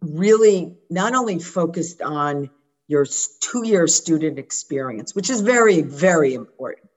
really 0.00 0.76
not 0.90 1.14
only 1.14 1.38
focused 1.38 2.02
on 2.02 2.50
your 2.88 3.06
two 3.40 3.66
year 3.66 3.86
student 3.86 4.38
experience, 4.38 5.14
which 5.14 5.30
is 5.30 5.40
very, 5.40 5.82
very 5.82 6.34
important, 6.34 6.90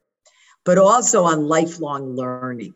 but 0.63 0.77
also 0.77 1.23
on 1.23 1.47
lifelong 1.47 2.15
learning 2.15 2.73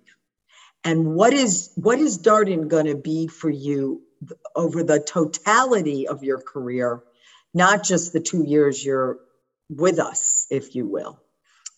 and 0.84 1.13
what 1.13 1.34
is 1.34 1.72
what 1.76 2.00
is 2.00 2.20
Darden 2.20 2.68
going 2.68 2.86
to 2.86 2.96
be 2.96 3.28
for 3.28 3.50
you 3.50 4.02
over 4.56 4.84
the 4.84 5.00
totality 5.00 6.08
of 6.08 6.24
your 6.24 6.39
career, 6.39 7.02
not 7.54 7.84
just 7.84 8.13
the 8.13 8.20
two 8.20 8.44
years 8.44 8.84
you're 8.84 9.18
with 9.70 10.00
us, 10.00 10.46
if 10.50 10.76
you 10.76 10.88
will, 10.88 11.22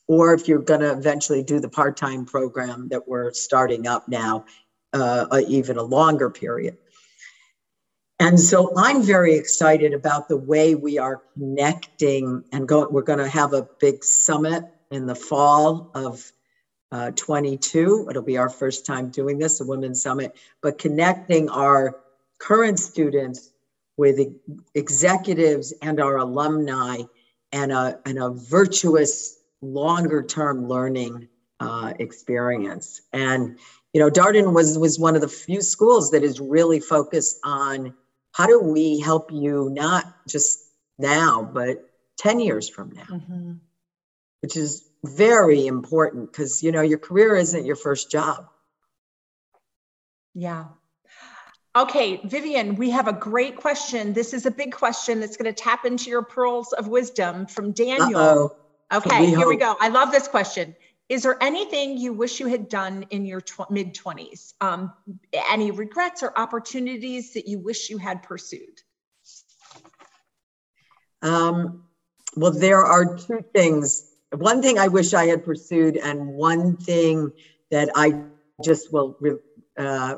or 0.07 0.33
if 0.33 0.47
you're 0.47 0.59
going 0.59 0.79
to 0.79 0.91
eventually 0.91 1.43
do 1.43 1.59
the 1.59 1.69
part-time 1.69 2.25
program 2.25 2.89
that 2.89 3.07
we're 3.07 3.31
starting 3.33 3.85
up 3.87 4.07
now, 4.07 4.45
uh, 4.93 5.41
even 5.47 5.77
a 5.77 5.83
longer 5.83 6.29
period. 6.29 6.77
And 8.19 8.39
so 8.39 8.71
I'm 8.77 9.01
very 9.01 9.35
excited 9.35 9.93
about 9.93 10.27
the 10.27 10.37
way 10.37 10.75
we 10.75 10.99
are 10.99 11.21
connecting 11.33 12.43
and 12.51 12.67
go, 12.67 12.87
we're 12.87 13.01
going 13.01 13.19
to 13.19 13.27
have 13.27 13.53
a 13.53 13.67
big 13.79 14.03
summit 14.03 14.63
in 14.91 15.07
the 15.07 15.15
fall 15.15 15.89
of 15.95 16.31
uh, 16.91 17.11
22. 17.11 18.07
It'll 18.09 18.21
be 18.21 18.37
our 18.37 18.49
first 18.49 18.85
time 18.85 19.09
doing 19.09 19.37
this, 19.37 19.61
a 19.61 19.65
Women's 19.65 20.01
Summit, 20.01 20.35
but 20.61 20.77
connecting 20.77 21.49
our 21.49 21.99
current 22.39 22.79
students 22.79 23.51
with 23.97 24.19
executives 24.73 25.73
and 25.81 25.99
our 25.99 26.17
alumni 26.17 27.03
and 27.51 27.71
a, 27.71 27.99
and 28.05 28.17
a 28.17 28.29
virtuous 28.29 29.39
longer 29.61 30.23
term 30.23 30.67
learning 30.67 31.27
uh, 31.59 31.93
experience. 31.99 33.01
And, 33.13 33.59
you 33.93 34.01
know, 34.01 34.09
Darden 34.09 34.53
was, 34.53 34.77
was 34.77 34.99
one 34.99 35.15
of 35.15 35.21
the 35.21 35.27
few 35.27 35.61
schools 35.61 36.11
that 36.11 36.23
is 36.23 36.39
really 36.39 36.79
focused 36.79 37.39
on 37.43 37.93
how 38.33 38.47
do 38.47 38.59
we 38.59 38.99
help 38.99 39.31
you 39.31 39.69
not 39.71 40.05
just 40.27 40.59
now, 40.97 41.43
but 41.43 41.85
10 42.17 42.39
years 42.39 42.69
from 42.69 42.91
now, 42.91 43.03
mm-hmm. 43.03 43.53
which 44.41 44.55
is 44.55 44.89
very 45.03 45.67
important 45.67 46.31
because, 46.31 46.61
you 46.61 46.71
know, 46.71 46.81
your 46.81 46.99
career 46.99 47.35
isn't 47.35 47.65
your 47.65 47.75
first 47.75 48.11
job. 48.11 48.47
Yeah. 50.33 50.65
Okay, 51.75 52.19
Vivian, 52.25 52.75
we 52.75 52.89
have 52.89 53.07
a 53.07 53.13
great 53.13 53.55
question. 53.55 54.13
This 54.13 54.33
is 54.33 54.45
a 54.45 54.51
big 54.51 54.73
question 54.73 55.21
that's 55.21 55.37
going 55.37 55.53
to 55.53 55.63
tap 55.63 55.85
into 55.85 56.09
your 56.09 56.21
pearls 56.21 56.73
of 56.73 56.87
wisdom 56.87 57.45
from 57.45 57.71
Daniel. 57.71 58.19
Uh-oh. 58.19 58.55
Okay, 58.93 59.21
we 59.21 59.27
here 59.27 59.37
hope. 59.37 59.47
we 59.47 59.55
go. 59.55 59.77
I 59.79 59.87
love 59.87 60.11
this 60.11 60.27
question. 60.27 60.75
Is 61.07 61.23
there 61.23 61.41
anything 61.41 61.97
you 61.97 62.11
wish 62.11 62.41
you 62.41 62.47
had 62.47 62.67
done 62.67 63.05
in 63.09 63.25
your 63.25 63.39
tw- 63.39 63.69
mid 63.69 63.95
20s? 63.95 64.53
Um, 64.59 64.91
any 65.49 65.71
regrets 65.71 66.23
or 66.23 66.37
opportunities 66.37 67.33
that 67.33 67.47
you 67.47 67.59
wish 67.59 67.89
you 67.89 67.97
had 67.97 68.23
pursued? 68.23 68.81
Um, 71.21 71.83
well, 72.35 72.51
there 72.51 72.83
are 72.83 73.17
two 73.17 73.45
things. 73.53 74.10
One 74.33 74.61
thing 74.61 74.79
I 74.79 74.87
wish 74.87 75.13
I 75.13 75.25
had 75.25 75.43
pursued, 75.43 75.97
and 75.97 76.27
one 76.27 76.77
thing 76.77 77.31
that 77.69 77.89
I 77.95 78.23
just 78.63 78.91
will 78.93 79.17
uh, 79.77 80.17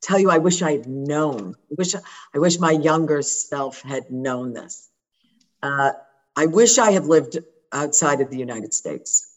tell 0.00 0.18
you 0.18 0.30
I 0.30 0.38
wish 0.38 0.62
I 0.62 0.72
had 0.72 0.86
known. 0.86 1.54
I 1.70 1.74
wish 1.78 1.94
I 1.94 2.38
wish 2.38 2.58
my 2.58 2.72
younger 2.72 3.22
self 3.22 3.82
had 3.82 4.10
known 4.10 4.52
this. 4.52 4.90
Uh, 5.62 5.92
I 6.36 6.46
wish 6.46 6.78
I 6.78 6.90
had 6.90 7.04
lived 7.04 7.38
outside 7.72 8.20
of 8.20 8.30
the 8.30 8.38
United 8.38 8.74
States. 8.74 9.28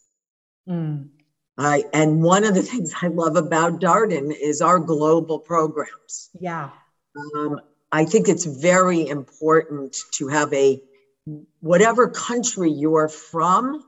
Mm. 0.68 1.08
I, 1.58 1.84
and 1.92 2.22
one 2.22 2.44
of 2.44 2.54
the 2.54 2.62
things 2.62 2.92
I 3.00 3.06
love 3.06 3.36
about 3.36 3.80
Darden 3.80 4.34
is 4.38 4.60
our 4.60 4.78
global 4.78 5.38
programs. 5.38 6.30
Yeah. 6.38 6.70
Um, 7.34 7.60
I 7.92 8.04
think 8.04 8.28
it's 8.28 8.44
very 8.44 9.08
important 9.08 9.96
to 10.14 10.28
have 10.28 10.52
a 10.52 10.82
whatever 11.60 12.08
country 12.08 12.70
you're 12.70 13.08
from, 13.08 13.84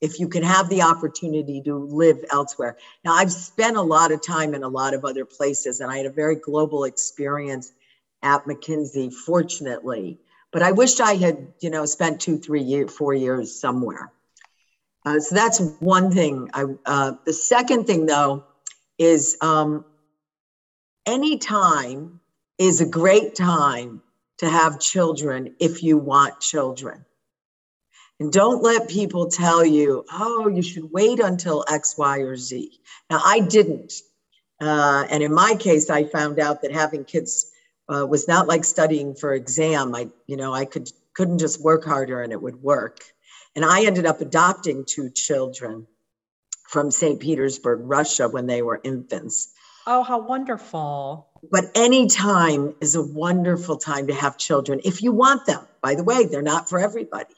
if 0.00 0.18
you 0.18 0.28
can 0.28 0.42
have 0.42 0.68
the 0.68 0.82
opportunity 0.82 1.62
to 1.62 1.76
live 1.76 2.24
elsewhere. 2.30 2.76
Now, 3.04 3.14
I've 3.14 3.32
spent 3.32 3.76
a 3.76 3.82
lot 3.82 4.10
of 4.12 4.20
time 4.20 4.52
in 4.52 4.62
a 4.62 4.68
lot 4.68 4.94
of 4.94 5.04
other 5.04 5.24
places, 5.24 5.80
and 5.80 5.90
I 5.90 5.96
had 5.96 6.06
a 6.06 6.10
very 6.10 6.36
global 6.36 6.84
experience 6.84 7.72
at 8.22 8.44
McKinsey, 8.44 9.12
fortunately. 9.12 10.18
But 10.52 10.62
I 10.62 10.72
wish 10.72 11.00
I 11.00 11.14
had, 11.14 11.52
you 11.60 11.70
know, 11.70 11.86
spent 11.86 12.20
two, 12.20 12.38
three, 12.38 12.62
year, 12.62 12.88
four 12.88 13.14
years 13.14 13.58
somewhere. 13.58 14.12
Uh, 15.04 15.18
so 15.18 15.34
that's 15.34 15.60
one 15.80 16.12
thing. 16.12 16.50
I, 16.52 16.64
uh, 16.84 17.12
the 17.24 17.32
second 17.32 17.86
thing, 17.86 18.06
though, 18.06 18.44
is 18.98 19.36
um, 19.40 19.84
any 21.06 21.38
time 21.38 22.20
is 22.58 22.80
a 22.80 22.86
great 22.86 23.34
time 23.34 24.01
to 24.42 24.50
have 24.50 24.80
children 24.80 25.54
if 25.60 25.84
you 25.84 25.96
want 25.96 26.40
children. 26.40 27.04
And 28.18 28.32
don't 28.32 28.60
let 28.60 28.88
people 28.88 29.28
tell 29.28 29.64
you, 29.64 30.04
oh, 30.12 30.48
you 30.48 30.62
should 30.62 30.90
wait 30.90 31.20
until 31.20 31.64
X, 31.68 31.96
Y, 31.96 32.18
or 32.18 32.36
Z. 32.36 32.80
Now, 33.08 33.20
I 33.24 33.38
didn't. 33.38 33.92
Uh, 34.60 35.06
and 35.08 35.22
in 35.22 35.32
my 35.32 35.54
case, 35.54 35.90
I 35.90 36.04
found 36.04 36.40
out 36.40 36.62
that 36.62 36.72
having 36.72 37.04
kids 37.04 37.52
uh, 37.88 38.04
was 38.04 38.26
not 38.26 38.48
like 38.48 38.64
studying 38.64 39.14
for 39.14 39.32
exam. 39.32 39.94
I, 39.94 40.08
you 40.26 40.36
know, 40.36 40.52
I 40.52 40.64
could 40.64 40.90
couldn't 41.14 41.38
just 41.38 41.62
work 41.62 41.84
harder 41.84 42.20
and 42.20 42.32
it 42.32 42.42
would 42.42 42.60
work. 42.62 42.98
And 43.54 43.64
I 43.64 43.84
ended 43.84 44.06
up 44.06 44.20
adopting 44.20 44.84
two 44.84 45.10
children 45.10 45.86
from 46.68 46.90
St. 46.90 47.20
Petersburg, 47.20 47.80
Russia, 47.84 48.28
when 48.28 48.46
they 48.46 48.62
were 48.62 48.80
infants. 48.82 49.52
Oh, 49.86 50.02
how 50.02 50.20
wonderful. 50.20 51.28
But 51.50 51.64
any 51.74 52.06
time 52.06 52.74
is 52.80 52.94
a 52.94 53.02
wonderful 53.02 53.76
time 53.76 54.06
to 54.06 54.14
have 54.14 54.38
children 54.38 54.80
if 54.84 55.02
you 55.02 55.12
want 55.12 55.46
them. 55.46 55.66
By 55.82 55.96
the 55.96 56.04
way, 56.04 56.26
they're 56.26 56.42
not 56.42 56.68
for 56.68 56.78
everybody. 56.78 57.34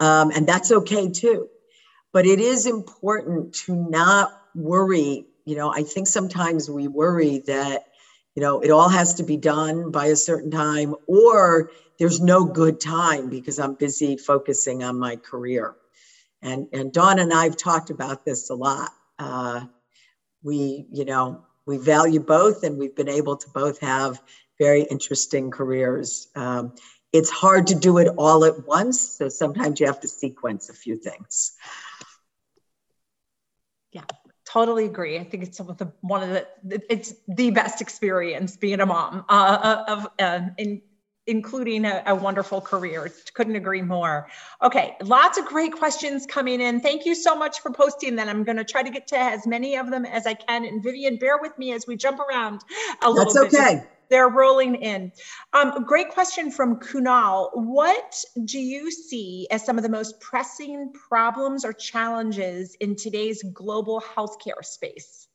Um, 0.00 0.30
and 0.30 0.46
that's 0.46 0.72
okay 0.72 1.10
too. 1.10 1.48
But 2.12 2.26
it 2.26 2.40
is 2.40 2.66
important 2.66 3.54
to 3.66 3.74
not 3.74 4.40
worry. 4.54 5.26
You 5.44 5.56
know, 5.56 5.70
I 5.70 5.82
think 5.82 6.06
sometimes 6.06 6.70
we 6.70 6.88
worry 6.88 7.40
that, 7.46 7.84
you 8.34 8.42
know, 8.42 8.60
it 8.60 8.70
all 8.70 8.88
has 8.88 9.14
to 9.14 9.22
be 9.22 9.36
done 9.36 9.90
by 9.90 10.06
a 10.06 10.16
certain 10.16 10.50
time 10.50 10.94
or 11.06 11.70
there's 11.98 12.20
no 12.20 12.44
good 12.44 12.80
time 12.80 13.28
because 13.28 13.58
I'm 13.58 13.74
busy 13.74 14.16
focusing 14.16 14.82
on 14.82 14.98
my 14.98 15.16
career. 15.16 15.74
And, 16.40 16.68
and 16.72 16.92
Dawn 16.92 17.18
and 17.18 17.32
I 17.32 17.44
have 17.44 17.56
talked 17.56 17.90
about 17.90 18.24
this 18.24 18.48
a 18.50 18.54
lot. 18.54 18.90
Uh, 19.18 19.66
we, 20.42 20.86
you 20.92 21.04
know, 21.04 21.44
we 21.66 21.76
value 21.78 22.20
both 22.20 22.62
and 22.62 22.78
we've 22.78 22.94
been 22.94 23.08
able 23.08 23.36
to 23.36 23.48
both 23.50 23.80
have 23.80 24.22
very 24.58 24.82
interesting 24.82 25.50
careers. 25.50 26.28
Um, 26.34 26.74
it's 27.12 27.30
hard 27.30 27.68
to 27.68 27.74
do 27.74 27.98
it 27.98 28.08
all 28.16 28.44
at 28.44 28.66
once. 28.66 29.00
So 29.00 29.28
sometimes 29.28 29.80
you 29.80 29.86
have 29.86 30.00
to 30.00 30.08
sequence 30.08 30.68
a 30.68 30.74
few 30.74 30.96
things. 30.96 31.52
Yeah, 33.92 34.02
totally 34.44 34.84
agree. 34.86 35.18
I 35.18 35.24
think 35.24 35.44
it's 35.44 35.60
one 36.00 36.22
of 36.22 36.28
the, 36.30 36.46
it's 36.90 37.14
the 37.28 37.50
best 37.50 37.80
experience 37.80 38.56
being 38.56 38.80
a 38.80 38.86
mom 38.86 39.24
uh, 39.28 39.84
of, 39.86 40.08
uh, 40.18 40.40
in, 40.58 40.82
including 41.26 41.84
a, 41.84 42.02
a, 42.06 42.14
wonderful 42.14 42.60
career. 42.60 43.10
Couldn't 43.32 43.56
agree 43.56 43.82
more. 43.82 44.28
Okay, 44.62 44.96
lots 45.02 45.38
of 45.38 45.46
great 45.46 45.72
questions 45.72 46.26
coming 46.26 46.60
in. 46.60 46.80
Thank 46.80 47.06
you 47.06 47.14
so 47.14 47.34
much 47.34 47.60
for 47.60 47.70
posting 47.70 48.16
them. 48.16 48.28
I'm 48.28 48.44
going 48.44 48.58
to 48.58 48.64
try 48.64 48.82
to 48.82 48.90
get 48.90 49.06
to 49.08 49.18
as 49.18 49.46
many 49.46 49.76
of 49.76 49.90
them 49.90 50.04
as 50.04 50.26
I 50.26 50.34
can. 50.34 50.64
And 50.64 50.82
Vivian, 50.82 51.16
bear 51.16 51.38
with 51.38 51.56
me 51.58 51.72
as 51.72 51.86
we 51.86 51.96
jump 51.96 52.20
around 52.20 52.62
a 53.02 53.10
little 53.10 53.32
That's 53.32 53.52
bit. 53.52 53.52
That's 53.52 53.74
okay 53.76 53.88
they're 54.08 54.28
rolling 54.28 54.76
in. 54.76 55.12
Um, 55.52 55.84
great 55.84 56.10
question 56.10 56.50
from 56.50 56.78
Kunal. 56.78 57.50
What 57.54 58.22
do 58.44 58.58
you 58.58 58.90
see 58.90 59.46
as 59.50 59.64
some 59.64 59.76
of 59.76 59.82
the 59.82 59.88
most 59.88 60.20
pressing 60.20 60.92
problems 60.92 61.64
or 61.64 61.72
challenges 61.72 62.76
in 62.80 62.96
today's 62.96 63.42
global 63.52 64.00
healthcare 64.00 64.64
space? 64.64 65.26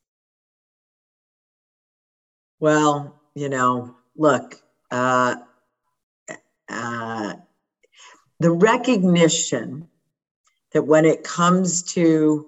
Well, 2.60 3.21
you 3.36 3.49
know, 3.49 3.95
look, 4.15 4.62
uh, 4.91 5.36
uh, 6.69 7.34
the 8.39 8.51
recognition 8.51 9.88
that 10.73 10.84
when 10.84 11.05
it 11.05 11.23
comes 11.23 11.84
to 11.84 12.47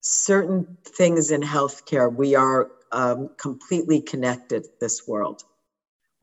certain 0.00 0.78
things 0.86 1.30
in 1.30 1.40
healthcare, 1.40 2.12
we 2.12 2.34
are 2.34 2.68
um, 2.92 3.28
completely 3.38 4.00
connected 4.00 4.64
this 4.80 5.06
world. 5.06 5.40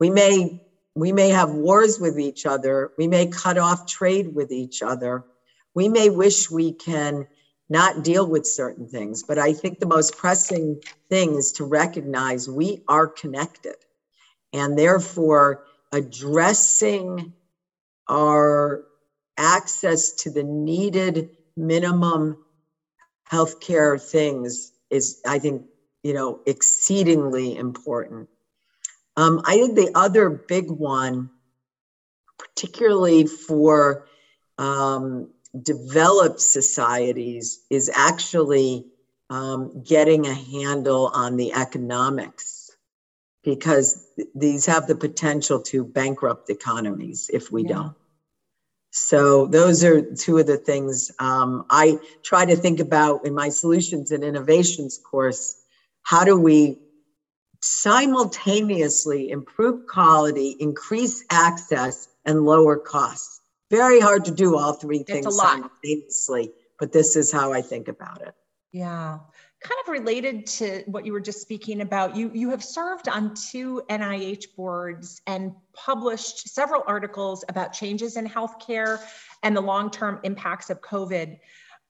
We 0.00 0.10
may 0.10 0.60
we 0.96 1.12
may 1.12 1.30
have 1.30 1.50
wars 1.50 1.98
with 1.98 2.20
each 2.20 2.46
other. 2.46 2.92
We 2.96 3.08
may 3.08 3.26
cut 3.26 3.58
off 3.58 3.84
trade 3.84 4.32
with 4.32 4.52
each 4.52 4.80
other. 4.80 5.24
We 5.74 5.88
may 5.88 6.08
wish 6.08 6.48
we 6.50 6.72
can 6.72 7.26
not 7.68 8.04
deal 8.04 8.28
with 8.28 8.46
certain 8.46 8.86
things, 8.86 9.24
but 9.26 9.38
I 9.38 9.54
think 9.54 9.80
the 9.80 9.86
most 9.86 10.16
pressing 10.16 10.80
thing 11.10 11.34
is 11.34 11.50
to 11.52 11.64
recognize 11.64 12.48
we 12.48 12.78
are 12.86 13.08
connected. 13.08 13.74
And 14.52 14.78
therefore, 14.78 15.64
addressing 15.94 17.32
our 18.08 18.84
access 19.38 20.10
to 20.10 20.30
the 20.30 20.42
needed 20.42 21.30
minimum 21.56 22.36
healthcare 23.30 24.00
things 24.02 24.72
is, 24.90 25.20
I 25.24 25.38
think, 25.38 25.62
you 26.02 26.12
know, 26.12 26.40
exceedingly 26.46 27.56
important. 27.56 28.28
Um, 29.16 29.40
I 29.44 29.56
think 29.56 29.76
the 29.76 29.92
other 29.94 30.28
big 30.28 30.68
one, 30.68 31.30
particularly 32.38 33.28
for 33.28 34.06
um, 34.58 35.30
developed 35.62 36.40
societies, 36.40 37.60
is 37.70 37.88
actually 37.94 38.86
um, 39.30 39.84
getting 39.84 40.26
a 40.26 40.34
handle 40.34 41.06
on 41.14 41.36
the 41.36 41.52
economics 41.52 42.72
because 43.44 44.03
th- 44.16 44.28
these 44.34 44.66
have 44.66 44.86
the 44.86 44.96
potential 44.96 45.60
to 45.60 45.84
bankrupt 45.84 46.50
economies 46.50 47.30
if 47.32 47.50
we 47.50 47.62
yeah. 47.62 47.74
don't. 47.74 47.94
So, 48.90 49.46
those 49.46 49.82
are 49.82 50.02
two 50.02 50.38
of 50.38 50.46
the 50.46 50.56
things 50.56 51.10
um, 51.18 51.64
I 51.68 51.98
try 52.24 52.44
to 52.44 52.54
think 52.54 52.78
about 52.78 53.26
in 53.26 53.34
my 53.34 53.48
solutions 53.48 54.12
and 54.12 54.22
innovations 54.22 54.98
course 54.98 55.56
how 56.04 56.22
do 56.22 56.38
we 56.38 56.78
simultaneously 57.60 59.30
improve 59.30 59.86
quality, 59.86 60.54
increase 60.60 61.24
access, 61.30 62.06
and 62.24 62.44
lower 62.44 62.76
costs? 62.76 63.40
Very 63.70 63.98
hard 63.98 64.26
to 64.26 64.30
do 64.30 64.56
all 64.56 64.74
three 64.74 65.02
things 65.02 65.36
simultaneously, 65.36 66.52
but 66.78 66.92
this 66.92 67.16
is 67.16 67.32
how 67.32 67.52
I 67.52 67.62
think 67.62 67.88
about 67.88 68.20
it. 68.20 68.34
Yeah. 68.70 69.20
Kind 69.64 69.80
of 69.82 69.88
related 69.88 70.46
to 70.46 70.82
what 70.84 71.06
you 71.06 71.12
were 71.14 71.20
just 71.20 71.40
speaking 71.40 71.80
about, 71.80 72.14
you, 72.14 72.30
you 72.34 72.50
have 72.50 72.62
served 72.62 73.08
on 73.08 73.34
two 73.34 73.80
NIH 73.88 74.54
boards 74.56 75.22
and 75.26 75.54
published 75.72 76.50
several 76.50 76.82
articles 76.86 77.46
about 77.48 77.72
changes 77.72 78.18
in 78.18 78.28
healthcare 78.28 79.00
and 79.42 79.56
the 79.56 79.62
long 79.62 79.90
term 79.90 80.20
impacts 80.22 80.68
of 80.68 80.82
COVID. 80.82 81.38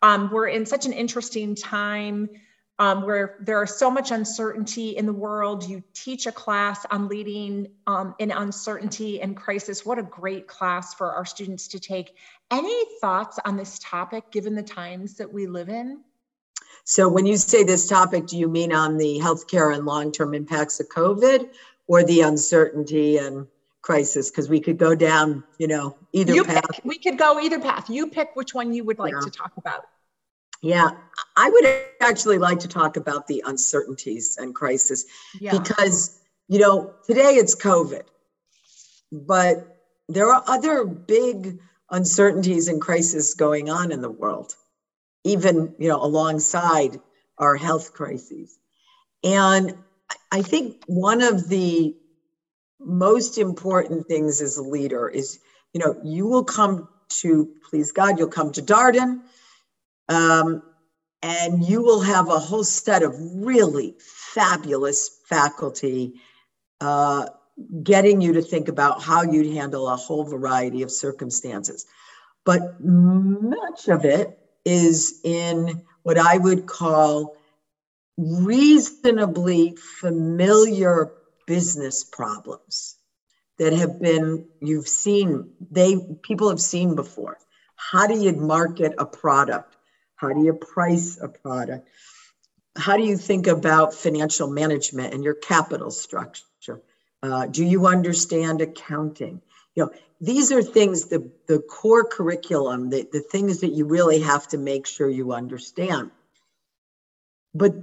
Um, 0.03 0.31
we're 0.33 0.47
in 0.47 0.67
such 0.67 0.87
an 0.87 0.93
interesting 0.93 1.57
time 1.57 2.31
um, 2.79 3.03
where 3.03 3.45
are 3.49 3.67
so 3.67 3.91
much 3.91 4.13
uncertainty 4.13 4.97
in 4.97 5.07
the 5.07 5.13
world. 5.13 5.69
You 5.69 5.83
teach 5.95 6.27
a 6.27 6.33
class 6.33 6.87
on 6.93 7.09
leading 7.09 7.69
um, 7.89 8.15
in 8.21 8.31
uncertainty 8.31 9.21
and 9.21 9.37
crisis. 9.37 9.85
What 9.85 9.99
a 9.99 10.03
great 10.03 10.47
class 10.47 10.95
for 10.95 11.13
our 11.13 11.25
students 11.25 11.69
to 11.69 11.81
take. 11.81 12.17
Any 12.53 12.85
thoughts 13.01 13.41
on 13.45 13.57
this 13.57 13.81
topic 13.81 14.31
given 14.31 14.55
the 14.55 14.63
times 14.63 15.15
that 15.15 15.33
we 15.33 15.49
live 15.49 15.69
in? 15.69 16.05
So, 16.85 17.09
when 17.09 17.27
you 17.27 17.37
say 17.37 17.63
this 17.63 17.89
topic, 17.89 18.27
do 18.27 18.37
you 18.37 18.49
mean 18.49 18.73
on 18.73 18.97
the 18.97 19.19
healthcare 19.23 19.75
and 19.75 19.87
long 19.87 20.11
term 20.13 20.35
impacts 20.35 20.81
of 20.81 20.89
COVID 20.89 21.49
or 21.87 22.03
the 22.05 22.23
uncertainty 22.23 23.19
and 23.19 23.47
crisis? 23.83 24.31
Because 24.31 24.49
we 24.49 24.61
could 24.61 24.79
go 24.79 24.95
down, 24.95 25.45
you 25.59 25.69
know, 25.69 25.97
either 26.13 26.35
you 26.35 26.45
path. 26.45 26.65
Pick. 26.73 26.85
We 26.85 26.99
could 26.99 27.19
go 27.19 27.39
either 27.41 27.61
path. 27.61 27.89
You 27.89 28.09
pick 28.09 28.31
which 28.35 28.55
one 28.55 28.73
you 28.73 28.85
would 28.85 28.99
like 28.99 29.13
Yeah. 29.15 29.21
to 29.21 29.31
talk 29.31 29.53
about. 29.57 29.87
Yeah, 30.63 30.91
I 31.37 31.51
would 31.51 31.67
actually 32.01 32.39
like 32.39 32.59
to 32.61 32.69
talk 32.69 32.97
about 32.97 33.27
the 33.27 33.43
uncertainties 33.47 34.39
and 34.39 34.55
crisis 34.55 35.05
Yeah. 35.39 35.59
because, 35.59 36.21
you 36.49 36.59
know, 36.59 36.95
today 37.07 37.35
it's 37.35 37.55
COVID, 37.55 38.05
but 39.13 39.77
there 40.09 40.33
are 40.33 40.43
other 40.47 40.85
big 40.87 41.59
uncertainties 41.91 42.69
and 42.69 42.81
crises 42.81 43.35
going 43.35 43.69
on 43.69 43.93
in 43.93 44.01
the 44.01 44.11
world, 44.11 44.57
even, 45.25 45.75
you 45.79 45.89
know, 45.89 46.03
alongside 46.03 47.01
our 47.39 47.57
health 47.57 47.93
crises. 47.93 48.59
And 49.23 49.75
I 50.31 50.43
think 50.43 50.77
one 50.87 51.23
of 51.23 51.49
the 51.49 51.97
most 52.79 53.39
important 53.39 54.07
things 54.07 54.41
as 54.41 54.59
a 54.59 54.63
leader 54.63 55.09
is, 55.09 55.39
you 55.73 55.81
know, 55.81 55.99
you 56.05 56.27
will 56.27 56.45
come 56.45 56.89
to, 57.21 57.49
please 57.69 57.91
God, 57.91 58.19
you'll 58.19 58.29
come 58.29 58.53
to 58.53 58.63
Darden 58.63 59.23
um, 60.09 60.63
and 61.23 61.65
you 61.65 61.83
will 61.83 62.01
have 62.01 62.29
a 62.29 62.39
whole 62.39 62.65
set 62.65 63.03
of 63.03 63.15
really 63.19 63.95
fabulous 63.99 65.21
faculty 65.27 66.21
uh, 66.81 67.27
getting 67.83 68.21
you 68.21 68.33
to 68.35 68.43
think 68.43 68.69
about 68.69 69.03
how 69.03 69.23
you'd 69.23 69.55
handle 69.55 69.89
a 69.89 69.97
whole 69.97 70.25
variety 70.25 70.83
of 70.83 70.91
circumstances. 70.91 71.87
But 72.45 72.79
much 72.81 73.89
of 73.89 74.05
it 74.05 74.39
is 74.65 75.21
in 75.25 75.83
what 76.03 76.19
I 76.19 76.37
would 76.39 76.67
call 76.67 77.37
reasonably 78.17 79.77
familiar 79.77 81.13
business 81.47 82.05
problems 82.05 82.97
that 83.59 83.73
have 83.73 84.01
been 84.01 84.47
you've 84.61 84.89
seen 84.89 85.53
they 85.71 85.97
people 86.23 86.49
have 86.49 86.61
seen 86.61 86.95
before. 86.95 87.39
How 87.77 88.07
do 88.07 88.19
you 88.19 88.33
market 88.33 88.95
a 88.99 89.07
product? 89.07 89.77
How 90.17 90.33
do 90.33 90.45
you 90.45 90.55
price 90.55 91.19
a 91.21 91.29
product? 91.29 91.89
How 92.77 92.97
do 92.97 93.05
you 93.05 93.17
think 93.17 93.47
about 93.47 93.95
financial 93.95 94.49
management 94.49 95.15
and 95.15 95.23
your 95.23 95.35
capital 95.35 95.91
structure? 95.91 96.81
Uh, 97.23 97.47
do 97.47 97.65
you 97.65 97.87
understand 97.87 98.61
accounting 98.61 99.41
you 99.75 99.85
know 99.85 99.91
these 100.21 100.53
are 100.53 100.63
things 100.63 101.07
the, 101.07 101.31
the 101.47 101.59
core 101.59 102.05
curriculum 102.05 102.91
the, 102.91 103.09
the 103.13 103.21
things 103.21 103.61
that 103.61 103.73
you 103.73 103.85
really 103.85 104.21
have 104.21 104.47
to 104.49 104.59
make 104.59 104.87
sure 104.87 105.09
you 105.09 105.33
understand 105.33 106.11
but 107.55 107.75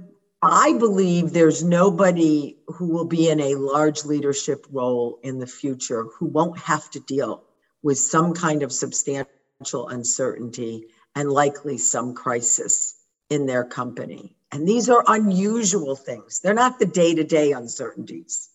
I 0.42 0.72
believe 0.72 1.32
there's 1.32 1.62
nobody 1.62 2.56
who 2.66 2.88
will 2.88 3.04
be 3.04 3.30
in 3.30 3.40
a 3.40 3.54
large 3.54 4.04
leadership 4.04 4.66
role 4.72 5.20
in 5.22 5.38
the 5.38 5.46
future 5.46 6.06
who 6.18 6.26
won't 6.26 6.58
have 6.58 6.90
to 6.90 7.00
deal 7.00 7.44
with 7.80 7.96
some 7.96 8.34
kind 8.34 8.64
of 8.64 8.72
substantial 8.72 9.88
uncertainty 9.88 10.86
and 11.14 11.30
likely 11.30 11.78
some 11.78 12.14
crisis 12.14 12.96
in 13.30 13.46
their 13.46 13.64
company. 13.64 14.34
And 14.50 14.66
these 14.66 14.90
are 14.90 15.04
unusual 15.06 15.94
things. 15.94 16.40
They're 16.40 16.54
not 16.54 16.80
the 16.80 16.86
day 16.86 17.14
to 17.14 17.22
day 17.22 17.52
uncertainties. 17.52 18.50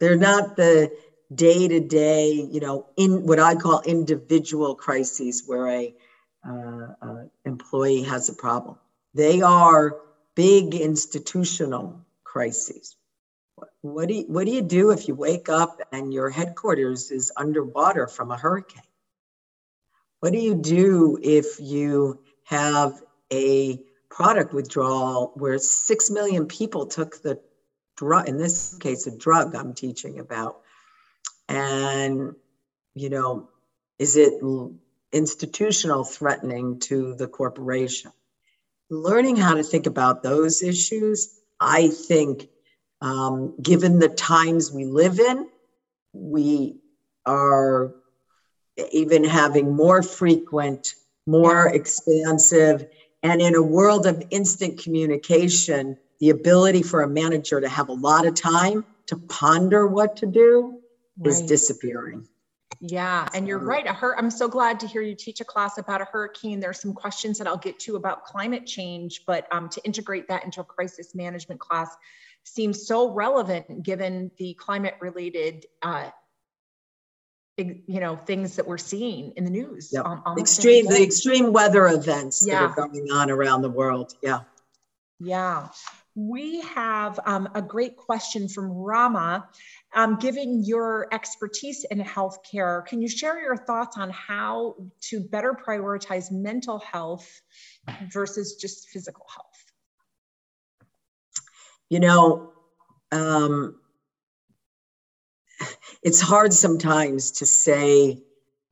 They're 0.00 0.16
not 0.16 0.56
the 0.56 0.92
day 1.34 1.68
to 1.68 1.80
day, 1.80 2.30
you 2.30 2.60
know, 2.60 2.86
in 2.96 3.26
what 3.26 3.38
I 3.38 3.54
call 3.54 3.82
individual 3.82 4.74
crises 4.74 5.44
where 5.46 5.68
a 5.68 5.94
uh, 6.44 7.24
employee 7.44 8.02
has 8.02 8.28
a 8.28 8.34
problem. 8.34 8.76
They 9.14 9.42
are 9.42 9.96
big 10.34 10.74
institutional 10.74 12.04
crises. 12.24 12.96
What, 13.82 14.08
do 14.08 14.14
you, 14.14 14.24
what 14.28 14.46
do 14.46 14.52
you 14.52 14.62
do 14.62 14.90
if 14.90 15.06
you 15.06 15.14
wake 15.14 15.48
up 15.48 15.80
and 15.92 16.12
your 16.12 16.30
headquarters 16.30 17.10
is 17.10 17.30
underwater 17.36 18.06
from 18.06 18.30
a 18.30 18.36
hurricane? 18.36 18.82
What 20.20 20.32
do 20.32 20.38
you 20.38 20.54
do 20.54 21.18
if 21.22 21.60
you 21.60 22.20
have 22.44 23.02
a 23.32 23.80
product 24.08 24.52
withdrawal 24.52 25.32
where 25.34 25.58
six 25.58 26.10
million 26.10 26.46
people 26.46 26.86
took 26.86 27.22
the 27.22 27.40
drug, 27.96 28.28
in 28.28 28.38
this 28.38 28.74
case, 28.78 29.06
a 29.06 29.16
drug 29.16 29.54
I'm 29.54 29.74
teaching 29.74 30.18
about? 30.18 30.61
And, 31.52 32.34
you 32.94 33.10
know, 33.10 33.48
is 33.98 34.16
it 34.16 34.34
institutional 35.12 36.04
threatening 36.04 36.80
to 36.80 37.14
the 37.14 37.28
corporation? 37.28 38.12
learning 38.92 39.36
how 39.36 39.54
to 39.54 39.62
think 39.62 39.86
about 39.86 40.22
those 40.22 40.62
issues, 40.62 41.40
I 41.58 41.88
think, 41.88 42.48
um, 43.00 43.54
given 43.60 43.98
the 43.98 44.10
times 44.10 44.70
we 44.70 44.84
live 44.84 45.18
in, 45.18 45.48
we 46.12 46.76
are 47.24 47.94
even 48.92 49.24
having 49.24 49.74
more 49.74 50.02
frequent, 50.02 50.94
more 51.26 51.68
expansive, 51.68 52.86
and 53.22 53.40
in 53.40 53.54
a 53.54 53.62
world 53.62 54.06
of 54.06 54.22
instant 54.30 54.82
communication, 54.82 55.96
the 56.20 56.30
ability 56.30 56.82
for 56.82 57.02
a 57.02 57.08
manager 57.08 57.60
to 57.60 57.68
have 57.68 57.88
a 57.88 57.94
lot 57.94 58.26
of 58.26 58.34
time 58.34 58.84
to 59.06 59.16
ponder 59.16 59.86
what 59.86 60.16
to 60.16 60.26
do 60.26 60.81
is 61.24 61.42
disappearing. 61.42 62.26
Yeah, 62.80 63.28
and 63.34 63.46
you're 63.46 63.58
right. 63.58 63.86
A 63.86 63.92
hur- 63.92 64.16
I'm 64.16 64.30
so 64.30 64.48
glad 64.48 64.80
to 64.80 64.86
hear 64.86 65.02
you 65.02 65.14
teach 65.14 65.40
a 65.40 65.44
class 65.44 65.78
about 65.78 66.00
a 66.00 66.04
hurricane. 66.04 66.58
There 66.58 66.70
are 66.70 66.74
some 66.74 66.94
questions 66.94 67.38
that 67.38 67.46
I'll 67.46 67.56
get 67.56 67.78
to 67.80 67.96
about 67.96 68.24
climate 68.24 68.66
change, 68.66 69.22
but 69.26 69.46
um, 69.52 69.68
to 69.70 69.84
integrate 69.84 70.26
that 70.28 70.44
into 70.44 70.60
a 70.60 70.64
crisis 70.64 71.14
management 71.14 71.60
class 71.60 71.94
seems 72.44 72.86
so 72.86 73.12
relevant 73.12 73.84
given 73.84 74.30
the 74.38 74.54
climate 74.54 74.96
related, 75.00 75.66
uh, 75.82 76.10
you 77.56 78.00
know, 78.00 78.16
things 78.16 78.56
that 78.56 78.66
we're 78.66 78.78
seeing 78.78 79.32
in 79.36 79.44
the 79.44 79.50
news. 79.50 79.90
Yep. 79.92 80.04
um, 80.04 80.38
Extreme, 80.38 80.86
the 80.86 81.02
extreme 81.02 81.52
weather 81.52 81.86
events 81.86 82.44
that 82.46 82.54
are 82.54 82.74
going 82.74 83.12
on 83.12 83.30
around 83.30 83.62
the 83.62 83.70
world. 83.70 84.14
Yeah. 84.22 84.40
Yeah. 85.20 85.68
We 86.14 86.60
have 86.60 87.18
um, 87.24 87.48
a 87.54 87.62
great 87.62 87.96
question 87.96 88.48
from 88.48 88.70
Rama. 88.70 89.48
Um, 89.94 90.16
given 90.16 90.62
your 90.62 91.08
expertise 91.12 91.84
in 91.90 92.00
healthcare, 92.00 92.84
can 92.86 93.00
you 93.00 93.08
share 93.08 93.40
your 93.40 93.56
thoughts 93.56 93.96
on 93.96 94.10
how 94.10 94.76
to 95.02 95.20
better 95.20 95.54
prioritize 95.54 96.30
mental 96.30 96.78
health 96.80 97.40
versus 98.12 98.56
just 98.56 98.90
physical 98.90 99.24
health? 99.34 99.46
You 101.88 102.00
know, 102.00 102.52
um, 103.10 103.76
it's 106.02 106.20
hard 106.20 106.52
sometimes 106.52 107.30
to 107.32 107.46
say 107.46 108.22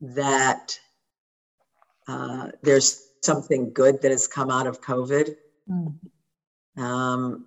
that 0.00 0.78
uh, 2.08 2.48
there's 2.62 3.02
something 3.22 3.72
good 3.72 4.02
that 4.02 4.10
has 4.10 4.26
come 4.26 4.50
out 4.50 4.66
of 4.66 4.80
COVID. 4.80 5.36
Um, 6.76 7.46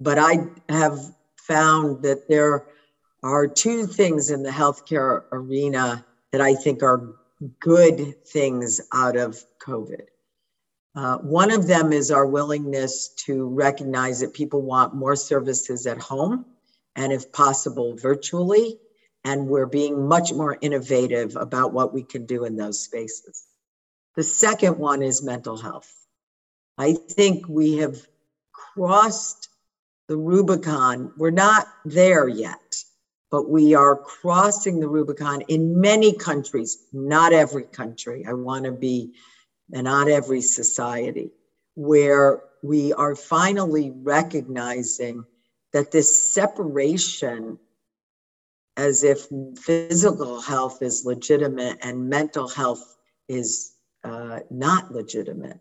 but 0.00 0.18
I 0.18 0.46
have 0.68 0.98
found 1.36 2.02
that 2.02 2.28
there 2.28 2.66
are 3.22 3.46
two 3.46 3.86
things 3.86 4.30
in 4.30 4.42
the 4.42 4.50
healthcare 4.50 5.24
arena 5.32 6.04
that 6.32 6.40
I 6.40 6.54
think 6.54 6.82
are 6.82 7.14
good 7.58 8.24
things 8.26 8.80
out 8.92 9.16
of 9.16 9.42
COVID. 9.64 10.06
Uh, 10.94 11.18
one 11.18 11.50
of 11.50 11.66
them 11.66 11.92
is 11.92 12.10
our 12.10 12.26
willingness 12.26 13.08
to 13.26 13.48
recognize 13.48 14.20
that 14.20 14.34
people 14.34 14.62
want 14.62 14.94
more 14.94 15.16
services 15.16 15.86
at 15.86 15.98
home 15.98 16.44
and, 16.96 17.12
if 17.12 17.32
possible, 17.32 17.96
virtually. 17.96 18.78
And 19.24 19.46
we're 19.46 19.66
being 19.66 20.08
much 20.08 20.32
more 20.32 20.56
innovative 20.60 21.36
about 21.36 21.72
what 21.72 21.92
we 21.92 22.02
can 22.02 22.26
do 22.26 22.44
in 22.44 22.56
those 22.56 22.82
spaces. 22.82 23.44
The 24.16 24.22
second 24.24 24.78
one 24.78 25.02
is 25.02 25.22
mental 25.22 25.56
health. 25.56 25.92
I 26.76 26.94
think 26.94 27.48
we 27.48 27.76
have 27.78 27.96
crossed 28.74 29.48
the 30.08 30.16
Rubicon. 30.16 31.12
We're 31.16 31.30
not 31.30 31.66
there 31.84 32.28
yet, 32.28 32.74
but 33.30 33.48
we 33.48 33.74
are 33.74 33.96
crossing 33.96 34.80
the 34.80 34.88
Rubicon 34.88 35.42
in 35.42 35.80
many 35.80 36.12
countries, 36.12 36.78
not 36.92 37.32
every 37.32 37.64
country. 37.64 38.24
I 38.26 38.32
want 38.32 38.64
to 38.64 38.72
be, 38.72 39.12
and 39.72 39.84
not 39.84 40.08
every 40.08 40.40
society, 40.40 41.30
where 41.74 42.42
we 42.62 42.92
are 42.92 43.14
finally 43.14 43.92
recognizing 44.02 45.24
that 45.72 45.92
this 45.92 46.32
separation, 46.34 47.58
as 48.76 49.04
if 49.04 49.26
physical 49.58 50.40
health 50.40 50.82
is 50.82 51.04
legitimate 51.04 51.78
and 51.82 52.08
mental 52.08 52.48
health 52.48 52.96
is 53.28 53.72
uh, 54.02 54.40
not 54.50 54.90
legitimate, 54.90 55.60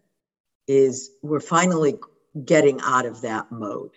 is 0.68 1.12
we're 1.22 1.40
finally 1.40 2.00
getting 2.46 2.80
out 2.82 3.06
of 3.06 3.22
that 3.22 3.52
mode. 3.52 3.92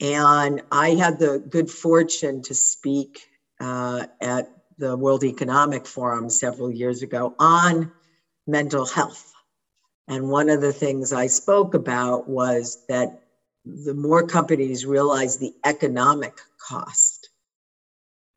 And 0.00 0.62
I 0.70 0.90
had 0.90 1.18
the 1.18 1.38
good 1.48 1.70
fortune 1.70 2.42
to 2.42 2.54
speak 2.54 3.26
uh, 3.60 4.06
at 4.20 4.48
the 4.78 4.96
World 4.96 5.24
Economic 5.24 5.86
Forum 5.86 6.30
several 6.30 6.70
years 6.70 7.02
ago 7.02 7.34
on 7.38 7.90
mental 8.46 8.86
health. 8.86 9.32
And 10.06 10.30
one 10.30 10.48
of 10.48 10.60
the 10.60 10.72
things 10.72 11.12
I 11.12 11.26
spoke 11.26 11.74
about 11.74 12.28
was 12.28 12.84
that 12.88 13.22
the 13.64 13.94
more 13.94 14.26
companies 14.26 14.86
realize 14.86 15.36
the 15.36 15.54
economic 15.64 16.38
cost 16.58 17.28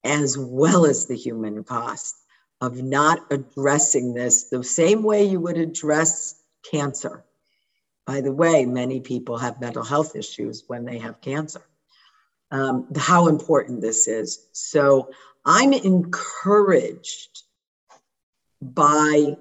as 0.04 0.38
well 0.38 0.86
as 0.86 1.06
the 1.06 1.16
human 1.16 1.64
cost 1.64 2.16
of 2.60 2.82
not 2.82 3.20
addressing 3.32 4.14
this 4.14 4.46
the 4.46 4.64
same 4.64 5.04
way 5.04 5.24
you 5.24 5.40
would 5.40 5.58
address 5.58 6.42
cancer. 6.70 7.24
By 8.06 8.22
the 8.22 8.32
way, 8.32 8.66
many 8.66 9.00
people 9.00 9.38
have 9.38 9.62
mental 9.62 9.84
health 9.84 10.16
issues 10.16 10.64
when 10.68 10.86
they 10.86 10.98
have 10.98 11.22
cancer. 11.22 11.62
Um, 12.50 12.88
how 12.98 13.28
important 13.28 13.82
this 13.82 14.08
is. 14.08 14.48
So 14.52 15.12
I'm 15.46 15.74
encouraged 15.74 17.44
by 18.62 19.38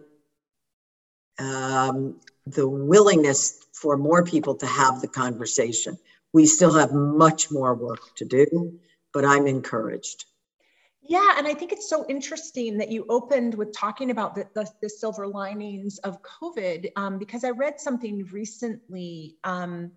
um, 1.38 2.20
the 2.46 2.68
willingness 2.68 3.66
for 3.72 3.96
more 3.96 4.24
people 4.24 4.54
to 4.56 4.66
have 4.66 5.00
the 5.00 5.08
conversation. 5.08 5.98
We 6.32 6.46
still 6.46 6.72
have 6.74 6.92
much 6.92 7.50
more 7.50 7.74
work 7.74 8.14
to 8.16 8.24
do, 8.24 8.78
but 9.12 9.24
I'm 9.24 9.46
encouraged. 9.46 10.26
Yeah, 11.02 11.34
and 11.38 11.46
I 11.46 11.54
think 11.54 11.72
it's 11.72 11.88
so 11.88 12.04
interesting 12.08 12.78
that 12.78 12.90
you 12.90 13.06
opened 13.08 13.54
with 13.54 13.72
talking 13.72 14.10
about 14.10 14.34
the, 14.34 14.46
the, 14.54 14.68
the 14.82 14.88
silver 14.88 15.26
linings 15.26 15.98
of 15.98 16.18
COVID 16.22 16.90
um, 16.96 17.18
because 17.18 17.42
I 17.42 17.50
read 17.50 17.80
something 17.80 18.26
recently 18.30 19.36
um, 19.42 19.92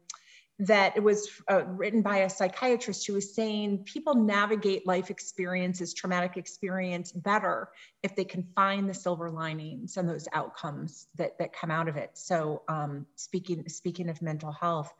that 0.59 1.01
was 1.01 1.29
uh, 1.51 1.65
written 1.65 2.01
by 2.01 2.17
a 2.17 2.29
psychiatrist 2.29 3.05
who 3.05 3.13
was 3.13 3.35
saying 3.35 3.83
people 3.85 4.15
navigate 4.15 4.87
life 4.87 5.09
experiences, 5.09 5.93
traumatic 5.93 6.37
experience 6.37 7.11
better 7.11 7.69
if 8.01 8.15
they 8.15 8.23
can 8.23 8.43
find 8.55 8.87
the 8.87 8.93
silver 8.93 9.29
linings 9.29 9.97
and 9.97 10.07
those 10.07 10.27
outcomes 10.31 11.07
that, 11.17 11.37
that 11.39 11.53
come 11.53 11.71
out 11.71 11.89
of 11.89 11.97
it. 11.97 12.11
So 12.13 12.61
um, 12.67 13.05
speaking, 13.15 13.67
speaking 13.67 14.09
of 14.09 14.21
mental 14.21 14.51
health, 14.51 14.93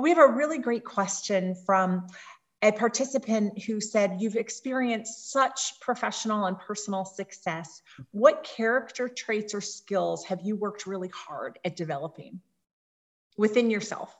we 0.00 0.10
have 0.10 0.18
a 0.18 0.32
really 0.32 0.58
great 0.58 0.84
question 0.84 1.54
from 1.66 2.06
a 2.64 2.72
participant 2.72 3.62
who 3.62 3.80
said, 3.80 4.16
You've 4.18 4.36
experienced 4.36 5.30
such 5.30 5.78
professional 5.80 6.46
and 6.46 6.58
personal 6.58 7.04
success. 7.04 7.82
What 8.10 8.42
character 8.42 9.08
traits 9.08 9.54
or 9.54 9.60
skills 9.60 10.24
have 10.24 10.40
you 10.42 10.56
worked 10.56 10.86
really 10.86 11.10
hard 11.14 11.58
at 11.64 11.76
developing 11.76 12.40
within 13.36 13.70
yourself? 13.70 14.16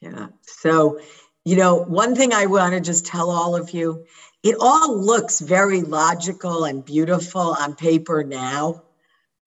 Yeah. 0.00 0.26
So, 0.42 1.00
you 1.44 1.56
know, 1.56 1.76
one 1.76 2.16
thing 2.16 2.32
I 2.32 2.46
want 2.46 2.74
to 2.74 2.80
just 2.80 3.06
tell 3.06 3.30
all 3.30 3.54
of 3.56 3.70
you 3.70 4.04
it 4.42 4.56
all 4.60 4.94
looks 4.94 5.40
very 5.40 5.80
logical 5.80 6.64
and 6.64 6.84
beautiful 6.84 7.56
on 7.58 7.74
paper 7.74 8.22
now. 8.22 8.82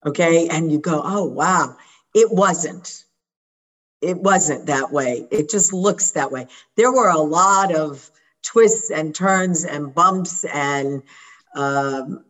Okay. 0.04 0.48
And 0.48 0.72
you 0.72 0.80
go, 0.80 1.00
oh, 1.04 1.24
wow. 1.24 1.76
It 2.14 2.32
wasn't. 2.32 3.04
It 4.00 4.18
wasn't 4.18 4.66
that 4.66 4.92
way. 4.92 5.26
It 5.30 5.50
just 5.50 5.72
looks 5.72 6.12
that 6.12 6.30
way. 6.30 6.46
There 6.76 6.92
were 6.92 7.08
a 7.08 7.18
lot 7.18 7.74
of 7.74 8.10
twists 8.42 8.90
and 8.90 9.14
turns 9.14 9.64
and 9.64 9.94
bumps 9.94 10.44
and 10.44 11.02
um, 11.56 12.24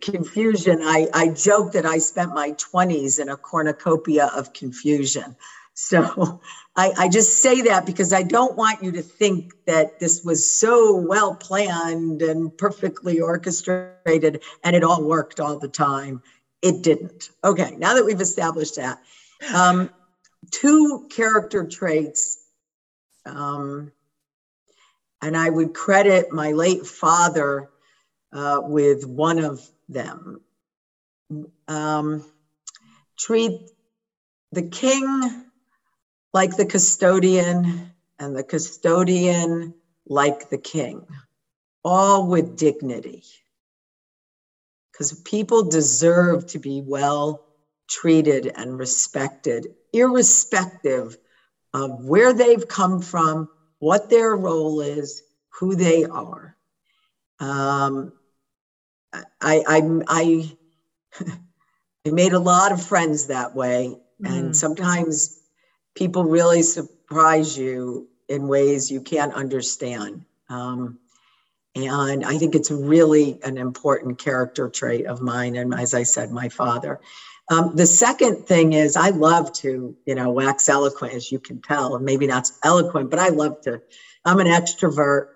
confusion. 0.00 0.80
I, 0.82 1.08
I 1.12 1.28
joke 1.28 1.72
that 1.72 1.86
I 1.86 1.98
spent 1.98 2.34
my 2.34 2.52
20s 2.52 3.20
in 3.20 3.28
a 3.28 3.36
cornucopia 3.36 4.30
of 4.34 4.52
confusion. 4.52 5.36
So 5.74 6.40
I, 6.76 6.92
I, 6.96 7.08
just 7.08 7.42
say 7.42 7.62
that 7.62 7.86
because 7.86 8.12
I 8.12 8.22
don't 8.22 8.56
want 8.56 8.82
you 8.82 8.92
to 8.92 9.02
think 9.02 9.52
that 9.66 10.00
this 10.00 10.24
was 10.24 10.50
so 10.50 10.94
well 10.96 11.34
planned 11.34 12.22
and 12.22 12.56
perfectly 12.56 13.20
orchestrated 13.20 14.42
and 14.62 14.76
it 14.76 14.82
all 14.82 15.04
worked 15.04 15.40
all 15.40 15.58
the 15.58 15.68
time. 15.68 16.22
It 16.62 16.82
didn't. 16.82 17.30
Okay, 17.44 17.76
now 17.76 17.94
that 17.94 18.04
we've 18.04 18.20
established 18.20 18.76
that, 18.76 19.02
um, 19.54 19.90
two 20.50 21.06
character 21.10 21.66
traits, 21.66 22.38
um, 23.26 23.92
and 25.22 25.36
I 25.36 25.48
would 25.48 25.74
credit 25.74 26.32
my 26.32 26.52
late 26.52 26.86
father 26.86 27.70
uh, 28.32 28.60
with 28.62 29.06
one 29.06 29.38
of 29.38 29.60
them. 29.88 30.40
Um, 31.68 32.24
treat 33.18 33.70
the 34.52 34.68
king 34.68 35.44
like 36.32 36.56
the 36.56 36.66
custodian, 36.66 37.92
and 38.18 38.36
the 38.36 38.44
custodian 38.44 39.74
like 40.06 40.50
the 40.50 40.58
king, 40.58 41.06
all 41.84 42.26
with 42.26 42.56
dignity. 42.56 43.22
Because 44.92 45.12
people 45.24 45.68
deserve 45.70 46.46
to 46.48 46.58
be 46.58 46.82
well 46.84 47.44
treated 47.88 48.52
and 48.54 48.78
respected, 48.78 49.68
irrespective 49.94 51.16
of 51.72 52.04
where 52.04 52.32
they've 52.32 52.66
come 52.68 53.00
from, 53.00 53.48
what 53.78 54.10
their 54.10 54.36
role 54.36 54.80
is, 54.80 55.22
who 55.48 55.74
they 55.74 56.04
are. 56.04 56.56
Um, 57.40 58.12
I, 59.12 59.22
I, 59.66 60.00
I, 60.08 60.56
I 62.06 62.10
made 62.10 62.32
a 62.32 62.38
lot 62.38 62.72
of 62.72 62.84
friends 62.84 63.28
that 63.28 63.54
way, 63.54 63.96
mm. 64.22 64.28
and 64.28 64.56
sometimes 64.56 65.40
people 65.94 66.24
really 66.24 66.62
surprise 66.62 67.56
you 67.56 68.08
in 68.28 68.48
ways 68.48 68.90
you 68.90 69.00
can't 69.00 69.32
understand. 69.34 70.24
Um, 70.48 70.98
and 71.74 72.24
I 72.24 72.38
think 72.38 72.54
it's 72.54 72.70
really 72.70 73.40
an 73.42 73.58
important 73.58 74.18
character 74.18 74.68
trait 74.68 75.06
of 75.06 75.20
mine. 75.20 75.56
And 75.56 75.74
as 75.74 75.92
I 75.92 76.04
said, 76.04 76.30
my 76.30 76.48
father. 76.48 77.00
Um, 77.50 77.76
the 77.76 77.86
second 77.86 78.46
thing 78.46 78.72
is 78.72 78.96
I 78.96 79.10
love 79.10 79.52
to, 79.54 79.94
you 80.06 80.14
know, 80.14 80.30
wax 80.30 80.68
eloquent, 80.68 81.12
as 81.12 81.30
you 81.30 81.38
can 81.38 81.60
tell, 81.60 81.94
and 81.94 82.04
maybe 82.04 82.26
not 82.26 82.46
so 82.46 82.54
eloquent, 82.64 83.10
but 83.10 83.18
I 83.18 83.28
love 83.28 83.60
to, 83.62 83.82
I'm 84.24 84.40
an 84.40 84.46
extrovert. 84.46 85.28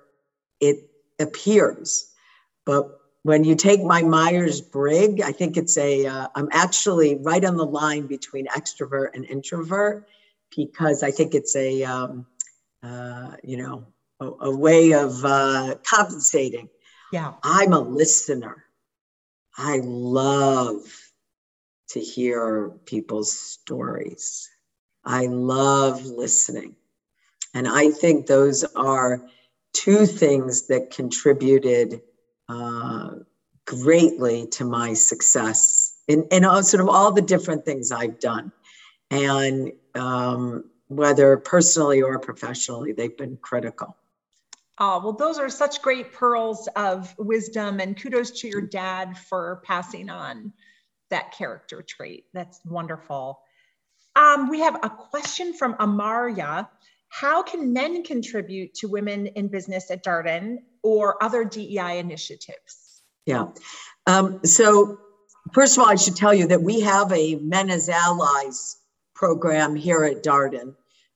It 0.60 0.90
appears. 1.18 2.10
But 2.64 2.98
when 3.22 3.44
you 3.44 3.54
take 3.54 3.82
my 3.82 4.02
Myers 4.02 4.60
Briggs, 4.60 5.22
I 5.22 5.32
think 5.32 5.56
it's 5.56 5.76
a. 5.76 6.06
am 6.06 6.28
uh, 6.34 6.46
actually 6.50 7.16
right 7.16 7.44
on 7.44 7.56
the 7.56 7.66
line 7.66 8.06
between 8.06 8.46
extrovert 8.46 9.08
and 9.14 9.24
introvert 9.26 10.08
because 10.56 11.02
I 11.02 11.10
think 11.10 11.34
it's 11.34 11.54
a, 11.54 11.84
um, 11.84 12.26
uh, 12.82 13.32
you 13.44 13.58
know, 13.58 13.86
a, 14.20 14.30
a 14.40 14.56
way 14.56 14.92
of 14.92 15.24
uh, 15.24 15.74
compensating. 15.84 16.70
Yeah. 17.12 17.34
I'm 17.42 17.72
a 17.72 17.80
listener. 17.80 18.64
I 19.56 19.80
love 19.82 21.07
to 21.88 22.00
hear 22.00 22.70
people's 22.84 23.32
stories. 23.32 24.48
I 25.04 25.26
love 25.26 26.04
listening. 26.04 26.76
And 27.54 27.66
I 27.66 27.90
think 27.90 28.26
those 28.26 28.64
are 28.76 29.24
two 29.72 30.06
things 30.06 30.66
that 30.68 30.90
contributed 30.90 32.02
uh, 32.48 33.10
greatly 33.66 34.46
to 34.48 34.64
my 34.64 34.92
success 34.94 35.94
in, 36.08 36.26
in 36.30 36.44
all, 36.44 36.62
sort 36.62 36.82
of 36.82 36.88
all 36.88 37.12
the 37.12 37.22
different 37.22 37.64
things 37.64 37.92
I've 37.92 38.18
done. 38.20 38.52
And 39.10 39.72
um, 39.94 40.64
whether 40.88 41.36
personally 41.38 42.02
or 42.02 42.18
professionally, 42.18 42.92
they've 42.92 43.16
been 43.16 43.38
critical. 43.38 43.96
Oh, 44.78 45.00
well, 45.02 45.12
those 45.12 45.38
are 45.38 45.48
such 45.48 45.82
great 45.82 46.12
pearls 46.12 46.68
of 46.76 47.12
wisdom, 47.18 47.80
and 47.80 48.00
kudos 48.00 48.30
to 48.40 48.48
your 48.48 48.60
dad 48.60 49.18
for 49.18 49.60
passing 49.64 50.08
on 50.08 50.52
that 51.10 51.32
character 51.32 51.82
trait. 51.82 52.24
That's 52.32 52.60
wonderful. 52.64 53.40
Um, 54.16 54.48
we 54.48 54.60
have 54.60 54.76
a 54.82 54.90
question 54.90 55.52
from 55.52 55.74
Amaria. 55.74 56.68
How 57.08 57.42
can 57.42 57.72
men 57.72 58.02
contribute 58.02 58.74
to 58.74 58.88
women 58.88 59.26
in 59.28 59.48
business 59.48 59.90
at 59.90 60.04
Darden 60.04 60.58
or 60.82 61.22
other 61.22 61.44
DEI 61.44 61.98
initiatives? 61.98 63.02
Yeah. 63.26 63.48
Um, 64.06 64.40
so, 64.44 64.98
first 65.52 65.76
of 65.76 65.84
all, 65.84 65.90
I 65.90 65.96
should 65.96 66.16
tell 66.16 66.34
you 66.34 66.46
that 66.48 66.62
we 66.62 66.80
have 66.80 67.12
a 67.12 67.36
Men 67.36 67.70
as 67.70 67.88
Allies 67.88 68.76
program 69.14 69.74
here 69.74 70.04
at 70.04 70.22
Darden, 70.22 70.74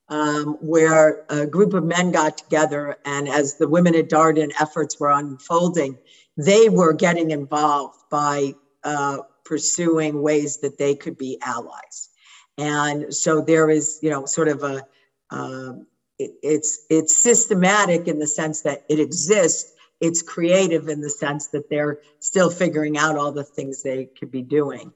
um, 0.09 0.59
where 0.61 1.25
a 1.29 1.47
group 1.47 1.75
of 1.75 1.85
men 1.85 2.13
got 2.13 2.39
together, 2.39 2.97
and 3.05 3.29
as 3.29 3.57
the 3.57 3.69
Women 3.69 3.95
at 3.95 4.09
Darden 4.09 4.53
efforts 4.61 4.99
were 5.01 5.11
unfolding, 5.11 5.99
they 6.37 6.69
were 6.69 6.93
getting 6.93 7.31
involved 7.31 7.99
by 8.11 8.55
uh, 8.85 9.19
pursuing 9.53 10.23
ways 10.23 10.61
that 10.61 10.79
they 10.79 10.95
could 10.95 11.19
be 11.19 11.39
allies. 11.43 12.09
And 12.57 13.15
so 13.15 13.43
there 13.43 13.69
is, 13.69 13.99
you 14.01 14.09
know, 14.09 14.25
sort 14.25 14.49
of 14.49 14.63
a, 14.63 14.87
uh, 15.31 15.75
it, 16.19 16.31
it's 16.43 16.87
it's 16.89 17.15
systematic 17.15 18.09
in 18.09 18.19
the 18.19 18.27
sense 18.27 18.63
that 18.63 18.87
it 18.89 18.99
exists. 18.99 19.75
It's 20.01 20.23
creative 20.23 20.89
in 20.89 21.03
the 21.03 21.11
sense 21.11 21.49
that 21.49 21.69
they're 21.69 21.99
still 22.19 22.49
figuring 22.49 22.97
out 22.97 23.19
all 23.19 23.31
the 23.31 23.45
things 23.45 23.83
they 23.83 24.07
could 24.07 24.31
be 24.31 24.41
doing. 24.41 24.91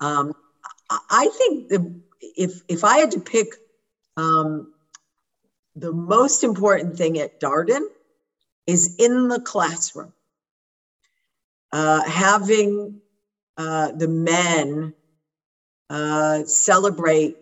Um, 0.00 0.32
I 0.88 1.28
think 1.36 1.68
the 1.68 2.00
if 2.20 2.62
if 2.68 2.84
I 2.84 2.98
had 2.98 3.10
to 3.12 3.20
pick 3.20 3.48
um, 4.16 4.72
the 5.74 5.90
most 5.90 6.44
important 6.44 6.96
thing 6.96 7.18
at 7.18 7.40
Darden 7.40 7.84
is 8.64 8.94
in 9.00 9.26
the 9.26 9.40
classroom. 9.40 10.12
Uh, 11.72 12.02
having 12.04 13.02
uh, 13.58 13.90
the 13.90 14.08
men 14.08 14.94
uh, 15.90 16.44
celebrate 16.44 17.36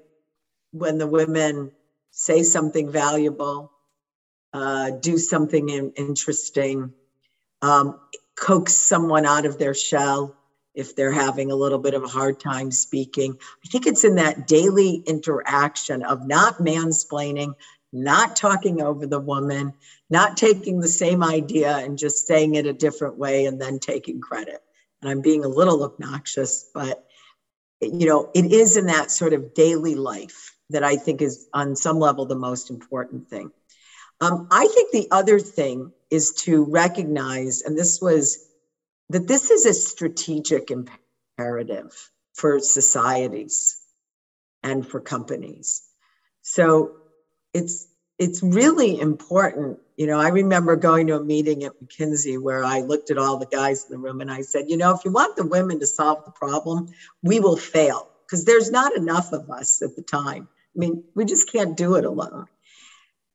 when 0.73 0.99
the 0.99 1.07
women 1.07 1.71
say 2.11 2.43
something 2.43 2.91
valuable, 2.91 3.71
uh, 4.55 4.91
do 4.91 5.19
something 5.19 5.69
in, 5.69 5.93
interesting, 5.97 6.91
um, 7.61 8.01
coax 8.35 8.73
someone 8.73 9.27
out 9.27 9.45
of 9.45 9.59
their 9.59 9.75
shell 9.75 10.35
if 10.75 10.97
they're 10.97 11.13
having 11.13 11.51
a 11.51 11.57
little 11.57 11.79
bit 11.79 11.95
of 11.95 12.03
a 12.03 12.09
hard 12.09 12.41
time 12.41 12.71
speaking. 12.71 13.37
I 13.65 13.69
think 13.69 13.87
it's 13.87 14.05
in 14.05 14.15
that 14.17 14.47
daily 14.47 15.03
interaction 15.07 16.03
of 16.03 16.27
not 16.27 16.59
mansplaining, 16.59 17.55
not 17.93 18.37
talking 18.37 18.83
over 18.83 19.07
the 19.07 19.21
woman, 19.21 19.75
not 20.09 20.37
taking 20.37 20.81
the 20.81 20.89
same 20.89 21.23
idea 21.23 21.77
and 21.79 21.99
just 21.99 22.27
saying 22.27 22.55
it 22.55 22.67
a 22.67 22.73
different 22.73 23.19
way 23.19 23.47
and 23.47 23.61
then 23.61 23.79
taking 23.79 24.21
credit. 24.21 24.63
And 25.01 25.11
I'm 25.11 25.21
being 25.21 25.45
a 25.45 25.49
little 25.49 25.85
obnoxious, 25.85 26.71
but 26.75 27.05
you 27.81 28.07
know, 28.07 28.31
it 28.35 28.53
is 28.53 28.77
in 28.77 28.87
that 28.87 29.11
sort 29.11 29.33
of 29.33 29.55
daily 29.55 29.95
life 29.95 30.55
that 30.71 30.83
I 30.83 30.97
think 30.97 31.23
is 31.23 31.47
on 31.53 31.77
some 31.77 31.99
level 31.99 32.27
the 32.27 32.35
most 32.35 32.71
important 32.71 33.29
thing. 33.29 33.51
Um, 34.21 34.49
I 34.51 34.67
think 34.67 34.93
the 34.93 35.09
other 35.11 35.39
thing 35.39 35.93
is 36.11 36.33
to 36.45 36.65
recognize, 36.65 37.63
and 37.63 37.77
this 37.77 38.01
was 38.01 38.39
that 39.11 39.29
this 39.29 39.51
is 39.51 39.67
a 39.67 39.75
strategic 39.75 40.71
imperative 40.71 41.93
for 42.35 42.59
societies 42.59 43.77
and 44.63 44.87
for 44.87 45.01
companies. 45.01 45.83
So 46.43 46.93
it's 47.53 47.87
it's 48.19 48.43
really 48.43 48.99
important. 48.99 49.79
You 49.97 50.07
know, 50.07 50.21
I 50.21 50.29
remember 50.29 50.77
going 50.77 51.07
to 51.07 51.17
a 51.17 51.25
meeting 51.25 51.65
at 51.65 51.73
McKinsey 51.83 52.41
where 52.41 52.65
I 52.65 52.81
looked 52.81 53.11
at 53.11 53.17
all 53.17 53.39
the 53.39 53.47
guys 53.47 53.87
in 53.87 53.93
the 53.93 53.99
room 53.99 54.21
and 54.21 54.31
I 54.31 54.43
said, 54.43 54.67
you 54.69 54.77
know, 54.77 54.95
if 54.95 55.05
you 55.05 55.11
want 55.11 55.37
the 55.37 55.47
women 55.47 55.81
to 55.81 55.87
solve 55.87 56.25
the 56.25 56.33
problem, 56.33 56.89
we 57.23 57.41
will 57.41 57.57
fail 57.57 58.11
because 58.27 58.45
there's 58.45 58.71
not 58.71 58.95
enough 58.95 59.33
of 59.33 59.51
us 59.51 59.81
at 59.81 59.97
the 59.97 60.03
time. 60.03 60.49
I 60.77 60.79
mean, 60.79 61.05
we 61.15 61.25
just 61.25 61.51
can't 61.51 61.77
do 61.77 61.95
it 61.95 62.05
alone. 62.05 62.47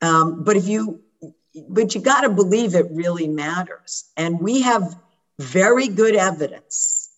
Um, 0.02 0.44
but 0.44 0.56
if 0.56 0.68
you, 0.68 1.02
but 1.68 1.96
you 1.96 2.02
got 2.02 2.22
to 2.22 2.30
believe 2.30 2.76
it 2.76 2.88
really 2.92 3.28
matters. 3.28 4.06
And 4.16 4.40
we 4.40 4.62
have 4.62 4.96
very 5.40 5.88
good 5.88 6.16
evidence 6.16 7.10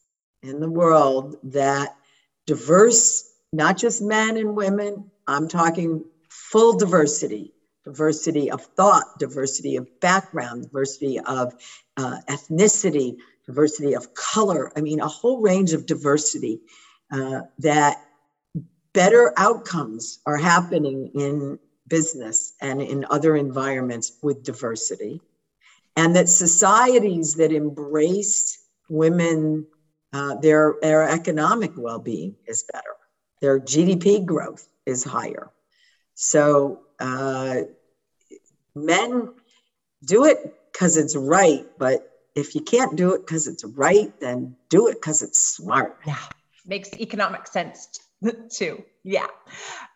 in 0.41 0.60
the 0.60 0.70
world 0.70 1.36
that 1.44 1.96
diverse, 2.46 3.30
not 3.52 3.78
just 3.78 4.02
men 4.02 4.38
and 4.38 4.56
women, 4.56 5.12
I'm 5.28 5.48
talking 5.48 6.06
full 6.30 6.78
diversity, 6.78 7.54
diversity 7.86 8.51
of 8.51 8.61
thought, 8.61 9.19
diversity 9.19 9.75
of 9.75 9.88
background, 9.99 10.63
diversity 10.63 11.19
of 11.19 11.53
uh, 11.97 12.17
ethnicity, 12.29 13.17
diversity 13.45 13.93
of 13.93 14.13
color. 14.13 14.71
I 14.75 14.81
mean, 14.81 14.99
a 14.99 15.07
whole 15.07 15.41
range 15.41 15.73
of 15.73 15.86
diversity 15.86 16.61
uh, 17.11 17.41
that 17.59 17.97
better 18.93 19.34
outcomes 19.38 20.19
are 20.25 20.38
happening 20.38 21.11
in 21.15 21.59
business 21.88 22.53
and 22.61 22.81
in 22.81 23.05
other 23.09 23.36
environments 23.36 24.13
with 24.21 24.43
diversity. 24.43 25.21
And 25.95 26.15
that 26.15 26.29
societies 26.29 27.36
that 27.36 27.51
embrace 27.51 28.57
women, 28.89 29.67
uh, 30.11 30.36
their, 30.36 30.75
their 30.81 31.07
economic 31.07 31.71
well 31.75 31.99
being 31.99 32.36
is 32.47 32.63
better, 32.71 32.95
their 33.41 33.59
GDP 33.59 34.25
growth 34.25 34.67
is 34.86 35.03
higher. 35.03 35.51
So 36.15 36.82
uh, 37.00 37.62
men 38.76 39.34
do 40.06 40.26
it 40.26 40.56
because 40.72 40.98
it's 40.98 41.16
right, 41.16 41.66
but 41.78 42.10
if 42.36 42.56
you 42.56 42.62
can't 42.62 42.96
do 42.96 43.14
it 43.14 43.26
because 43.26 43.48
it's 43.48 43.64
right, 43.64 44.12
then 44.20 44.56
do 44.70 44.88
it 44.88 44.96
because 44.96 45.22
it's 45.22 45.39
smart. 45.39 46.00
Yeah, 46.06 46.18
makes 46.66 46.94
economic 46.94 47.48
sense 47.48 48.00
too. 48.50 48.84
Yeah. 49.04 49.28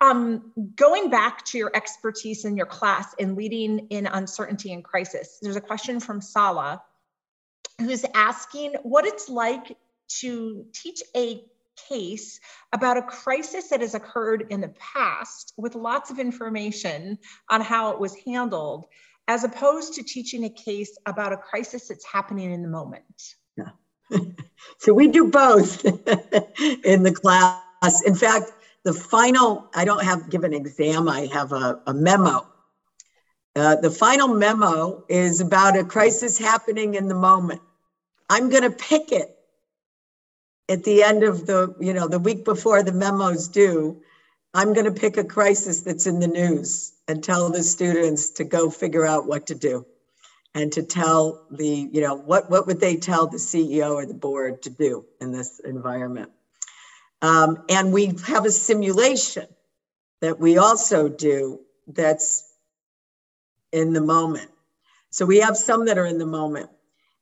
Um, 0.02 0.52
going 0.76 1.10
back 1.10 1.46
to 1.46 1.58
your 1.58 1.72
expertise 1.74 2.46
in 2.46 2.58
your 2.58 2.66
class 2.66 3.14
in 3.18 3.36
leading 3.36 3.88
in 3.90 4.06
uncertainty 4.06 4.74
and 4.74 4.84
crisis, 4.84 5.40
there's 5.42 5.56
a 5.56 5.62
question 5.62 6.00
from 6.00 6.22
Sala 6.22 6.82
who's 7.80 8.06
asking 8.14 8.74
what 8.84 9.06
it's 9.06 9.30
like 9.30 9.78
to 10.08 10.66
teach 10.74 11.02
a 11.16 11.44
case 11.90 12.40
about 12.74 12.98
a 12.98 13.02
crisis 13.02 13.70
that 13.70 13.82
has 13.82 13.96
occurred 13.96 14.48
in 14.50 14.62
the 14.62 14.74
past 14.80 15.54
with 15.58 15.76
lots 15.76 16.10
of 16.10 16.20
information 16.20 17.18
on 17.50 17.62
how 17.62 17.92
it 17.92 18.00
was 18.00 18.16
handled, 18.26 18.86
as 19.28 19.44
opposed 19.44 19.94
to 19.94 20.04
teaching 20.04 20.46
a 20.46 20.50
case 20.50 20.98
about 21.06 21.34
a 21.34 21.38
crisis 21.38 21.88
that's 21.88 22.06
happening 22.06 22.52
in 22.52 22.62
the 22.62 22.68
moment. 22.68 23.36
Yeah. 23.58 23.70
so 24.80 24.94
we 24.94 25.08
do 25.08 25.30
both 25.30 25.86
in 26.84 27.04
the 27.04 27.14
class. 27.14 28.02
In 28.06 28.16
fact, 28.16 28.52
the 28.84 28.94
final, 28.94 29.70
I 29.76 29.86
don't 29.86 30.04
have 30.04 30.30
give 30.30 30.44
an 30.44 30.54
exam, 30.54 31.10
I 31.10 31.28
have 31.28 31.52
a, 31.52 31.82
a 31.88 31.94
memo. 31.94 32.48
Uh, 33.56 33.76
the 33.76 33.90
final 33.90 34.28
memo 34.28 35.04
is 35.10 35.42
about 35.42 35.78
a 35.78 35.84
crisis 35.84 36.38
happening 36.38 36.94
in 36.94 37.08
the 37.08 37.16
moment. 37.16 37.60
I'm 38.30 38.50
going 38.50 38.64
to 38.64 38.70
pick 38.70 39.12
it 39.12 39.37
at 40.70 40.84
the 40.84 41.04
end 41.04 41.24
of 41.24 41.46
the, 41.46 41.74
you 41.80 41.94
know, 41.94 42.08
the 42.08 42.20
week 42.20 42.44
before 42.44 42.84
the 42.84 42.92
memo's 42.92 43.48
due, 43.48 44.02
I'm 44.54 44.74
going 44.74 44.86
to 44.86 45.00
pick 45.00 45.18
a 45.18 45.24
crisis 45.24 45.82
that's 45.82 46.08
in 46.08 46.20
the 46.20 46.28
news 46.28 46.94
and 47.08 47.24
tell 47.24 47.50
the 47.50 47.64
students 47.64 48.32
to 48.32 48.44
go 48.44 48.70
figure 48.70 49.06
out 49.06 49.28
what 49.28 49.48
to 49.48 49.56
do 49.56 49.86
and 50.56 50.72
to 50.74 50.84
tell 50.84 51.46
the, 51.52 51.90
you 51.92 52.02
know, 52.02 52.16
what, 52.16 52.50
what 52.50 52.68
would 52.68 52.80
they 52.80 52.96
tell 52.96 53.28
the 53.28 53.38
CEO 53.38 53.94
or 53.94 54.06
the 54.06 54.14
board 54.14 54.62
to 54.64 54.70
do 54.70 55.06
in 55.22 55.32
this 55.32 55.60
environment. 55.60 56.32
Um, 57.22 57.64
and 57.70 57.94
we 57.94 58.14
have 58.26 58.46
a 58.46 58.52
simulation 58.52 59.48
that 60.22 60.40
we 60.40 60.58
also 60.58 61.08
do 61.08 61.60
that's 61.88 62.44
in 63.72 63.94
the 63.94 64.02
moment. 64.02 64.50
So 65.10 65.26
we 65.26 65.40
have 65.40 65.58
some 65.58 65.86
that 65.86 65.98
are 65.98 66.06
in 66.06 66.18
the 66.18 66.26
moment. 66.26 66.70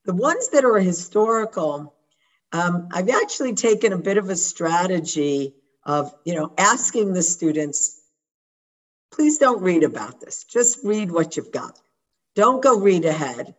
The 0.05 0.13
ones 0.13 0.49
that 0.49 0.63
are 0.63 0.79
historical, 0.79 1.93
um, 2.55 2.87
I've 2.91 3.09
actually 3.09 3.53
taken 3.53 3.91
a 3.91 3.97
bit 3.97 4.17
of 4.17 4.29
a 4.29 4.35
strategy 4.35 5.55
of, 5.83 6.13
you 6.25 6.35
know, 6.35 6.53
asking 6.57 7.13
the 7.13 7.21
students, 7.21 8.01
please 9.11 9.37
don't 9.37 9.61
read 9.61 9.83
about 9.83 10.21
this. 10.21 10.45
Just 10.45 10.79
read 10.83 11.11
what 11.11 11.35
you've 11.35 11.51
got. 11.51 11.77
Don't 12.33 12.63
go 12.63 12.79
read 12.79 13.03
ahead. 13.03 13.55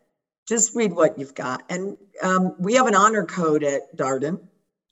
Just 0.49 0.75
read 0.75 0.93
what 0.93 1.19
you've 1.19 1.35
got. 1.35 1.63
And 1.69 1.99
um, 2.23 2.57
we 2.59 2.75
have 2.75 2.87
an 2.87 2.95
honor 2.95 3.27
code 3.27 3.65
at 3.65 3.95
Darden 3.95 4.41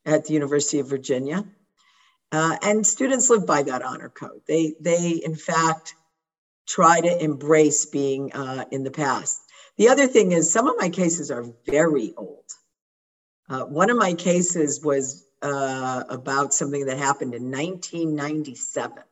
at 0.05 0.27
the 0.27 0.35
University 0.35 0.81
of 0.81 0.89
Virginia. 0.89 1.47
Uh, 2.31 2.57
and 2.63 2.87
students 2.87 3.31
live 3.31 3.47
by 3.47 3.63
that 3.63 3.83
honor 3.83 4.11
code. 4.11 4.43
They, 4.47 4.75
they 4.81 5.13
in 5.25 5.35
fact, 5.35 5.95
try 6.69 7.01
to 7.01 7.25
embrace 7.25 7.87
being 7.87 8.33
uh, 8.33 8.67
in 8.71 8.85
the 8.85 8.91
past. 8.91 9.41
The 9.79 9.89
other 9.89 10.07
thing 10.07 10.33
is, 10.33 10.53
some 10.53 10.67
of 10.67 10.77
my 10.79 10.91
cases 10.91 11.31
are 11.31 11.47
very 11.67 12.13
old. 12.17 12.45
Uh, 13.49 13.65
one 13.65 13.91
of 13.91 13.97
my 13.97 14.15
cases 14.15 14.83
was 14.83 15.27
uh, 15.43 16.05
about 16.09 16.55
something 16.55 16.87
that 16.87 16.97
happened 16.97 17.35
in 17.35 17.51
1997. 17.51 19.03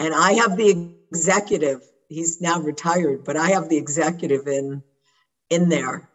And 0.00 0.14
I 0.14 0.32
have 0.32 0.56
the 0.56 0.90
executive, 1.12 1.82
he's 2.08 2.40
now 2.40 2.60
retired, 2.60 3.22
but 3.24 3.36
I 3.36 3.50
have 3.50 3.68
the 3.68 3.76
executive 3.76 4.48
in, 4.48 4.82
in 5.50 5.68
there. 5.68 6.08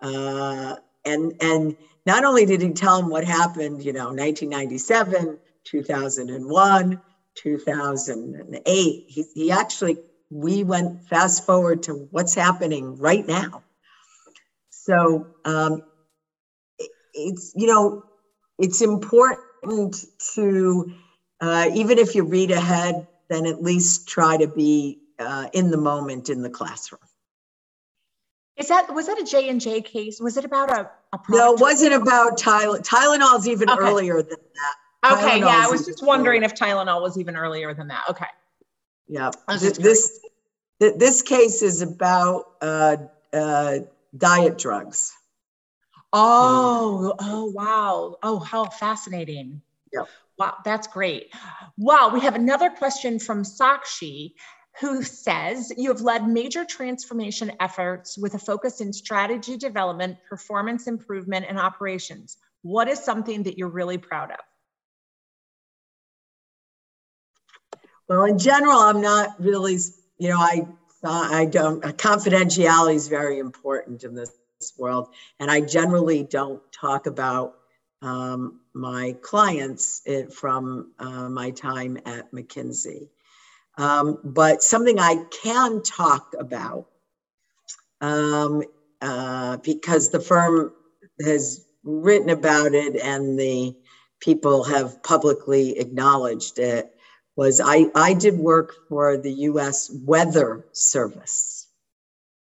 Uh, 0.00 0.76
and, 1.04 1.34
and 1.40 1.76
not 2.06 2.24
only 2.24 2.46
did 2.46 2.62
he 2.62 2.70
tell 2.70 2.98
him 2.98 3.10
what 3.10 3.24
happened, 3.24 3.84
you 3.84 3.92
know, 3.92 4.06
1997, 4.06 5.38
2001, 5.64 7.00
2008, 7.34 9.04
he, 9.08 9.24
he 9.34 9.50
actually, 9.50 9.98
we 10.30 10.64
went 10.64 11.06
fast 11.08 11.44
forward 11.44 11.82
to 11.82 12.08
what's 12.10 12.34
happening 12.34 12.96
right 12.96 13.26
now 13.26 13.62
so 14.84 15.28
um, 15.44 15.82
it's, 17.14 17.52
you 17.54 17.68
know, 17.68 18.02
it's 18.58 18.82
important 18.82 20.04
to, 20.34 20.92
uh, 21.40 21.70
even 21.72 21.98
if 21.98 22.16
you 22.16 22.24
read 22.24 22.50
ahead, 22.50 23.06
then 23.28 23.46
at 23.46 23.62
least 23.62 24.08
try 24.08 24.36
to 24.36 24.48
be 24.48 24.98
uh, 25.20 25.46
in 25.52 25.70
the 25.70 25.76
moment 25.76 26.30
in 26.30 26.42
the 26.42 26.50
classroom. 26.50 26.98
Is 28.56 28.68
that 28.68 28.92
was 28.92 29.06
that 29.06 29.18
a 29.20 29.24
J 29.24 29.48
and 29.48 29.60
J 29.60 29.80
case? 29.80 30.20
Was 30.20 30.36
it 30.36 30.44
about 30.44 30.70
a, 30.70 30.90
a 31.12 31.18
no? 31.30 31.54
It 31.54 31.60
wasn't 31.60 31.94
about 31.94 32.36
Tylenol. 32.36 32.86
Tylenol's 32.86 33.46
even 33.46 33.70
okay. 33.70 33.80
earlier 33.80 34.16
than 34.16 34.36
that. 34.36 35.12
Okay, 35.14 35.40
Tylenol's 35.40 35.40
yeah, 35.40 35.64
I 35.64 35.70
was 35.70 35.86
just 35.86 36.04
wondering 36.04 36.42
earlier. 36.42 36.52
if 36.52 36.58
Tylenol 36.58 37.00
was 37.00 37.16
even 37.18 37.36
earlier 37.36 37.72
than 37.72 37.88
that. 37.88 38.02
Okay. 38.10 38.26
Yeah, 39.08 39.30
this 39.48 39.78
this, 39.78 40.20
this 40.80 41.22
case 41.22 41.62
is 41.62 41.82
about 41.82 42.44
uh, 42.60 42.96
uh, 43.32 43.78
diet 44.16 44.58
drugs. 44.58 45.12
Oh, 46.12 47.14
mm. 47.14 47.16
oh, 47.20 47.44
wow. 47.46 48.16
Oh, 48.22 48.38
how 48.38 48.66
fascinating. 48.66 49.62
Yeah. 49.92 50.04
Wow, 50.38 50.56
that's 50.64 50.86
great. 50.86 51.32
Wow, 51.76 52.10
we 52.12 52.20
have 52.20 52.34
another 52.34 52.70
question 52.70 53.18
from 53.18 53.42
Sakshi 53.42 54.32
who 54.80 55.02
says 55.02 55.72
you 55.76 55.90
have 55.90 56.00
led 56.00 56.26
major 56.26 56.64
transformation 56.64 57.52
efforts 57.60 58.16
with 58.16 58.34
a 58.34 58.38
focus 58.38 58.80
in 58.80 58.92
strategy 58.92 59.56
development, 59.56 60.16
performance 60.28 60.86
improvement, 60.86 61.44
and 61.48 61.58
operations. 61.58 62.38
What 62.62 62.88
is 62.88 62.98
something 62.98 63.42
that 63.42 63.58
you're 63.58 63.68
really 63.68 63.98
proud 63.98 64.30
of? 64.30 64.38
Well, 68.08 68.24
in 68.24 68.38
general, 68.38 68.78
I'm 68.78 69.00
not 69.00 69.40
really, 69.40 69.78
you 70.18 70.28
know, 70.30 70.38
I 70.38 70.66
I 71.04 71.46
don't 71.46 71.82
confidentiality 71.82 72.94
is 72.94 73.08
very 73.08 73.38
important 73.38 74.04
in 74.04 74.14
this 74.14 74.32
world, 74.78 75.08
and 75.40 75.50
I 75.50 75.60
generally 75.60 76.22
don't 76.22 76.62
talk 76.72 77.06
about 77.06 77.54
um, 78.02 78.60
my 78.74 79.16
clients 79.22 80.02
from 80.32 80.92
uh, 80.98 81.28
my 81.28 81.50
time 81.50 81.98
at 82.04 82.30
McKinsey. 82.32 83.08
Um, 83.78 84.18
but 84.22 84.62
something 84.62 84.98
I 84.98 85.24
can 85.42 85.82
talk 85.82 86.34
about 86.38 86.86
um, 88.00 88.62
uh, 89.00 89.56
because 89.58 90.10
the 90.10 90.20
firm 90.20 90.72
has 91.24 91.64
written 91.84 92.30
about 92.30 92.74
it 92.74 92.96
and 92.96 93.38
the 93.38 93.74
people 94.20 94.64
have 94.64 95.02
publicly 95.02 95.78
acknowledged 95.78 96.58
it 96.58 96.91
was 97.36 97.60
I, 97.64 97.86
I 97.94 98.14
did 98.14 98.38
work 98.38 98.74
for 98.88 99.16
the 99.16 99.32
US 99.32 99.90
Weather 100.04 100.64
Service. 100.72 101.66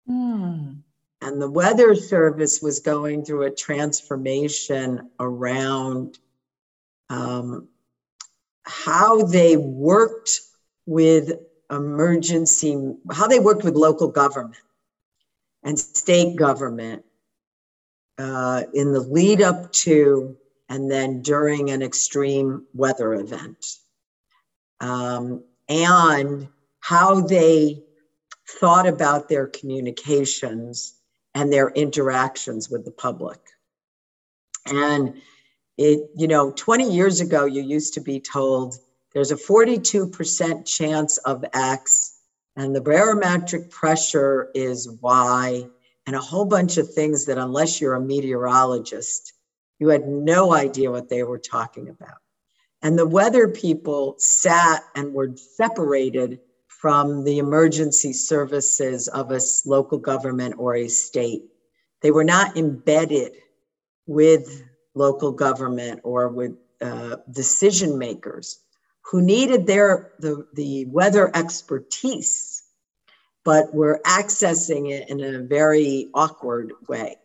Mm. 0.10 0.78
And 1.22 1.42
the 1.42 1.50
Weather 1.50 1.96
Service 1.96 2.62
was 2.62 2.80
going 2.82 3.24
through 3.24 3.44
a 3.44 3.52
transformation 3.52 5.10
around 5.20 6.18
um, 7.10 7.70
how 8.64 9.24
they 9.24 9.56
worked 9.56 10.42
with 10.86 11.32
emergency, 11.72 12.94
how 13.12 13.28
they 13.28 13.40
worked 13.40 13.64
with 13.64 13.76
local 13.76 14.10
government 14.10 14.62
and 15.64 15.80
state 15.80 16.36
government 16.36 17.06
uh, 18.18 18.64
in 18.74 18.92
the 18.92 19.00
lead 19.00 19.42
up 19.42 19.72
to 19.72 20.36
and 20.70 20.92
then 20.92 21.22
during 21.22 21.70
an 21.70 21.82
extreme 21.82 22.66
weather 22.74 23.14
event. 23.14 23.78
Um, 24.80 25.44
and 25.70 26.48
how 26.80 27.22
they 27.22 27.84
thought 28.48 28.88
about 28.88 29.30
their 29.30 29.48
communications 29.48 30.96
and 31.34 31.52
their 31.52 31.70
interactions 31.70 32.70
with 32.70 32.86
the 32.86 32.92
public. 32.92 33.40
And 34.68 35.22
it, 35.78 36.10
you 36.16 36.28
know, 36.28 36.52
20 36.52 36.92
years 36.92 37.22
ago, 37.22 37.46
you 37.46 37.62
used 37.62 37.94
to 37.96 38.02
be 38.02 38.20
told 38.20 38.76
there's 39.14 39.32
a 39.32 39.36
42% 39.36 40.66
chance 40.66 41.18
of 41.20 41.46
X, 41.54 42.20
and 42.56 42.76
the 42.76 42.82
barometric 42.82 43.70
pressure 43.70 44.50
is 44.54 44.90
Y, 45.02 45.68
and 46.06 46.16
a 46.16 46.20
whole 46.20 46.46
bunch 46.46 46.78
of 46.78 46.94
things 46.94 47.26
that, 47.26 47.38
unless 47.38 47.80
you're 47.80 47.96
a 47.96 48.02
meteorologist, 48.02 49.34
you 49.80 49.90
had 49.90 50.08
no 50.08 50.54
idea 50.54 50.92
what 50.92 51.10
they 51.10 51.24
were 51.24 51.40
talking 51.40 51.90
about. 51.90 52.18
And 52.84 53.00
the 53.00 53.08
weather 53.08 53.48
people 53.48 54.16
sat 54.18 54.84
and 54.94 55.14
were 55.14 55.32
separated 55.38 56.42
from 56.68 57.24
the 57.24 57.38
emergency 57.38 58.12
services 58.12 59.08
of 59.08 59.32
a 59.32 59.40
local 59.66 59.98
government 59.98 60.56
or 60.58 60.76
a 60.76 60.90
state. 60.90 61.44
They 62.02 62.12
were 62.12 62.26
not 62.26 62.58
embedded 62.58 63.32
with 64.06 64.64
local 64.94 65.32
government 65.32 66.02
or 66.04 66.28
with 66.28 66.58
uh, 66.82 67.16
decision 67.32 67.98
makers 67.98 68.60
who 69.02 69.22
needed 69.22 69.66
their 69.66 70.12
the, 70.20 70.46
the 70.54 70.86
weather 70.86 71.32
expertise, 71.34 72.64
but 73.46 73.74
were 73.74 74.02
accessing 74.06 74.92
it 74.92 75.10
in 75.10 75.22
a 75.22 75.40
very 75.40 76.10
awkward 76.14 76.74
way. 76.90 77.16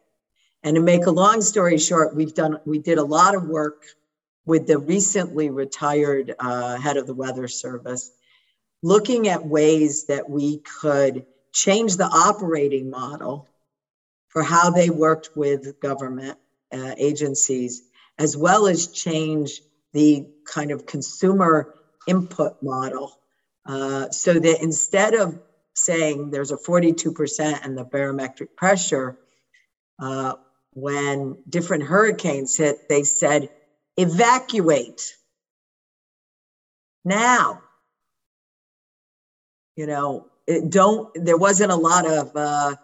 And 0.62 0.76
to 0.76 0.82
make 0.82 1.06
a 1.06 1.10
long 1.10 1.40
story 1.40 1.78
short, 1.78 2.14
we've 2.14 2.34
done 2.34 2.60
we 2.64 2.78
did 2.78 2.98
a 2.98 3.04
lot 3.04 3.34
of 3.34 3.48
work 3.48 3.86
with 4.48 4.66
the 4.66 4.78
recently 4.78 5.50
retired 5.50 6.34
uh, 6.40 6.78
head 6.78 6.96
of 6.96 7.06
the 7.06 7.12
Weather 7.12 7.46
Service 7.46 8.10
looking 8.82 9.28
at 9.28 9.44
ways 9.44 10.06
that 10.06 10.30
we 10.30 10.62
could 10.80 11.26
change 11.52 11.98
the 11.98 12.06
operating 12.06 12.88
model 12.88 13.46
for 14.28 14.42
how 14.42 14.70
they 14.70 14.88
worked 14.88 15.28
with 15.36 15.78
government 15.80 16.38
uh, 16.72 16.94
agencies, 16.96 17.82
as 18.18 18.38
well 18.38 18.66
as 18.66 18.86
change 18.86 19.60
the 19.92 20.26
kind 20.50 20.70
of 20.70 20.86
consumer 20.86 21.74
input 22.06 22.56
model 22.62 23.20
uh, 23.66 24.08
so 24.08 24.32
that 24.32 24.62
instead 24.62 25.12
of 25.12 25.38
saying 25.74 26.30
there's 26.30 26.52
a 26.52 26.56
42% 26.56 27.66
and 27.66 27.76
the 27.76 27.84
barometric 27.84 28.56
pressure, 28.56 29.18
uh, 30.00 30.36
when 30.72 31.36
different 31.46 31.82
hurricanes 31.82 32.56
hit, 32.56 32.88
they 32.88 33.02
said, 33.02 33.50
evacuate 33.98 35.14
now 37.04 37.62
you 39.78 39.86
know, 39.86 40.26
it 40.48 40.70
don't, 40.70 41.08
there 41.14 41.36
wasn't 41.36 41.70
a 41.70 41.76
lot 41.76 42.04
of 42.04 42.32
uh, 42.34 42.74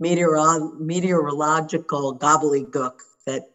meteoro- 0.00 0.78
meteorological 0.78 2.16
gobbledygook 2.16 3.00
that 3.26 3.50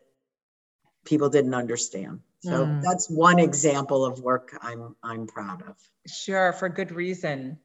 people 1.05 1.29
didn't 1.29 1.53
understand. 1.53 2.19
So 2.41 2.65
mm. 2.65 2.81
that's 2.83 3.09
one 3.09 3.39
example 3.39 4.05
of 4.05 4.19
work 4.19 4.53
I'm, 4.61 4.97
I'm 5.01 5.27
proud 5.27 5.61
of. 5.61 5.77
Sure, 6.07 6.51
for 6.51 6.67
good 6.67 6.91
reason. 6.91 7.57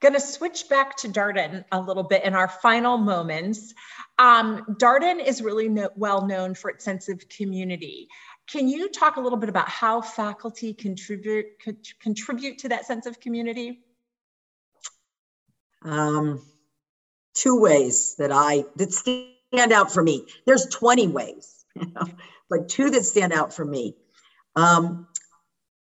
Going 0.00 0.14
to 0.14 0.20
switch 0.20 0.68
back 0.68 0.96
to 0.98 1.08
Darden 1.08 1.64
a 1.70 1.80
little 1.80 2.02
bit 2.02 2.24
in 2.24 2.34
our 2.34 2.48
final 2.48 2.98
moments. 2.98 3.74
Um, 4.18 4.76
Darden 4.80 5.24
is 5.24 5.40
really 5.40 5.68
no, 5.68 5.88
well 5.94 6.26
known 6.26 6.54
for 6.54 6.68
its 6.68 6.84
sense 6.84 7.08
of 7.08 7.28
community. 7.28 8.08
Can 8.50 8.68
you 8.68 8.90
talk 8.90 9.16
a 9.16 9.20
little 9.20 9.38
bit 9.38 9.48
about 9.48 9.68
how 9.68 10.00
faculty 10.00 10.74
contribute 10.74 11.46
contribute 12.00 12.58
to 12.58 12.68
that 12.68 12.84
sense 12.84 13.06
of 13.06 13.18
community? 13.20 13.80
um, 15.84 16.40
two 17.34 17.60
ways 17.60 18.14
that 18.18 18.32
I 18.32 18.64
that 18.76 18.92
stand 18.92 19.72
out 19.72 19.92
for 19.92 20.02
me. 20.02 20.26
There's 20.46 20.66
20 20.66 21.08
ways, 21.08 21.64
but 22.50 22.68
two 22.68 22.90
that 22.90 23.04
stand 23.04 23.32
out 23.32 23.52
for 23.52 23.64
me. 23.64 23.94
Um, 24.56 25.06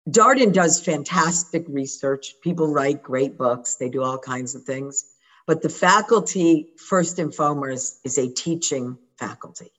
Darden 0.09 0.53
does 0.53 0.81
fantastic 0.81 1.65
research. 1.69 2.35
People 2.43 2.69
write 2.69 3.03
great 3.03 3.39
books. 3.39 3.77
They 3.77 3.89
do 3.89 4.03
all 4.03 4.19
kinds 4.19 4.55
of 4.55 4.65
things. 4.65 5.05
But 5.47 5.63
the 5.63 5.69
faculty, 5.69 6.69
first 6.77 7.19
and 7.19 7.35
foremost, 7.35 8.01
is 8.05 8.19
a 8.19 8.29
teaching 8.29 8.99
faculty. 9.19 9.71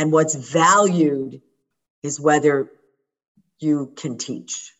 And 0.00 0.10
what's 0.10 0.34
valued 0.34 1.42
is 2.02 2.18
whether 2.18 2.70
you 3.58 3.92
can 3.96 4.16
teach 4.16 4.72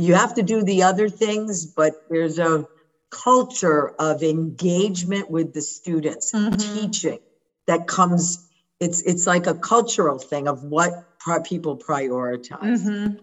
you 0.00 0.14
have 0.14 0.34
to 0.34 0.42
do 0.42 0.62
the 0.62 0.82
other 0.82 1.08
things, 1.08 1.66
but 1.66 1.92
there's 2.08 2.38
a 2.38 2.66
culture 3.10 3.90
of 3.98 4.22
engagement 4.22 5.30
with 5.30 5.52
the 5.52 5.60
students, 5.60 6.32
mm-hmm. 6.32 6.56
teaching 6.56 7.18
that 7.66 7.86
comes. 7.86 8.48
It's 8.78 9.02
it's 9.02 9.26
like 9.26 9.46
a 9.46 9.54
cultural 9.54 10.18
thing 10.18 10.48
of 10.48 10.64
what 10.64 11.06
people 11.44 11.76
prioritize. 11.76 12.62
Mm-hmm. 12.62 13.16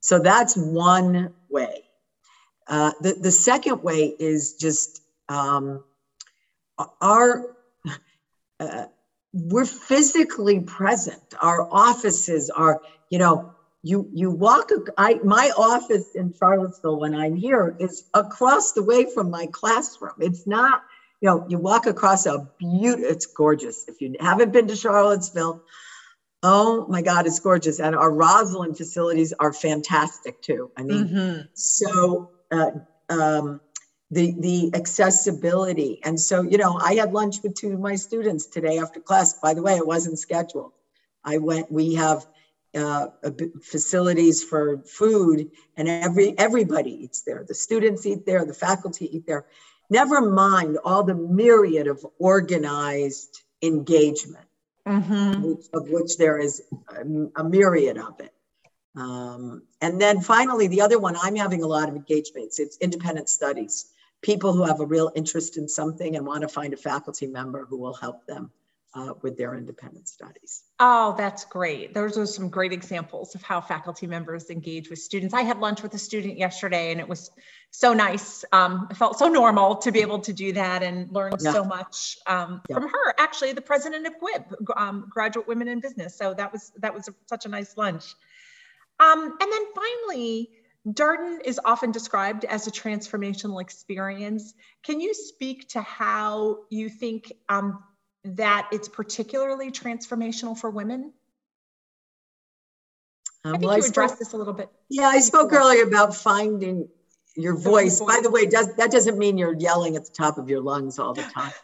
So 0.00 0.18
that's 0.18 0.56
one 0.56 1.32
way. 1.48 1.84
Uh, 2.66 2.92
the 3.00 3.14
the 3.14 3.30
second 3.30 3.82
way 3.82 4.14
is 4.18 4.54
just 4.54 5.02
um, 5.28 5.84
our. 7.00 7.56
Uh, 8.60 8.84
we're 9.34 9.66
physically 9.66 10.60
present. 10.60 11.34
Our 11.40 11.68
offices 11.70 12.50
are, 12.50 12.80
you 13.10 13.18
know, 13.18 13.54
you 13.82 14.08
you 14.14 14.30
walk 14.30 14.70
I, 14.96 15.20
my 15.22 15.52
office 15.58 16.14
in 16.14 16.32
charlottesville 16.32 16.98
when 16.98 17.14
i'm 17.14 17.36
here 17.36 17.76
is 17.78 18.04
across 18.14 18.72
the 18.72 18.82
way 18.82 19.06
from 19.12 19.30
my 19.30 19.46
classroom 19.52 20.14
it's 20.20 20.46
not 20.46 20.82
you 21.20 21.28
know 21.28 21.44
you 21.50 21.58
walk 21.58 21.84
across 21.84 22.24
a 22.24 22.48
beautiful 22.58 23.10
it's 23.10 23.26
gorgeous 23.26 23.84
if 23.86 24.00
you 24.00 24.16
haven't 24.18 24.54
been 24.54 24.68
to 24.68 24.74
charlottesville 24.74 25.62
oh 26.42 26.86
my 26.88 27.02
god 27.02 27.26
it's 27.26 27.38
gorgeous 27.40 27.78
and 27.78 27.94
our 27.94 28.10
Rosslyn 28.10 28.74
facilities 28.74 29.34
are 29.38 29.52
fantastic 29.52 30.40
too 30.40 30.70
i 30.78 30.82
mean 30.82 31.06
mm-hmm. 31.06 31.40
so 31.52 32.30
uh, 32.50 32.70
um, 33.10 33.60
the 34.14 34.34
the 34.38 34.70
accessibility 34.74 36.00
and 36.04 36.18
so 36.18 36.42
you 36.42 36.58
know 36.58 36.78
i 36.82 36.94
had 36.94 37.12
lunch 37.12 37.42
with 37.42 37.54
two 37.54 37.72
of 37.72 37.80
my 37.80 37.96
students 37.96 38.46
today 38.46 38.78
after 38.78 39.00
class 39.00 39.34
by 39.40 39.54
the 39.54 39.62
way 39.62 39.74
it 39.76 39.86
wasn't 39.86 40.18
scheduled 40.18 40.72
i 41.24 41.38
went 41.38 41.70
we 41.70 41.94
have 41.94 42.26
uh, 42.76 43.06
facilities 43.62 44.42
for 44.42 44.78
food, 44.78 45.48
and 45.76 45.86
every 45.88 46.36
everybody 46.36 46.90
eats 47.04 47.22
there. 47.22 47.44
The 47.46 47.54
students 47.54 48.04
eat 48.04 48.26
there, 48.26 48.44
the 48.44 48.52
faculty 48.52 49.16
eat 49.16 49.28
there. 49.28 49.46
Never 49.90 50.20
mind 50.20 50.78
all 50.84 51.04
the 51.04 51.14
myriad 51.14 51.86
of 51.86 52.04
organized 52.18 53.42
engagement 53.62 54.48
mm-hmm. 54.86 55.42
which, 55.42 55.66
of 55.72 55.88
which 55.88 56.16
there 56.16 56.38
is 56.38 56.62
a, 56.88 57.40
a 57.40 57.44
myriad 57.44 57.98
of 57.98 58.20
it. 58.20 58.32
Um, 58.96 59.62
and 59.80 60.00
then 60.00 60.20
finally, 60.20 60.68
the 60.68 60.82
other 60.82 60.98
one, 60.98 61.16
I'm 61.20 61.36
having 61.36 61.62
a 61.62 61.66
lot 61.66 61.88
of 61.88 61.96
engagements. 61.96 62.58
It's 62.58 62.76
independent 62.78 63.28
studies. 63.28 63.86
People 64.24 64.54
who 64.54 64.64
have 64.64 64.80
a 64.80 64.86
real 64.86 65.12
interest 65.14 65.58
in 65.58 65.68
something 65.68 66.16
and 66.16 66.26
want 66.26 66.42
to 66.42 66.48
find 66.48 66.72
a 66.72 66.78
faculty 66.78 67.26
member 67.26 67.66
who 67.66 67.76
will 67.76 67.92
help 67.92 68.26
them 68.26 68.50
uh, 68.94 69.12
with 69.22 69.36
their 69.36 69.54
independent 69.54 70.08
studies. 70.08 70.62
Oh, 70.78 71.14
that's 71.18 71.44
great. 71.44 71.92
Those 71.92 72.16
are 72.16 72.26
some 72.26 72.48
great 72.48 72.72
examples 72.72 73.34
of 73.34 73.42
how 73.42 73.60
faculty 73.60 74.06
members 74.06 74.50
engage 74.50 74.88
with 74.88 74.98
students. 74.98 75.34
I 75.34 75.42
had 75.42 75.58
lunch 75.58 75.82
with 75.82 75.92
a 75.94 75.98
student 75.98 76.38
yesterday 76.38 76.90
and 76.90 77.00
it 77.00 77.08
was 77.08 77.30
so 77.70 77.92
nice. 77.92 78.44
Um, 78.52 78.86
I 78.90 78.94
felt 78.94 79.18
so 79.18 79.28
normal 79.28 79.76
to 79.76 79.92
be 79.92 80.00
able 80.00 80.20
to 80.20 80.32
do 80.32 80.52
that 80.52 80.82
and 80.82 81.12
learn 81.12 81.34
yeah. 81.40 81.52
so 81.52 81.64
much 81.64 82.16
um, 82.26 82.62
yeah. 82.68 82.76
from 82.76 82.84
her. 82.84 83.14
Actually, 83.18 83.52
the 83.52 83.60
president 83.60 84.06
of 84.06 84.14
GWIB, 84.14 84.80
um, 84.80 85.06
Graduate 85.10 85.46
Women 85.46 85.68
in 85.68 85.80
Business. 85.80 86.16
So 86.16 86.32
that 86.34 86.50
was 86.52 86.72
that 86.78 86.94
was 86.94 87.08
a, 87.08 87.14
such 87.26 87.46
a 87.46 87.48
nice 87.48 87.76
lunch. 87.76 88.14
Um, 89.00 89.36
and 89.40 89.52
then 89.52 89.66
finally, 89.74 90.50
Darden 90.86 91.38
is 91.44 91.58
often 91.64 91.92
described 91.92 92.44
as 92.44 92.66
a 92.66 92.70
transformational 92.70 93.60
experience. 93.60 94.52
Can 94.82 95.00
you 95.00 95.14
speak 95.14 95.68
to 95.68 95.80
how 95.80 96.58
you 96.68 96.90
think 96.90 97.32
um, 97.48 97.82
that 98.24 98.68
it's 98.70 98.88
particularly 98.88 99.70
transformational 99.70 100.58
for 100.58 100.68
women? 100.68 101.12
Um, 103.44 103.54
I 103.54 103.58
think 103.58 103.68
well, 103.68 103.78
you 103.78 103.84
addressed 103.84 104.18
this 104.18 104.32
a 104.34 104.36
little 104.36 104.52
bit. 104.52 104.68
Yeah, 104.90 105.06
I 105.06 105.20
spoke 105.20 105.52
earlier 105.52 105.84
about 105.84 106.14
finding 106.14 106.88
your 107.34 107.56
voice. 107.56 108.00
By 108.00 108.20
the 108.22 108.30
way, 108.30 108.46
does, 108.46 108.74
that 108.76 108.90
doesn't 108.90 109.18
mean 109.18 109.38
you're 109.38 109.56
yelling 109.58 109.96
at 109.96 110.04
the 110.04 110.12
top 110.12 110.36
of 110.38 110.48
your 110.48 110.60
lungs 110.60 110.98
all 110.98 111.14
the 111.14 111.22
time. 111.22 111.52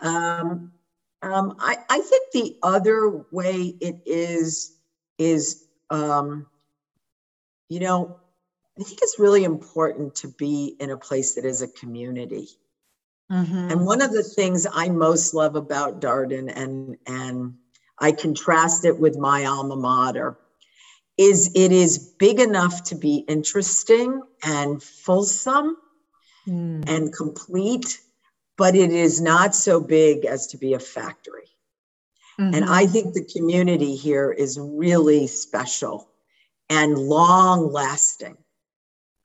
Um, 0.00 0.72
um, 1.22 1.54
I, 1.60 1.76
I 1.88 2.00
think 2.00 2.32
the 2.32 2.56
other 2.60 3.24
way 3.30 3.76
it 3.80 4.00
is 4.04 4.76
is 5.16 5.64
um, 5.90 6.46
you 7.68 7.78
know, 7.78 8.18
I 8.78 8.82
think 8.82 9.00
it's 9.02 9.18
really 9.18 9.44
important 9.44 10.14
to 10.16 10.28
be 10.28 10.76
in 10.80 10.90
a 10.90 10.96
place 10.96 11.34
that 11.34 11.44
is 11.44 11.60
a 11.60 11.68
community. 11.68 12.48
Mm-hmm. 13.30 13.70
And 13.70 13.86
one 13.86 14.02
of 14.02 14.12
the 14.12 14.22
things 14.22 14.66
I 14.72 14.88
most 14.88 15.34
love 15.34 15.56
about 15.56 16.00
Darden, 16.00 16.52
and 16.54 16.96
and 17.06 17.54
I 17.98 18.12
contrast 18.12 18.84
it 18.84 18.98
with 18.98 19.16
my 19.16 19.44
alma 19.44 19.76
mater, 19.76 20.38
is 21.18 21.52
it 21.54 21.72
is 21.72 21.98
big 22.18 22.40
enough 22.40 22.84
to 22.84 22.94
be 22.94 23.24
interesting 23.28 24.22
and 24.42 24.82
fulsome 24.82 25.76
mm. 26.46 26.88
and 26.88 27.14
complete, 27.14 28.00
but 28.56 28.74
it 28.74 28.90
is 28.90 29.20
not 29.20 29.54
so 29.54 29.80
big 29.80 30.24
as 30.24 30.46
to 30.48 30.58
be 30.58 30.74
a 30.74 30.78
factory. 30.78 31.48
Mm-hmm. 32.40 32.54
And 32.54 32.64
I 32.64 32.86
think 32.86 33.12
the 33.12 33.24
community 33.24 33.94
here 33.94 34.32
is 34.32 34.58
really 34.58 35.26
special 35.26 36.08
and 36.70 36.98
long 36.98 37.70
lasting 37.70 38.36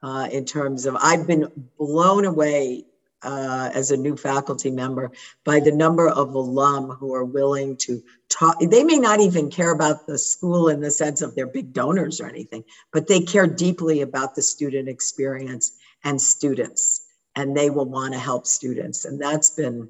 uh, 0.03 0.27
in 0.31 0.45
terms 0.45 0.85
of 0.85 0.95
I've 0.95 1.27
been 1.27 1.51
blown 1.77 2.25
away 2.25 2.85
uh, 3.23 3.71
as 3.73 3.91
a 3.91 3.97
new 3.97 4.15
faculty 4.15 4.69
member 4.69 5.11
by 5.43 5.59
the 5.59 5.71
number 5.71 6.07
of 6.07 6.35
alum 6.35 6.91
who 6.91 7.13
are 7.15 7.25
willing 7.25 7.75
to 7.77 8.03
talk. 8.29 8.59
They 8.59 8.83
may 8.83 8.99
not 8.99 9.19
even 9.19 9.49
care 9.49 9.71
about 9.71 10.05
the 10.05 10.19
school 10.19 10.69
in 10.69 10.81
the 10.81 10.91
sense 10.91 11.21
of 11.21 11.35
they're 11.35 11.47
big 11.47 11.73
donors 11.73 12.21
or 12.21 12.27
anything, 12.27 12.63
but 12.91 13.07
they 13.07 13.21
care 13.21 13.47
deeply 13.47 14.01
about 14.01 14.35
the 14.35 14.41
student 14.41 14.87
experience 14.87 15.77
and 16.03 16.21
students, 16.21 17.05
and 17.35 17.57
they 17.57 17.69
will 17.69 17.89
want 17.89 18.13
to 18.13 18.19
help 18.19 18.45
students. 18.45 19.05
And 19.05 19.19
that's 19.19 19.49
been 19.49 19.89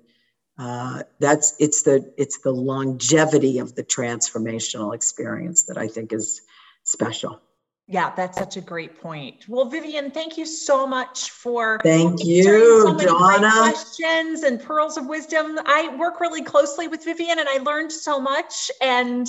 uh, 0.57 1.03
that's 1.19 1.55
it's 1.59 1.83
the 1.83 2.11
it's 2.17 2.39
the 2.39 2.51
longevity 2.51 3.59
of 3.59 3.75
the 3.75 3.83
transformational 3.83 4.95
experience 4.95 5.63
that 5.63 5.77
I 5.77 5.87
think 5.87 6.13
is 6.13 6.41
special. 6.83 7.41
Yeah, 7.89 8.13
that's 8.15 8.37
such 8.37 8.57
a 8.57 8.61
great 8.61 9.01
point. 9.01 9.45
Well, 9.47 9.69
Vivian, 9.69 10.11
thank 10.11 10.37
you 10.37 10.45
so 10.45 10.85
much 10.85 11.31
for 11.31 11.79
thank 11.83 12.25
you, 12.25 12.43
so 12.81 12.93
Dawna. 12.93 13.49
Questions 13.59 14.43
and 14.43 14.61
pearls 14.61 14.97
of 14.97 15.07
wisdom. 15.07 15.57
I 15.65 15.95
work 15.97 16.19
really 16.19 16.43
closely 16.43 16.89
with 16.89 17.05
Vivian, 17.05 17.39
and 17.39 17.47
I 17.47 17.59
learned 17.59 17.93
so 17.93 18.19
much, 18.19 18.69
and 18.81 19.25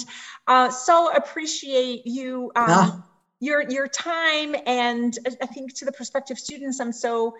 uh, 0.49 0.71
so 0.71 1.15
appreciate 1.15 2.05
you. 2.05 2.51
Um, 2.57 2.67
ah. 2.69 3.05
Your, 3.41 3.71
your 3.71 3.87
time 3.87 4.57
and 4.67 5.17
I 5.41 5.47
think 5.47 5.73
to 5.77 5.85
the 5.85 5.93
prospective 5.93 6.41
students, 6.41 6.81
I'm 6.81 6.91
so 6.91 7.37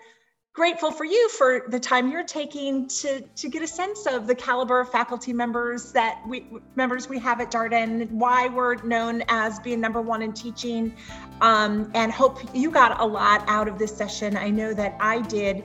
grateful 0.53 0.91
for 0.91 1.05
you 1.05 1.29
for 1.29 1.63
the 1.69 1.79
time 1.79 2.11
you're 2.11 2.23
taking 2.23 2.87
to 2.87 3.21
to 3.35 3.49
get 3.49 3.61
a 3.61 3.67
sense 3.67 4.05
of 4.05 4.27
the 4.27 4.35
caliber 4.35 4.79
of 4.79 4.89
faculty 4.89 5.31
members 5.31 5.91
that 5.91 6.21
we 6.27 6.47
members 6.75 7.07
we 7.07 7.19
have 7.19 7.39
at 7.39 7.51
Darden, 7.51 8.09
why 8.11 8.47
we're 8.47 8.75
known 8.83 9.23
as 9.29 9.59
being 9.59 9.79
number 9.79 10.01
one 10.01 10.21
in 10.21 10.33
teaching, 10.33 10.93
um, 11.41 11.91
and 11.93 12.11
hope 12.11 12.39
you 12.53 12.71
got 12.71 12.99
a 12.99 13.05
lot 13.05 13.43
out 13.47 13.67
of 13.67 13.77
this 13.79 13.95
session. 13.95 14.35
I 14.35 14.49
know 14.49 14.73
that 14.73 14.97
I 14.99 15.21
did. 15.21 15.63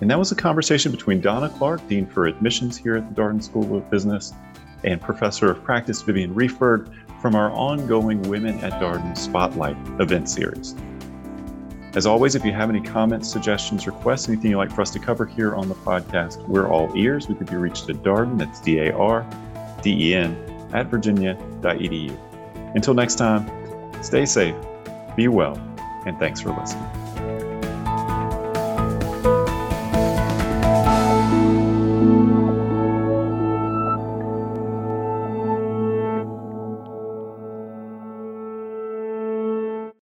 And 0.00 0.10
that 0.10 0.18
was 0.18 0.32
a 0.32 0.36
conversation 0.36 0.90
between 0.90 1.22
Dawna 1.22 1.56
Clarke, 1.56 1.86
Dean 1.88 2.06
for 2.06 2.26
Admissions 2.26 2.76
here 2.76 2.96
at 2.96 3.14
the 3.14 3.20
Darden 3.20 3.42
School 3.42 3.76
of 3.76 3.88
Business, 3.90 4.32
and 4.82 5.00
Professor 5.00 5.50
of 5.50 5.62
Practice 5.62 6.02
Vivian 6.02 6.34
Riefberg 6.34 6.92
from 7.20 7.34
our 7.34 7.50
ongoing 7.52 8.22
Women 8.22 8.58
at 8.60 8.72
Darden 8.82 9.16
Spotlight 9.16 9.76
event 10.00 10.28
series. 10.28 10.74
As 11.96 12.06
always, 12.06 12.34
if 12.34 12.44
you 12.44 12.52
have 12.52 12.70
any 12.70 12.80
comments, 12.80 13.30
suggestions, 13.30 13.86
requests, 13.86 14.28
anything 14.28 14.50
you'd 14.50 14.56
like 14.56 14.72
for 14.72 14.82
us 14.82 14.90
to 14.90 14.98
cover 14.98 15.24
here 15.24 15.54
on 15.54 15.68
the 15.68 15.76
podcast, 15.76 16.44
we're 16.48 16.68
all 16.68 16.90
ears. 16.96 17.28
We 17.28 17.36
could 17.36 17.48
be 17.48 17.56
reached 17.56 17.88
at 17.88 17.96
Darden, 18.02 18.36
that's 18.36 18.60
D 18.60 18.80
A 18.80 18.92
R 18.92 19.24
D 19.80 20.10
E 20.10 20.14
N, 20.14 20.36
at 20.72 20.86
virginia.edu. 20.86 22.18
Until 22.74 22.94
next 22.94 23.14
time, 23.14 23.48
stay 24.02 24.26
safe, 24.26 24.56
be 25.14 25.28
well, 25.28 25.56
and 26.04 26.18
thanks 26.18 26.40
for 26.40 26.50
listening. 26.50 27.03